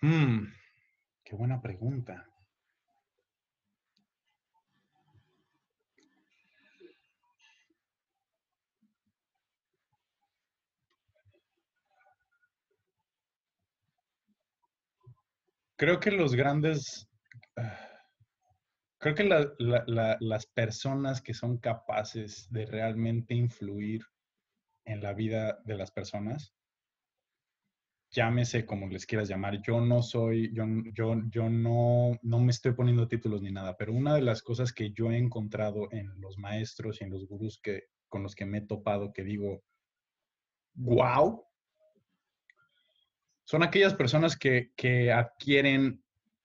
Hmm, 0.00 0.46
qué 1.22 1.36
buena 1.36 1.62
pregunta. 1.62 2.26
Creo 15.82 15.98
que 15.98 16.12
los 16.12 16.36
grandes, 16.36 17.10
creo 19.00 19.16
que 19.16 19.24
las 19.24 20.46
personas 20.46 21.20
que 21.20 21.34
son 21.34 21.58
capaces 21.58 22.46
de 22.52 22.66
realmente 22.66 23.34
influir 23.34 24.04
en 24.84 25.02
la 25.02 25.12
vida 25.12 25.58
de 25.64 25.76
las 25.76 25.90
personas, 25.90 26.54
llámese 28.12 28.64
como 28.64 28.86
les 28.86 29.06
quieras 29.06 29.28
llamar, 29.28 29.60
yo 29.60 29.80
no 29.80 30.02
soy, 30.02 30.54
yo, 30.54 30.66
yo, 30.94 31.20
yo 31.28 31.50
no, 31.50 32.16
no 32.22 32.38
me 32.38 32.52
estoy 32.52 32.74
poniendo 32.74 33.08
títulos 33.08 33.42
ni 33.42 33.50
nada, 33.50 33.76
pero 33.76 33.92
una 33.92 34.14
de 34.14 34.22
las 34.22 34.40
cosas 34.40 34.72
que 34.72 34.92
yo 34.92 35.10
he 35.10 35.18
encontrado 35.18 35.88
en 35.90 36.12
los 36.20 36.38
maestros 36.38 37.00
y 37.00 37.04
en 37.06 37.10
los 37.10 37.26
gurús 37.26 37.58
que, 37.60 37.86
con 38.08 38.22
los 38.22 38.36
que 38.36 38.46
me 38.46 38.58
he 38.58 38.66
topado, 38.68 39.12
que 39.12 39.24
digo, 39.24 39.64
wow, 40.74 41.44
son 43.52 43.62
aquellas 43.62 43.92
personas 43.92 44.38
que, 44.38 45.12
adquieren 45.12 46.02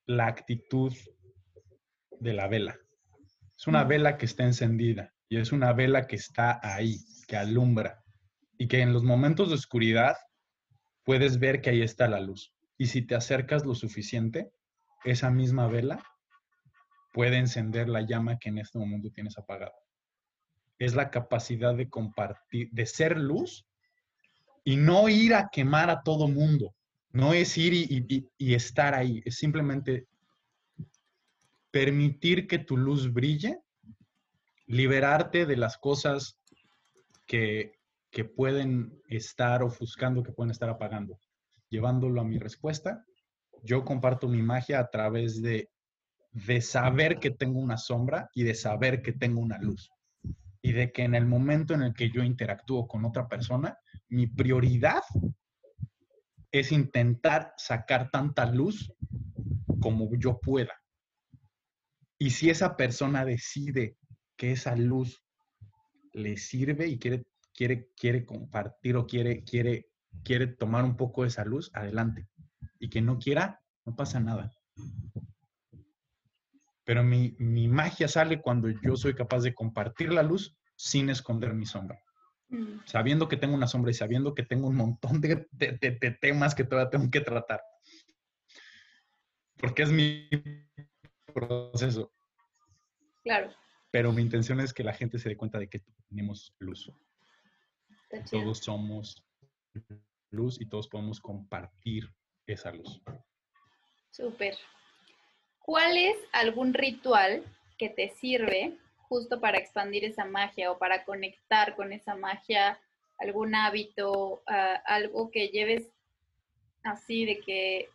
la 0.08 0.28
actitud 0.28 0.94
de 2.20 2.34
la 2.34 2.50
vela. 2.50 2.78
Es 3.58 3.66
una 3.66 3.86
vela 3.86 4.18
que 4.18 4.26
está 4.26 4.44
encendida 4.44 5.14
y 5.30 5.38
es 5.38 5.54
una 5.54 5.72
vela 5.72 6.06
que 6.06 6.18
está 6.18 6.60
ahí, 6.62 6.98
que 7.26 7.38
alumbra 7.38 8.04
y 8.58 8.68
que 8.68 8.82
en 8.82 8.92
los 8.92 9.04
momentos 9.04 9.48
de 9.48 9.56
oscuridad 9.56 10.18
puedes 11.06 11.40
ver 11.40 11.62
que 11.62 11.70
ahí 11.70 11.82
está 11.82 12.10
la 12.10 12.20
luz. 12.20 12.54
Y 12.78 12.88
si 12.88 13.02
te 13.02 13.16
acercas 13.16 13.66
lo 13.66 13.74
suficiente, 13.74 14.52
esa 15.06 15.32
misma 15.32 15.68
vela 15.68 16.04
puede 17.14 17.38
encender 17.38 17.88
la 17.88 18.02
llama 18.02 18.38
que 18.38 18.50
en 18.50 18.58
este 18.58 18.80
momento 18.80 19.12
tienes 19.12 19.38
apagada. 19.38 19.80
es 20.78 20.94
la 20.94 21.10
capacidad 21.10 21.74
de 21.74 21.90
compartir, 21.90 22.68
de 22.74 22.86
ser 22.86 23.18
luz 23.18 23.66
y 24.66 24.76
no 24.76 25.08
ir 25.08 25.36
a 25.36 25.48
quemar 25.50 25.90
a 25.90 26.04
todo 26.04 26.28
mundo. 26.28 26.74
No 27.18 27.34
es 27.34 27.58
ir 27.58 27.74
y, 27.74 28.54
estar 28.54 28.94
ahí, 28.94 29.24
es 29.26 29.38
simplemente 29.38 30.06
permitir 31.72 32.46
que 32.46 32.60
tu 32.60 32.78
luz 32.78 33.12
brille, 33.12 33.60
liberarte 34.68 35.48
de 35.48 35.58
las 35.58 35.80
cosas 35.80 36.40
que, 37.26 37.74
pueden 38.36 39.02
estar 39.08 39.64
ofuscando, 39.64 40.22
que 40.22 40.32
pueden 40.32 40.52
estar 40.52 40.70
apagando. 40.70 41.20
Llevándolo 41.70 42.22
a 42.22 42.24
mi 42.24 42.38
respuesta, 42.38 43.04
yo 43.64 43.84
comparto 43.84 44.28
mi 44.28 44.44
magia 44.44 44.80
a 44.80 44.88
través 44.92 45.42
de, 45.42 45.72
de 46.34 46.62
saber 46.62 47.18
que 47.18 47.32
tengo 47.32 47.60
una 47.60 47.78
sombra 47.78 48.30
y 48.36 48.44
de 48.44 48.54
saber 48.54 49.02
que 49.02 49.14
tengo 49.14 49.40
una 49.40 49.58
luz. 49.58 49.90
Y 50.62 50.72
de 50.72 50.92
que 50.92 51.02
en 51.02 51.16
el 51.16 51.26
momento 51.26 51.74
en 51.74 51.82
el 51.82 51.96
que 51.96 52.12
yo 52.12 52.22
interactúo 52.22 52.88
con 52.88 53.06
otra 53.06 53.28
persona, 53.28 53.76
mi 54.08 54.28
prioridad 54.28 55.02
es 56.52 56.72
intentar 56.72 57.54
sacar 57.58 58.10
tanta 58.12 58.46
luz 58.46 58.94
como 59.80 60.10
yo 60.16 60.40
pueda. 60.40 60.74
Y 62.18 62.32
si 62.32 62.50
esa 62.50 62.76
persona 62.76 63.26
decide 63.26 63.98
que 64.36 64.52
esa 64.52 64.76
luz 64.76 65.24
le 66.14 66.38
sirve 66.38 66.88
y 66.88 66.98
quiere, 66.98 67.26
quiere, 67.54 67.90
quiere 67.96 68.26
compartir 68.26 68.96
o 68.96 69.06
quiere, 69.06 69.44
quiere, 69.44 69.90
quiere 70.24 70.48
tomar 70.48 70.84
un 70.84 70.96
poco 70.96 71.22
de 71.22 71.28
esa 71.30 71.46
luz, 71.46 71.70
adelante. 71.74 72.28
Y 72.80 72.90
que 72.90 73.02
no 73.02 73.20
quiera, 73.20 73.62
no 73.86 73.96
pasa 73.96 74.20
nada. 74.20 74.52
Pero 76.84 77.04
mi, 77.04 77.36
mi 77.40 77.68
magia 77.68 78.08
sale 78.08 78.42
cuando 78.42 78.70
yo 78.70 78.96
soy 78.96 79.14
capaz 79.14 79.42
de 79.42 79.54
compartir 79.54 80.12
la 80.12 80.24
luz 80.24 80.58
sin 80.76 81.10
esconder 81.10 81.54
mi 81.54 81.66
sombra. 81.66 82.02
Mm. 82.50 82.80
Sabiendo 82.86 83.28
que 83.28 83.38
tengo 83.38 83.56
una 83.56 83.68
sombra 83.68 83.92
y 83.92 83.94
sabiendo 83.94 84.34
que 84.34 84.44
tengo 84.44 84.68
un 84.68 84.76
montón 84.76 85.22
de, 85.22 85.48
temas 86.22 86.56
que 86.56 86.64
todavía 86.64 86.90
tengo 86.90 87.10
que 87.12 87.22
tratar. 87.22 87.62
Porque 89.58 89.84
es 89.84 89.92
mi 89.92 90.30
proceso. 91.34 92.14
Claro. 93.24 93.54
Pero 93.92 94.12
mi 94.12 94.22
intención 94.22 94.60
es 94.60 94.74
que 94.74 94.84
la 94.84 94.94
gente 94.94 95.20
se 95.20 95.30
dé 95.30 95.38
cuenta 95.38 95.60
de 95.60 95.68
que 95.68 95.84
tenemos 96.10 96.54
luz. 96.60 96.92
Todos 98.30 98.60
somos 98.60 99.26
luz 100.32 100.62
y 100.62 100.68
todos 100.68 100.88
podemos 100.88 101.20
compartir 101.20 102.14
esa 102.46 102.72
luz. 102.72 103.02
Súper. 104.12 104.56
¿Cuál 105.60 105.98
es 105.98 106.16
algún 106.32 106.74
ritual 106.74 107.44
que 107.78 107.90
te 107.90 108.10
sirve 108.10 108.78
justo 109.08 109.40
para 109.40 109.58
expandir 109.58 110.06
esa 110.06 110.26
magia 110.26 110.72
o 110.72 110.78
para 110.78 111.04
conectar 111.06 111.76
con 111.76 111.94
esa 111.94 112.16
magia, 112.16 112.80
algún 113.18 113.56
hábito, 113.56 114.44
ah, 114.48 114.82
algo 114.86 115.32
que 115.32 115.48
lleves 115.48 115.90
así 116.84 117.26
de 117.26 117.40
que, 117.40 117.90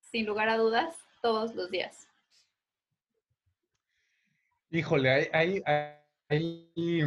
sin 0.00 0.26
lugar 0.26 0.48
a 0.48 0.56
dudas, 0.56 0.96
todos 1.22 1.54
los 1.54 1.70
días. 1.70 2.08
Híjole, 4.70 5.30
hay, 5.32 5.62
hay, 6.28 7.02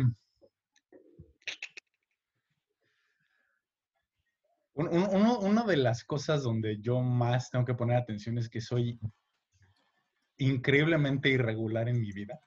una 4.73 5.63
de 5.65 5.77
las 5.77 6.03
cosas 6.03 6.43
donde 6.43 6.79
yo 6.79 7.01
más 7.01 7.49
tengo 7.49 7.65
que 7.65 7.73
poner 7.73 7.97
atención 7.97 8.37
es 8.37 8.49
que 8.49 8.61
soy 8.61 8.97
increíblemente 10.37 11.29
irregular 11.29 11.89
en 11.89 11.99
mi 11.99 12.11
vida. 12.11 12.39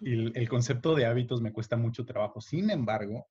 Y 0.00 0.38
el, 0.38 0.48
concepto 0.48 0.94
de 0.94 1.06
hábitos 1.06 1.40
me 1.40 1.52
cuesta 1.52 1.76
mucho 1.76 2.04
trabajo. 2.04 2.40
Sin 2.40 2.70
embargo, 2.70 3.28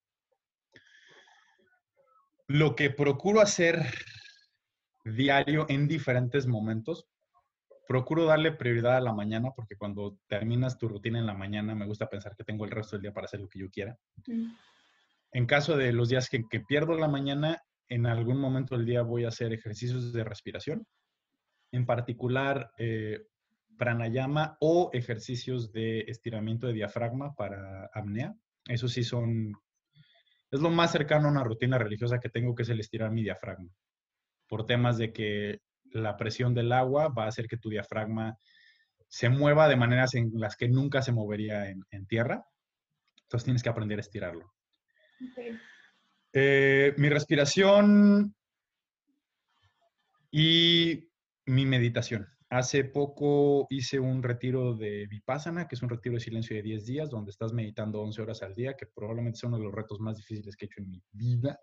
lo 2.47 2.75
que 2.75 2.89
procuro 2.89 3.41
hacer 3.41 3.85
diario 5.05 5.65
en 5.69 5.87
diferentes 5.87 6.47
momentos, 6.47 7.07
procuro 7.87 8.25
darle 8.25 8.51
prioridad 8.51 8.97
a 8.97 9.01
la 9.01 9.13
mañana 9.13 9.51
porque 9.55 9.75
cuando 9.75 10.19
terminas 10.27 10.77
tu 10.77 10.87
rutina 10.87 11.19
en 11.19 11.25
la 11.25 11.33
mañana 11.33 11.73
me 11.73 11.85
gusta 11.87 12.09
pensar 12.09 12.35
que 12.35 12.43
tengo 12.43 12.65
el 12.65 12.71
resto 12.71 12.95
del 12.95 13.03
día 13.03 13.13
para 13.13 13.25
hacer 13.25 13.39
lo 13.39 13.49
que 13.49 13.59
yo 13.59 13.69
quiera. 13.69 13.97
Mm. 14.27 14.51
En 15.31 15.45
caso 15.45 15.77
de 15.77 15.93
los 15.93 16.09
días 16.09 16.29
que, 16.29 16.59
pierdo 16.61 16.95
la 16.95 17.07
mañana, 17.07 17.61
en 17.87 18.05
algún 18.05 18.39
momento 18.39 18.75
del 18.75 18.85
día 18.85 19.01
voy 19.01 19.25
a 19.25 19.29
hacer 19.29 19.53
ejercicios 19.53 20.11
de 20.11 20.23
respiración. 20.23 20.87
En 21.71 21.85
particular, 21.85 22.71
eh, 22.77 23.27
pranayama 23.79 24.57
o 24.59 24.91
ejercicios 24.93 25.71
de 25.71 26.01
estiramiento 26.01 26.67
de 26.67 26.73
diafragma 26.73 27.33
para 27.33 27.89
apnea. 27.93 28.35
Eso 28.65 28.87
sí 28.87 29.03
son, 29.03 29.53
es 30.51 30.59
lo 30.59 30.69
más 30.69 30.91
cercano 30.91 31.27
a 31.27 31.31
una 31.31 31.43
rutina 31.43 31.79
religiosa 31.79 32.19
que 32.19 32.29
tengo, 32.29 32.53
que 32.53 32.63
es 32.63 32.69
el 32.69 32.81
estirar 32.81 33.09
mi 33.09 33.23
diafragma. 33.23 33.71
Por 34.47 34.65
temas 34.65 34.97
de 34.97 35.13
que 35.13 35.61
la 35.91 36.17
presión 36.17 36.53
del 36.53 36.71
agua 36.73 37.07
va 37.07 37.23
a 37.23 37.29
hacer 37.29 37.47
que 37.47 37.57
tu 37.57 37.69
diafragma 37.69 38.37
se 39.07 39.29
mueva 39.29 39.67
de 39.69 39.77
maneras 39.77 40.13
en 40.13 40.29
las 40.33 40.55
que 40.55 40.67
nunca 40.67 41.01
se 41.01 41.13
movería 41.13 41.69
en, 41.69 42.05
tierra. 42.05 42.45
Entonces 43.23 43.45
tienes 43.45 43.63
que 43.63 43.69
aprender 43.69 43.97
a 43.97 44.01
estirarlo. 44.01 44.53
Eh, 46.33 46.93
mi 46.97 47.09
respiración 47.09 48.35
y 50.31 51.09
mi 51.45 51.65
meditación. 51.65 52.27
Hace 52.51 52.83
poco 52.83 53.67
hice 53.69 53.99
un 53.99 54.23
retiro 54.23 54.73
de 54.73 55.05
Vipassana, 55.05 55.67
que 55.67 55.75
es 55.75 55.83
un 55.83 55.89
retiro 55.89 56.15
de 56.15 56.21
silencio 56.21 56.55
de 56.55 56.63
10 56.63 56.85
días, 56.85 57.09
donde 57.09 57.29
estás 57.29 57.53
meditando 57.53 58.01
11 58.01 58.23
horas 58.23 58.41
al 58.41 58.55
día, 58.55 58.75
que 58.75 58.87
probablemente 58.87 59.37
es 59.37 59.43
uno 59.43 59.57
de 59.57 59.65
los 59.65 59.73
retos 59.73 59.99
más 59.99 60.17
difíciles 60.17 60.55
que 60.55 60.65
he 60.65 60.67
hecho 60.67 60.81
en 60.81 60.89
mi 60.89 61.03
vida. 61.11 61.59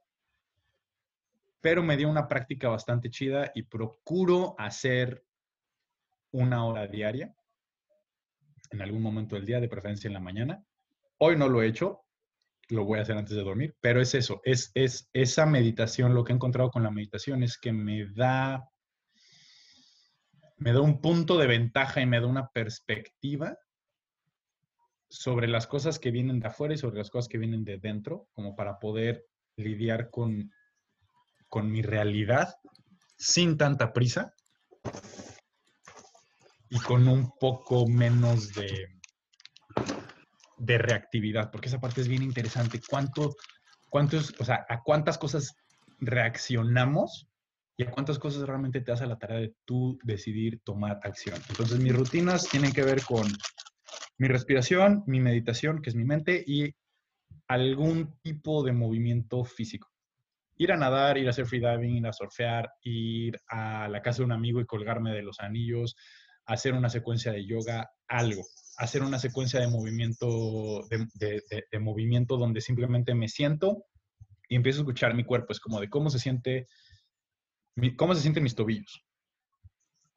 Pero 1.61 1.82
me 1.82 1.97
dio 1.97 2.09
una 2.09 2.28
práctica 2.28 2.68
bastante 2.68 3.11
chida 3.11 3.51
y 3.53 3.64
procuro 3.64 4.55
hacer 4.59 5.24
una 6.30 6.64
hora 6.64 6.87
diaria, 6.87 7.34
en 8.70 8.80
algún 8.80 9.03
momento 9.03 9.34
del 9.34 9.45
día, 9.45 9.59
de 9.59 9.68
preferencia 9.68 10.07
en 10.07 10.14
la 10.14 10.20
mañana. 10.20 10.64
Hoy 11.18 11.37
no 11.37 11.49
lo 11.49 11.62
he 11.62 11.66
hecho, 11.66 12.05
lo 12.68 12.84
voy 12.84 13.01
a 13.01 13.03
hacer 13.03 13.16
antes 13.16 13.34
de 13.34 13.43
dormir, 13.43 13.76
pero 13.80 14.01
es 14.01 14.14
eso, 14.14 14.41
es, 14.45 14.70
es 14.74 15.11
esa 15.12 15.47
meditación, 15.47 16.14
lo 16.14 16.22
que 16.22 16.32
he 16.32 16.37
encontrado 16.37 16.70
con 16.70 16.84
la 16.84 16.93
meditación 16.93 17.43
es 17.43 17.59
que 17.59 17.72
me 17.72 18.07
da 18.12 18.70
me 20.59 20.73
da 20.73 20.81
un 20.81 21.01
punto 21.01 21.39
de 21.39 21.47
ventaja 21.47 22.01
y 22.01 22.07
me 22.07 22.21
da 22.21 22.27
una 22.27 22.49
perspectiva 22.49 23.59
sobre 25.09 25.49
las 25.49 25.67
cosas 25.67 25.99
que 25.99 26.11
vienen 26.11 26.41
de 26.41 26.49
afuera 26.49 26.75
y 26.75 26.79
sobre 26.79 26.99
las 26.99 27.11
cosas 27.11 27.29
que 27.29 27.39
vienen 27.39 27.65
de 27.65 27.79
dentro, 27.79 28.29
como 28.33 28.57
para 28.57 28.79
poder 28.79 29.27
lidiar 29.57 30.11
con, 30.11 30.51
con 31.49 31.71
mi 31.71 31.83
realidad 31.83 32.55
sin 33.17 33.57
tanta 33.57 33.93
prisa 33.93 34.35
y 36.69 36.79
con 36.81 37.07
un 37.09 37.33
poco 37.39 37.87
menos 37.87 38.53
de, 38.53 38.99
de 40.59 40.79
reactividad, 40.79 41.51
porque 41.51 41.69
esa 41.69 41.81
parte 41.81 42.01
es 42.01 42.09
bien 42.09 42.23
interesante. 42.23 42.81
¿Cuánto, 42.89 43.37
cuántos, 43.89 44.35
o 44.39 44.45
sea, 44.45 44.67
a 44.69 44.83
cuántas 44.83 45.19
cosas 45.19 45.55
reaccionamos 45.99 47.29
y 47.77 47.85
a 47.85 47.91
cuántas 47.91 48.18
cosas 48.18 48.47
realmente 48.47 48.81
te 48.81 48.93
hace 48.93 49.07
la 49.07 49.18
tarea 49.18 49.39
de 49.39 49.55
tú 49.64 49.99
decidir 50.03 50.61
tomar 50.64 50.99
acción. 51.03 51.39
Entonces, 51.51 51.79
mis 51.79 51.95
rutinas 51.95 52.49
tienen 52.49 52.72
que 52.72 52.83
ver 52.83 53.03
con 53.03 53.27
mi 54.18 54.29
respiración, 54.29 55.05
mi 55.07 55.20
meditación, 55.20 55.83
que 55.83 55.91
es 55.91 55.97
mi 55.97 56.05
mente, 56.05 56.43
y 56.47 56.74
algún 57.49 58.18
tipo 58.22 58.64
de 58.64 58.72
movimiento 58.72 59.45
físico. 59.45 59.89
Ir 60.57 60.72
a 60.72 60.77
nadar, 60.77 61.18
ir 61.18 61.27
a 61.27 61.31
hacer 61.31 61.45
freediving, 61.45 61.97
ir 61.97 62.07
a 62.07 62.14
surfear, 62.14 62.70
ir 62.83 63.39
a 63.49 63.89
la 63.89 64.01
casa 64.01 64.18
de 64.18 64.24
un 64.24 64.33
amigo 64.33 64.61
y 64.61 64.66
colgarme 64.66 65.12
de 65.12 65.22
los 65.22 65.39
anillos, 65.41 65.97
hacer 66.47 66.72
una 66.72 66.89
secuencia 66.89 67.31
de 67.31 67.45
yoga, 67.45 67.91
algo. 68.09 68.43
Hacer 68.79 69.03
una 69.03 69.18
secuencia 69.18 69.61
de 69.61 69.68
movimiento, 69.68 70.83
de, 70.89 71.43
de 71.70 71.79
movimiento 71.79 72.39
donde 72.39 72.62
simplemente 72.62 73.14
me 73.14 73.29
siento 73.29 73.85
y 74.49 74.57
empiezo 74.57 74.81
a 74.81 74.83
escuchar 74.83 75.14
mi 75.14 75.24
cuerpo. 75.24 75.53
Es 75.53 75.61
como 75.61 75.79
de 75.81 75.91
cómo 75.91 76.09
se 76.09 76.18
siente 76.18 76.66
¿Cómo 77.97 78.14
se 78.14 78.22
sienten 78.22 78.43
mis 78.43 78.55
tobillos? 78.55 79.05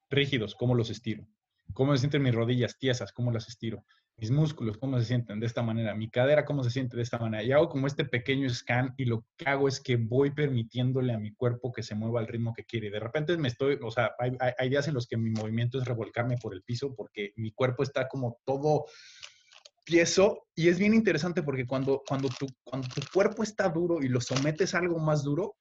Rígidos, 0.10 0.56
¿cómo 0.56 0.76
los 0.76 0.90
estiro? 0.90 1.28
¿Cómo 1.74 1.94
se 1.94 2.00
sienten 2.00 2.24
mis 2.24 2.34
rodillas 2.34 2.78
tiesas? 2.78 3.12
¿Cómo 3.12 3.32
las 3.32 3.50
estiro? 3.50 3.86
Mis 4.16 4.32
músculos, 4.32 4.78
¿cómo 4.78 4.98
se 4.98 5.06
sienten 5.06 5.42
de 5.42 5.46
esta 5.46 5.62
manera? 5.62 5.94
Mi 5.94 6.10
cadera, 6.10 6.46
¿cómo 6.46 6.64
se 6.64 6.72
siente 6.72 6.96
de 6.96 7.04
esta 7.04 7.18
manera? 7.18 7.44
Y 7.44 7.52
hago 7.52 7.68
como 7.68 7.86
este 7.86 8.06
pequeño 8.06 8.50
scan 8.50 8.94
y 8.98 9.06
lo 9.06 9.26
que 9.36 9.50
hago 9.50 9.68
es 9.68 9.82
que 9.82 9.98
voy 9.98 10.32
permitiéndole 10.32 11.14
a 11.14 11.20
mi 11.20 11.34
cuerpo 11.34 11.72
que 11.72 11.84
se 11.84 11.96
mueva 11.96 12.22
al 12.22 12.28
ritmo 12.28 12.54
que 12.54 12.64
quiere. 12.64 12.88
Y 12.88 12.92
de 12.92 13.00
repente 13.00 13.38
me 13.38 13.50
estoy, 13.50 13.78
o 13.82 13.92
sea, 13.92 14.12
hay, 14.18 14.70
días 14.70 14.88
en 14.88 14.94
los 14.94 15.06
que 15.06 15.18
mi 15.18 15.30
movimiento 15.30 15.80
es 15.80 15.86
revolcarme 15.86 16.38
por 16.38 16.54
el 16.54 16.64
piso 16.64 16.96
porque 16.96 17.34
mi 17.36 17.52
cuerpo 17.52 17.84
está 17.84 18.08
como 18.08 18.40
todo 18.46 18.86
tieso 19.84 20.48
y 20.56 20.70
es 20.70 20.80
bien 20.80 20.94
interesante 20.94 21.44
porque 21.44 21.68
cuando, 21.68 22.04
cuando, 22.08 22.30
tu, 22.30 22.48
cuando 22.64 22.88
tu 22.88 23.02
cuerpo 23.14 23.44
está 23.44 23.68
duro 23.68 24.02
y 24.02 24.08
lo 24.08 24.22
sometes 24.22 24.74
a 24.76 24.80
algo 24.80 25.00
más 25.00 25.24
duro, 25.24 25.58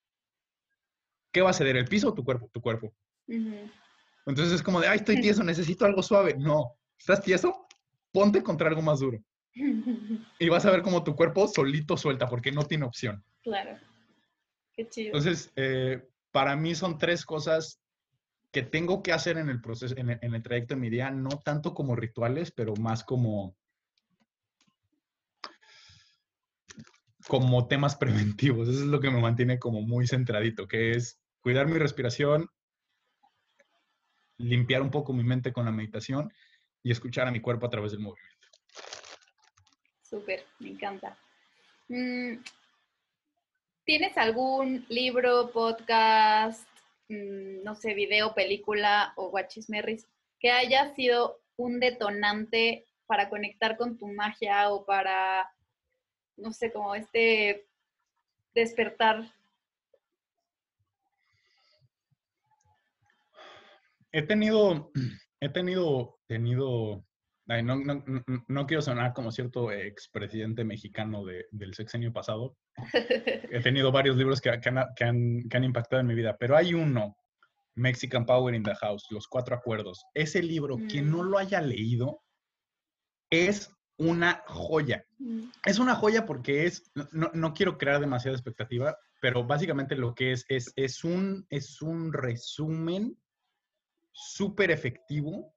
¿qué 1.32 1.40
va 1.40 1.50
a 1.50 1.54
ceder? 1.54 1.76
¿El 1.76 1.86
piso 1.86 2.08
o 2.08 2.14
tu 2.14 2.24
cuerpo? 2.24 2.48
Tu 2.52 2.60
cuerpo. 2.60 2.92
Entonces 3.26 4.54
es 4.54 4.62
como 4.62 4.80
de, 4.80 4.88
ay, 4.88 4.98
estoy 4.98 5.20
tieso, 5.20 5.42
necesito 5.42 5.84
algo 5.84 6.02
suave. 6.02 6.34
No, 6.38 6.76
¿estás 6.98 7.22
tieso? 7.22 7.66
Ponte 8.12 8.42
contra 8.42 8.68
algo 8.68 8.82
más 8.82 9.00
duro. 9.00 9.18
y 10.38 10.48
vas 10.48 10.66
a 10.66 10.70
ver 10.70 10.82
cómo 10.82 11.02
tu 11.02 11.14
cuerpo 11.14 11.48
solito 11.48 11.96
suelta 11.96 12.28
porque 12.28 12.52
no 12.52 12.64
tiene 12.64 12.84
opción. 12.84 13.24
Claro. 13.42 13.78
Qué 14.74 14.88
chido. 14.88 15.08
Entonces, 15.08 15.52
eh, 15.56 16.08
para 16.30 16.56
mí 16.56 16.74
son 16.74 16.98
tres 16.98 17.24
cosas 17.24 17.80
que 18.52 18.62
tengo 18.62 19.02
que 19.02 19.12
hacer 19.12 19.36
en 19.38 19.48
el 19.48 19.60
proceso, 19.60 19.94
en 19.96 20.10
el, 20.10 20.18
en 20.22 20.34
el 20.34 20.42
trayecto 20.42 20.74
de 20.74 20.80
mi 20.80 20.90
día, 20.90 21.10
no 21.10 21.30
tanto 21.44 21.74
como 21.74 21.96
rituales, 21.96 22.50
pero 22.50 22.74
más 22.76 23.04
como 23.04 23.56
como 27.28 27.68
temas 27.68 27.94
preventivos. 28.36 28.68
Eso 28.68 28.80
es 28.80 28.86
lo 28.86 29.00
que 29.00 29.10
me 29.10 29.20
mantiene 29.20 29.58
como 29.58 29.82
muy 29.82 30.08
centradito, 30.08 30.66
que 30.66 30.92
es 30.92 31.20
cuidar 31.40 31.68
mi 31.68 31.78
respiración, 31.78 32.48
limpiar 34.38 34.82
un 34.82 34.90
poco 34.90 35.12
mi 35.12 35.22
mente 35.22 35.52
con 35.52 35.64
la 35.64 35.70
meditación 35.72 36.32
y 36.82 36.90
escuchar 36.90 37.28
a 37.28 37.30
mi 37.30 37.40
cuerpo 37.40 37.66
a 37.66 37.70
través 37.70 37.92
del 37.92 38.00
movimiento. 38.00 38.48
Súper, 40.02 40.44
me 40.58 40.70
encanta. 40.70 41.16
Mm, 41.88 42.36
¿Tienes 43.84 44.16
algún 44.16 44.84
libro, 44.88 45.50
podcast, 45.50 46.68
mm, 47.08 47.62
no 47.62 47.74
sé, 47.74 47.94
video, 47.94 48.34
película 48.34 49.12
o 49.16 49.30
guachismerris 49.30 50.06
que 50.40 50.50
haya 50.50 50.94
sido 50.94 51.40
un 51.56 51.80
detonante 51.80 52.86
para 53.06 53.28
conectar 53.28 53.76
con 53.76 53.98
tu 53.98 54.06
magia 54.08 54.70
o 54.70 54.84
para 54.84 55.50
no 56.38 56.52
sé, 56.52 56.72
como 56.72 56.94
este 56.94 57.68
despertar. 58.54 59.32
He 64.12 64.22
tenido, 64.22 64.90
he 65.40 65.48
tenido, 65.48 66.18
tenido, 66.26 67.04
no, 67.46 67.76
no, 67.76 68.04
no, 68.48 68.66
quiero 68.66 68.82
sonar 68.82 69.12
como 69.12 69.30
cierto 69.30 69.70
expresidente 69.72 70.64
mexicano 70.64 71.24
de, 71.24 71.46
del 71.50 71.74
sexenio 71.74 72.12
pasado. 72.12 72.56
He 73.52 73.60
tenido 73.60 73.92
varios 73.92 74.16
libros 74.16 74.40
que, 74.40 74.58
que, 74.60 74.68
han, 74.68 74.84
que, 74.96 75.04
han, 75.04 75.48
que 75.48 75.56
han 75.56 75.64
impactado 75.64 76.00
en 76.00 76.06
mi 76.06 76.14
vida, 76.14 76.36
pero 76.38 76.56
hay 76.56 76.74
uno, 76.74 77.16
Mexican 77.74 78.26
Power 78.26 78.54
in 78.54 78.62
the 78.62 78.74
House, 78.74 79.06
Los 79.10 79.28
Cuatro 79.28 79.54
Acuerdos. 79.54 80.04
Ese 80.14 80.42
libro, 80.42 80.76
quien 80.88 81.10
no 81.10 81.22
mm. 81.22 81.26
lo 81.26 81.38
haya 81.38 81.60
leído, 81.60 82.22
es 83.30 83.70
una 83.98 84.42
joya. 84.46 85.04
Mm. 85.18 85.50
Es 85.64 85.78
una 85.78 85.94
joya 85.94 86.24
porque 86.24 86.66
es, 86.66 86.90
no, 87.12 87.52
quiero 87.52 87.76
crear 87.76 88.00
demasiada 88.00 88.36
expectativa, 88.36 88.96
pero 89.20 89.44
básicamente 89.44 89.96
lo 89.96 90.14
que 90.14 90.32
es, 90.32 90.44
es, 90.48 90.72
es, 90.76 91.04
un, 91.04 91.46
es 91.50 91.82
un 91.82 92.12
resumen 92.12 93.18
súper 94.12 94.70
efectivo 94.70 95.54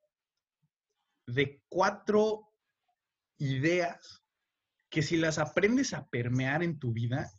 de 1.27 1.61
cuatro 1.69 2.51
ideas 3.37 4.23
que 4.89 5.01
si 5.01 5.17
las 5.17 5.37
aprendes 5.37 5.93
a 5.93 6.07
permear 6.09 6.63
en 6.63 6.77
tu 6.77 6.91
vida, 6.91 7.31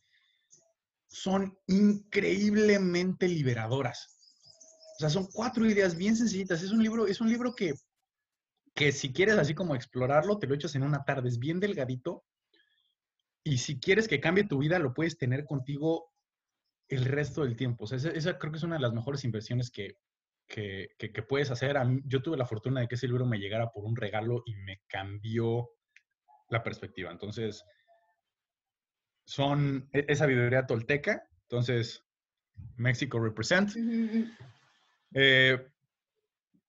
son 1.08 1.58
increíblemente 1.66 3.28
liberadoras. 3.28 4.08
O 4.96 5.00
sea, 5.00 5.10
son 5.10 5.26
cuatro 5.32 5.66
ideas 5.66 5.96
bien 5.96 6.16
sencillitas. 6.16 6.62
Es 6.62 6.70
un 6.70 6.82
libro, 6.82 7.06
es 7.06 7.20
un 7.20 7.28
libro 7.28 7.54
que 7.54 7.74
que 8.74 8.92
si 8.92 9.12
quieres 9.12 9.36
así 9.36 9.54
como 9.54 9.74
explorarlo, 9.74 10.38
te 10.38 10.46
lo 10.46 10.54
echas 10.54 10.74
en 10.74 10.82
una 10.82 11.04
tarde, 11.04 11.28
es 11.28 11.38
bien 11.38 11.60
delgadito. 11.60 12.24
Y 13.44 13.58
si 13.58 13.80
quieres 13.80 14.08
que 14.08 14.20
cambie 14.20 14.44
tu 14.44 14.58
vida, 14.58 14.78
lo 14.78 14.94
puedes 14.94 15.18
tener 15.18 15.44
contigo 15.44 16.10
el 16.88 17.04
resto 17.04 17.42
del 17.42 17.56
tiempo. 17.56 17.84
O 17.84 17.86
sea, 17.86 17.98
esa, 17.98 18.38
creo 18.38 18.52
que 18.52 18.58
es 18.58 18.64
una 18.64 18.76
de 18.76 18.82
las 18.82 18.92
mejores 18.92 19.24
inversiones 19.24 19.70
que, 19.70 19.96
que, 20.46 20.88
que, 20.98 21.22
puedes 21.22 21.50
hacer. 21.50 21.76
A 21.76 21.84
mí, 21.84 22.00
yo 22.04 22.22
tuve 22.22 22.36
la 22.36 22.46
fortuna 22.46 22.80
de 22.80 22.88
que 22.88 22.94
ese 22.94 23.08
libro 23.08 23.26
me 23.26 23.38
llegara 23.38 23.70
por 23.70 23.84
un 23.84 23.96
regalo 23.96 24.42
y 24.46 24.54
me 24.56 24.82
cambió 24.86 25.70
la 26.48 26.62
perspectiva. 26.62 27.10
Entonces, 27.10 27.64
son, 29.24 29.88
e, 29.92 30.04
esa 30.08 30.24
sabiduría 30.24 30.66
tolteca. 30.66 31.28
Entonces, 31.42 32.04
México 32.76 33.18
represent. 33.18 33.70
eh, 35.14 35.66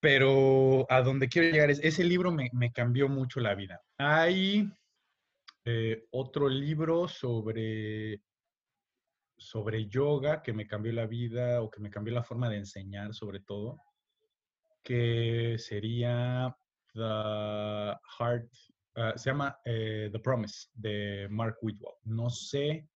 pero 0.04 0.86
a 0.90 1.02
donde 1.02 1.30
quiero 1.30 1.50
llegar 1.50 1.72
es, 1.72 1.80
ese 1.82 2.04
libro 2.04 2.30
me, 2.30 2.74
cambió 2.74 3.08
mucho 3.08 3.40
la 3.40 3.56
vida. 3.56 3.82
Hay 3.98 4.70
eh, 5.64 6.08
otro 6.12 6.50
libro 6.50 7.08
sobre, 7.08 8.22
sobre 9.38 9.88
yoga 9.88 10.44
que 10.44 10.52
me 10.52 10.68
cambió 10.68 10.92
la 10.92 11.06
vida 11.06 11.62
o 11.62 11.72
que 11.72 11.80
me 11.80 11.90
cambió 11.90 12.14
la 12.14 12.22
forma 12.22 12.50
de 12.50 12.58
enseñar 12.58 13.14
sobre 13.14 13.40
todo, 13.40 13.80
que 14.84 15.56
sería 15.58 16.54
The 16.92 17.96
Heart, 18.20 18.52
ah, 18.96 19.14
se 19.16 19.30
llama 19.30 19.58
eh, 19.64 20.10
The 20.12 20.20
Promise 20.20 20.68
de 20.74 21.28
Mark 21.30 21.60
Whitwell. 21.62 21.96
No 22.04 22.30
sé 22.30 22.90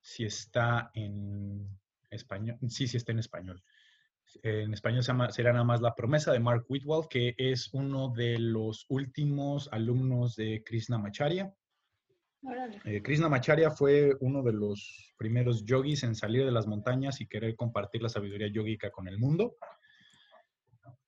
si 0.00 0.24
está 0.24 0.90
en 0.94 1.68
español, 2.10 2.58
sí, 2.68 2.88
sí 2.88 2.96
está 2.96 3.12
en 3.12 3.20
español 3.20 3.62
en 4.42 4.72
español 4.74 5.02
se 5.02 5.08
llama, 5.08 5.30
será 5.30 5.52
nada 5.52 5.64
más 5.64 5.80
La 5.80 5.94
promesa 5.94 6.32
de 6.32 6.40
Mark 6.40 6.64
Whitwell, 6.68 7.08
que 7.08 7.34
es 7.38 7.70
uno 7.72 8.10
de 8.10 8.38
los 8.38 8.86
últimos 8.88 9.68
alumnos 9.72 10.36
de 10.36 10.62
Krishnamacharya. 10.64 11.54
Eh, 12.84 13.02
Krishnamacharya 13.02 13.70
fue 13.70 14.12
uno 14.20 14.42
de 14.42 14.52
los 14.52 15.14
primeros 15.16 15.64
yogis 15.64 16.02
en 16.02 16.14
salir 16.14 16.44
de 16.44 16.52
las 16.52 16.66
montañas 16.66 17.20
y 17.20 17.26
querer 17.26 17.56
compartir 17.56 18.02
la 18.02 18.08
sabiduría 18.08 18.48
yogica 18.48 18.90
con 18.90 19.08
el 19.08 19.18
mundo. 19.18 19.56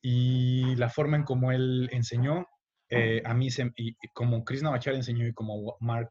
Y 0.01 0.75
la 0.77 0.89
forma 0.89 1.17
en 1.17 1.25
cómo 1.25 1.53
él 1.53 1.89
enseñó, 1.93 2.47
eh, 2.89 3.21
a 3.25 3.35
mí, 3.35 3.51
se, 3.51 3.71
y, 3.77 3.97
como 4.15 4.45
Krishnamacharya 4.45 4.99
enseñó 4.99 5.27
y 5.27 5.35
como 5.35 5.77
Mark 5.81 6.11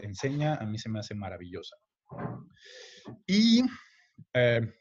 enseña, 0.00 0.54
a 0.54 0.64
mí 0.64 0.78
se 0.78 0.88
me 0.88 1.00
hace 1.00 1.14
maravillosa. 1.14 1.76
Y 3.26 3.62
eh, 4.32 4.72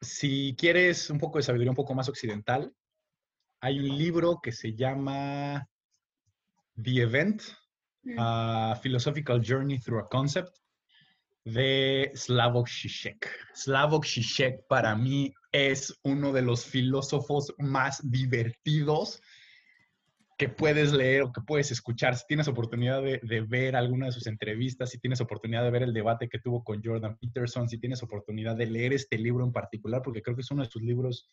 si 0.00 0.54
quieres 0.56 1.10
un 1.10 1.18
poco 1.18 1.38
de 1.38 1.44
sabiduría 1.44 1.70
un 1.70 1.76
poco 1.76 1.94
más 1.94 2.08
occidental, 2.08 2.72
hay 3.60 3.78
un 3.78 3.98
libro 3.98 4.40
que 4.42 4.52
se 4.52 4.74
llama 4.74 5.66
The 6.80 7.02
Event, 7.02 7.42
mm. 8.04 8.16
a 8.18 8.78
Philosophical 8.80 9.42
Journey 9.42 9.78
Through 9.80 10.04
a 10.04 10.08
Concept, 10.08 10.56
de 11.44 12.12
Slavoj 12.14 12.68
Žižek. 12.68 13.28
Slavoj 13.54 14.04
Žižek 14.04 14.66
para 14.68 14.94
mí 14.94 15.32
es 15.50 15.98
uno 16.04 16.32
de 16.32 16.42
los 16.42 16.64
filósofos 16.64 17.54
más 17.58 18.00
divertidos 18.02 19.20
que 20.38 20.48
puedes 20.48 20.92
leer 20.92 21.22
o 21.22 21.32
que 21.32 21.40
puedes 21.40 21.72
escuchar. 21.72 22.16
Si 22.16 22.24
tienes 22.28 22.46
oportunidad 22.46 23.02
de, 23.02 23.44
ver 23.48 23.74
alguna 23.74 24.06
de 24.06 24.12
sus 24.12 24.28
entrevistas, 24.28 24.90
si 24.90 25.00
tienes 25.00 25.20
oportunidad 25.20 25.64
de 25.64 25.70
ver 25.72 25.82
el 25.82 25.92
debate 25.92 26.28
que 26.28 26.38
tuvo 26.38 26.62
con 26.62 26.80
Jordan 26.82 27.18
Peterson, 27.18 27.68
si 27.68 27.78
tienes 27.78 28.04
oportunidad 28.04 28.54
de 28.54 28.66
leer 28.66 28.92
este 28.92 29.18
libro 29.18 29.44
en 29.44 29.52
particular, 29.52 30.00
porque 30.00 30.22
creo 30.22 30.36
que 30.36 30.42
es 30.42 30.50
uno 30.52 30.62
de 30.62 30.70
sus 30.70 30.80
libros 30.80 31.28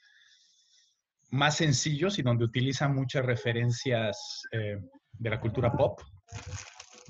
más 1.30 1.58
sencillos 1.58 2.18
y 2.18 2.24
donde 2.24 2.46
utiliza 2.46 2.88
muchas 2.88 3.24
referencias 3.24 4.42
eh, 4.52 4.80
de 5.12 5.30
la 5.30 5.40
cultura 5.40 5.72
pop 5.72 6.02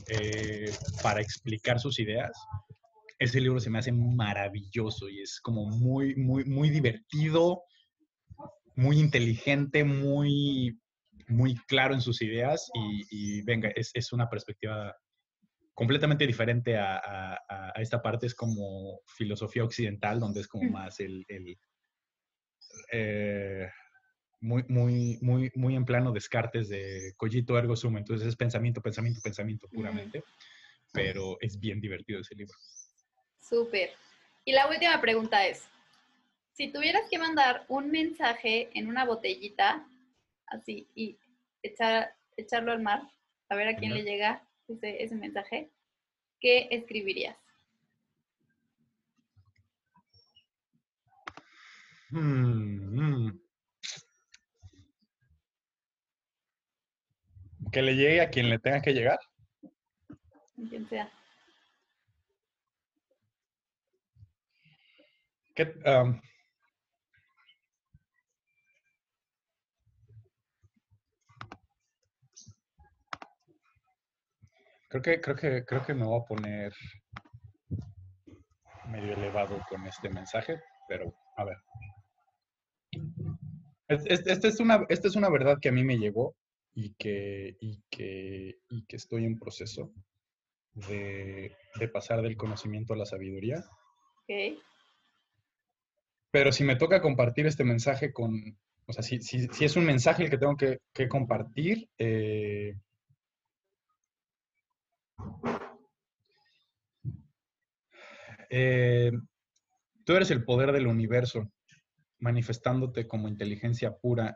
eh, 0.10 0.70
para 1.02 1.22
explicar 1.22 1.80
sus 1.80 1.98
ideas. 2.00 2.32
Ese 3.18 3.40
libro 3.40 3.62
se 3.62 3.70
me 3.70 3.80
hace 3.80 3.94
maravilloso 3.94 5.08
y 5.08 5.22
es 5.22 5.40
como 5.40 5.70
muy, 5.70 6.14
muy, 6.18 6.44
muy 6.44 6.70
divertido, 6.70 7.64
muy 8.76 9.00
inteligente, 9.00 9.86
muy 9.86 10.78
muy 11.28 11.56
claro 11.68 11.94
en 11.94 12.02
sus 12.02 12.22
ideas 12.22 12.70
y, 12.74 13.42
venga, 13.44 13.70
es, 13.76 14.14
una 14.14 14.30
perspectiva 14.30 14.96
completamente 15.74 16.26
diferente 16.26 16.78
a, 16.78 17.40
esta 17.76 18.02
parte, 18.02 18.28
es 18.28 18.36
como 18.36 19.00
filosofía 19.06 19.64
occidental, 19.64 20.20
donde 20.20 20.42
es 20.42 20.48
como 20.48 20.70
más 20.70 21.00
el, 21.00 21.26
eh, 22.92 23.70
muy, 24.42 24.64
muy, 24.68 25.18
muy, 25.22 25.52
muy 25.56 25.76
en 25.76 25.86
plano 25.86 26.12
descartes 26.12 26.70
de 26.70 27.14
cogito 27.18 27.58
ergo 27.58 27.76
sum, 27.76 27.98
entonces 27.98 28.28
es 28.28 28.36
pensamiento, 28.36 28.82
pensamiento, 28.82 29.20
pensamiento 29.22 29.68
puramente, 29.70 30.24
pero 30.94 31.38
es 31.42 31.60
bien 31.60 31.82
divertido 31.82 32.22
ese 32.22 32.36
libro. 32.36 32.56
Súper. 33.40 33.92
Y 34.46 34.54
la 34.54 34.68
última 34.68 35.02
pregunta 35.02 35.46
es, 35.48 35.64
si 36.54 36.72
tuvieras 36.72 37.04
que 37.10 37.18
mandar 37.18 37.66
un 37.68 37.92
mensaje 37.92 38.70
en 38.74 38.88
una 38.88 39.04
botellita 39.04 39.86
así, 40.48 40.88
y 40.96 41.18
echar, 41.64 42.16
echarlo 42.38 42.72
al 42.72 42.82
mar, 42.82 43.02
a 43.50 43.56
ver 43.56 43.68
a 43.68 43.76
quién 43.76 43.94
le 43.94 44.04
llega 44.04 44.48
ese, 44.68 45.04
ese 45.04 45.16
mensaje, 45.16 45.70
¿qué 46.40 46.68
escribirías? 46.72 47.38
Hmm, 52.10 53.28
hmm. 53.28 53.40
Que 57.72 57.82
le 57.82 57.96
llegue 57.96 58.22
a 58.22 58.30
quien 58.30 58.50
le 58.50 58.60
tenga 58.60 58.82
que 58.82 58.94
llegar. 58.94 59.20
A 59.64 60.70
quien 60.70 60.88
sea. 60.88 61.12
¿Qué, 65.56 65.74
um, 65.86 66.22
Creo 74.96 75.02
que, 75.02 75.20
creo 75.20 75.36
que, 75.36 75.66
creo 75.66 75.86
que 75.86 75.94
me 75.94 76.06
voy 76.06 76.22
a 76.22 76.24
poner 76.24 76.74
medio 78.88 79.14
elevado 79.14 79.62
con 79.68 79.86
este 79.88 80.08
mensaje, 80.08 80.62
pero 80.88 81.14
a 81.36 81.44
ver. 81.44 81.58
Esta 83.90 84.48
es, 84.48 84.60
una, 84.62 84.86
esta 84.88 85.10
es 85.10 85.18
una 85.18 85.30
verdad 85.30 85.58
que 85.62 85.68
a 85.68 85.74
mí 85.74 85.84
me 85.84 85.98
llegó 85.98 86.38
y 86.74 86.94
que, 86.94 87.58
y 87.60 87.82
que, 87.90 88.60
y 88.70 88.86
que 88.86 88.96
estoy 88.96 89.26
en 89.26 89.38
proceso 89.38 89.92
de, 90.72 91.54
de, 91.78 91.88
pasar 91.90 92.22
del 92.22 92.38
conocimiento 92.38 92.94
a 92.94 92.98
la 92.98 93.06
sabiduría. 93.06 93.66
Okay. 94.24 94.60
Pero 96.32 96.54
si 96.54 96.64
me 96.64 96.78
toca 96.78 97.02
compartir 97.02 97.48
este 97.48 97.66
mensaje 97.66 98.14
con, 98.14 98.58
o 98.86 98.94
sea, 98.94 99.04
si, 99.04 99.22
si, 99.22 99.46
si 99.50 99.66
es 99.66 99.76
un 99.76 99.86
mensaje 99.86 100.24
el 100.24 100.30
que 100.30 100.38
tengo 100.38 100.56
que, 100.56 100.80
que 100.94 101.10
compartir, 101.10 101.90
eh, 101.98 102.76
eh, 108.50 109.12
tú 110.04 110.14
eres 110.14 110.32
el 110.32 110.44
poder 110.44 110.72
del 110.72 110.88
universo, 110.88 111.52
manifestándote 112.20 113.08
como 113.08 113.28
inteligencia 113.28 113.96
pura 113.96 114.36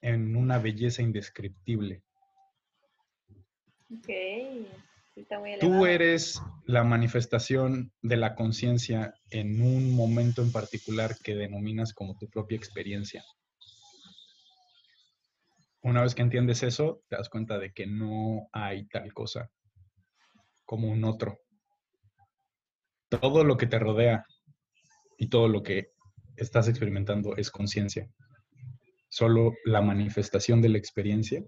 en 0.00 0.36
una 0.36 0.58
belleza 0.58 1.02
indescriptible. 1.02 2.02
Ok. 3.92 4.08
Está 5.16 5.38
muy 5.38 5.58
Tú 5.58 5.84
eres 5.86 6.40
la 6.64 6.84
manifestación 6.84 7.92
de 8.00 8.16
la 8.16 8.34
conciencia 8.34 9.14
en 9.30 9.60
un 9.60 9.94
momento 9.94 10.42
en 10.42 10.52
particular 10.52 11.16
que 11.22 11.34
denominas 11.34 11.92
como 11.92 12.16
tu 12.16 12.28
propia 12.28 12.56
experiencia. 12.56 13.24
Una 15.82 16.02
vez 16.02 16.14
que 16.14 16.22
entiendes 16.22 16.62
eso, 16.62 17.02
te 17.08 17.16
das 17.16 17.28
cuenta 17.28 17.58
de 17.58 17.72
que 17.72 17.86
no 17.86 18.48
hay 18.52 18.86
tal 18.88 19.12
cosa 19.14 19.50
como 20.64 20.88
un 20.88 21.04
otro. 21.04 21.40
Todo 23.08 23.44
lo 23.44 23.56
que 23.56 23.66
te 23.66 23.78
rodea 23.78 24.24
y 25.18 25.28
todo 25.28 25.48
lo 25.48 25.62
que 25.62 25.92
estás 26.36 26.68
experimentando 26.68 27.36
es 27.36 27.50
conciencia. 27.50 28.08
Solo 29.08 29.54
la 29.64 29.80
manifestación 29.80 30.62
de 30.62 30.68
la 30.68 30.78
experiencia 30.78 31.42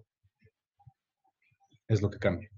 es 1.89 2.03
lo 2.03 2.11
que 2.11 2.19
cambia. 2.19 2.51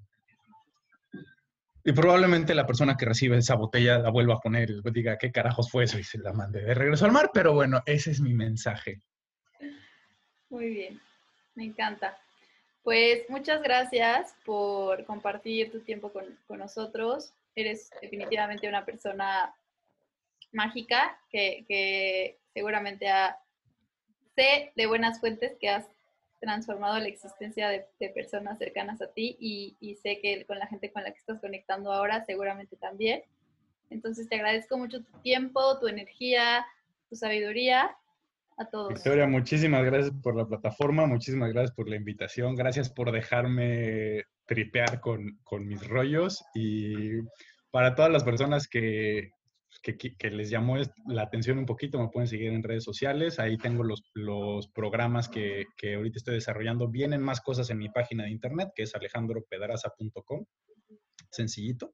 Y 1.86 1.92
probablemente 1.92 2.54
la 2.54 2.66
persona 2.66 2.96
que 2.96 3.04
recibe 3.04 3.36
esa 3.36 3.56
botella 3.56 3.98
la 3.98 4.10
vuelva 4.10 4.36
a 4.36 4.40
poner 4.40 4.70
y 4.70 4.80
diga, 4.90 5.18
¿qué 5.18 5.30
carajos 5.30 5.70
fue 5.70 5.84
eso? 5.84 5.98
Y 5.98 6.04
se 6.04 6.18
la 6.18 6.32
mande 6.32 6.62
de 6.62 6.72
regreso 6.72 7.04
al 7.04 7.12
mar. 7.12 7.30
Pero 7.34 7.52
bueno, 7.52 7.82
ese 7.84 8.10
es 8.10 8.20
mi 8.20 8.32
mensaje. 8.32 9.02
Muy 10.48 10.70
bien, 10.70 11.00
me 11.54 11.64
encanta. 11.64 12.18
Pues 12.82 13.28
muchas 13.30 13.62
gracias 13.62 14.34
por 14.44 15.04
compartir 15.06 15.72
tu 15.72 15.80
tiempo 15.80 16.12
con, 16.12 16.38
nosotros. 16.58 17.32
Eres 17.56 17.90
definitivamente 18.00 18.68
una 18.68 18.84
persona 18.84 19.54
mágica 20.52 21.18
que, 21.30 21.64
que 21.66 22.38
seguramente 22.52 23.08
ha, 23.08 23.38
sé 24.34 24.72
de 24.74 24.86
buenas 24.86 25.20
fuentes 25.20 25.56
que 25.58 25.68
has 25.68 25.86
transformado 26.44 26.98
la 26.98 27.08
existencia 27.08 27.68
de, 27.68 27.86
personas 28.10 28.58
cercanas 28.58 29.00
a 29.00 29.10
ti 29.12 29.36
y, 29.40 29.96
sé 30.02 30.20
que 30.20 30.44
con 30.46 30.58
la 30.58 30.66
gente 30.66 30.92
con 30.92 31.02
la 31.02 31.10
que 31.10 31.18
estás 31.18 31.40
conectando 31.40 31.92
ahora 31.92 32.24
seguramente 32.24 32.76
también. 32.76 33.22
Entonces 33.90 34.28
te 34.28 34.36
agradezco 34.36 34.76
mucho 34.76 35.02
tu 35.02 35.18
tiempo, 35.20 35.78
tu 35.78 35.88
energía, 35.88 36.66
tu 37.08 37.16
sabiduría. 37.16 37.96
A 38.56 38.66
todos. 38.66 38.94
Victoria, 38.94 39.26
muchísimas 39.26 39.84
gracias 39.84 40.12
por 40.22 40.36
la 40.36 40.46
plataforma, 40.46 41.06
muchísimas 41.06 41.52
gracias 41.52 41.74
por 41.74 41.88
la 41.88 41.96
invitación, 41.96 42.54
gracias 42.54 42.88
por 42.88 43.10
dejarme 43.10 44.24
tripear 44.46 45.00
con, 45.00 45.38
con 45.42 45.66
mis 45.66 45.86
rollos 45.88 46.44
y 46.54 47.20
para 47.70 47.96
todas 47.96 48.12
las 48.12 48.22
personas 48.22 48.68
que, 48.68 49.30
que, 49.82 50.30
les 50.30 50.50
llamó 50.50 50.76
la 51.06 51.22
atención 51.22 51.58
un 51.58 51.66
poquito, 51.66 51.98
me 51.98 52.08
pueden 52.08 52.28
seguir 52.28 52.52
en 52.52 52.62
redes 52.62 52.84
sociales. 52.84 53.38
Ahí 53.38 53.58
tengo 53.58 53.82
los, 53.82 54.02
los 54.14 54.68
programas 54.68 55.28
que, 55.28 55.64
que, 55.76 55.94
ahorita 55.96 56.18
estoy 56.18 56.34
desarrollando. 56.34 56.88
Vienen 56.88 57.20
más 57.20 57.40
cosas 57.40 57.70
en 57.70 57.78
mi 57.78 57.88
página 57.88 58.24
de 58.24 58.30
internet, 58.30 58.70
que 58.74 58.84
es 58.84 58.94
alejandropedraza.com. 58.94 60.44
Sencillito. 61.30 61.92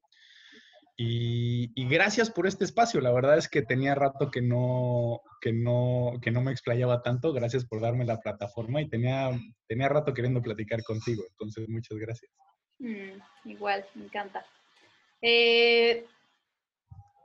Y, 0.97 1.73
gracias 1.87 2.29
por 2.29 2.47
este 2.47 2.63
espacio. 2.63 3.01
La 3.01 3.11
verdad 3.11 3.37
es 3.37 3.49
que 3.49 3.61
tenía 3.61 3.95
rato 3.95 4.29
que 4.29 4.41
no, 4.41 5.21
que 5.41 5.51
no, 5.51 6.19
que 6.21 6.31
no 6.31 6.41
me 6.41 6.51
explayaba 6.51 7.01
tanto. 7.01 7.33
Gracias 7.33 7.65
por 7.65 7.81
darme 7.81 8.05
la 8.05 8.19
plataforma 8.19 8.81
y 8.81 8.89
tenía, 8.89 9.31
tenía 9.67 9.89
rato 9.89 10.13
queriendo 10.13 10.41
platicar 10.41 10.83
contigo. 10.83 11.23
Entonces, 11.31 11.67
muchas 11.69 11.97
gracias. 11.97 12.31
Mm, 12.79 13.49
igual, 13.49 13.85
me 13.95 14.05
encanta. 14.05 14.45
Eh, 15.21 16.05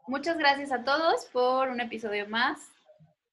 Muchas 0.08 0.38
gracias 0.38 0.70
a 0.70 0.84
todos 0.84 1.24
por 1.32 1.68
un 1.68 1.80
episodio 1.80 2.28
más. 2.28 2.60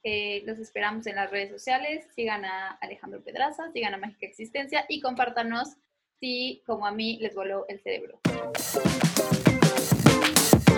Eh, 0.02 0.42
los 0.48 0.58
esperamos 0.58 1.06
en 1.06 1.18
las 1.18 1.30
redes 1.30 1.52
sociales. 1.52 2.08
Sigan 2.16 2.46
a 2.46 2.72
Alejandro 2.82 3.24
Pedraza, 3.24 3.72
sigan 3.72 3.94
a 3.94 3.98
Mágica 3.98 4.26
Existencia 4.26 4.84
y 4.90 5.00
compártanos 5.00 5.76
si, 6.20 6.64
como 6.66 6.88
a 6.88 6.92
mí, 6.92 7.20
les 7.22 7.36
voló 7.36 7.68
el 7.68 7.80
cerebro. 7.80 8.20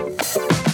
Bye. 0.05 0.64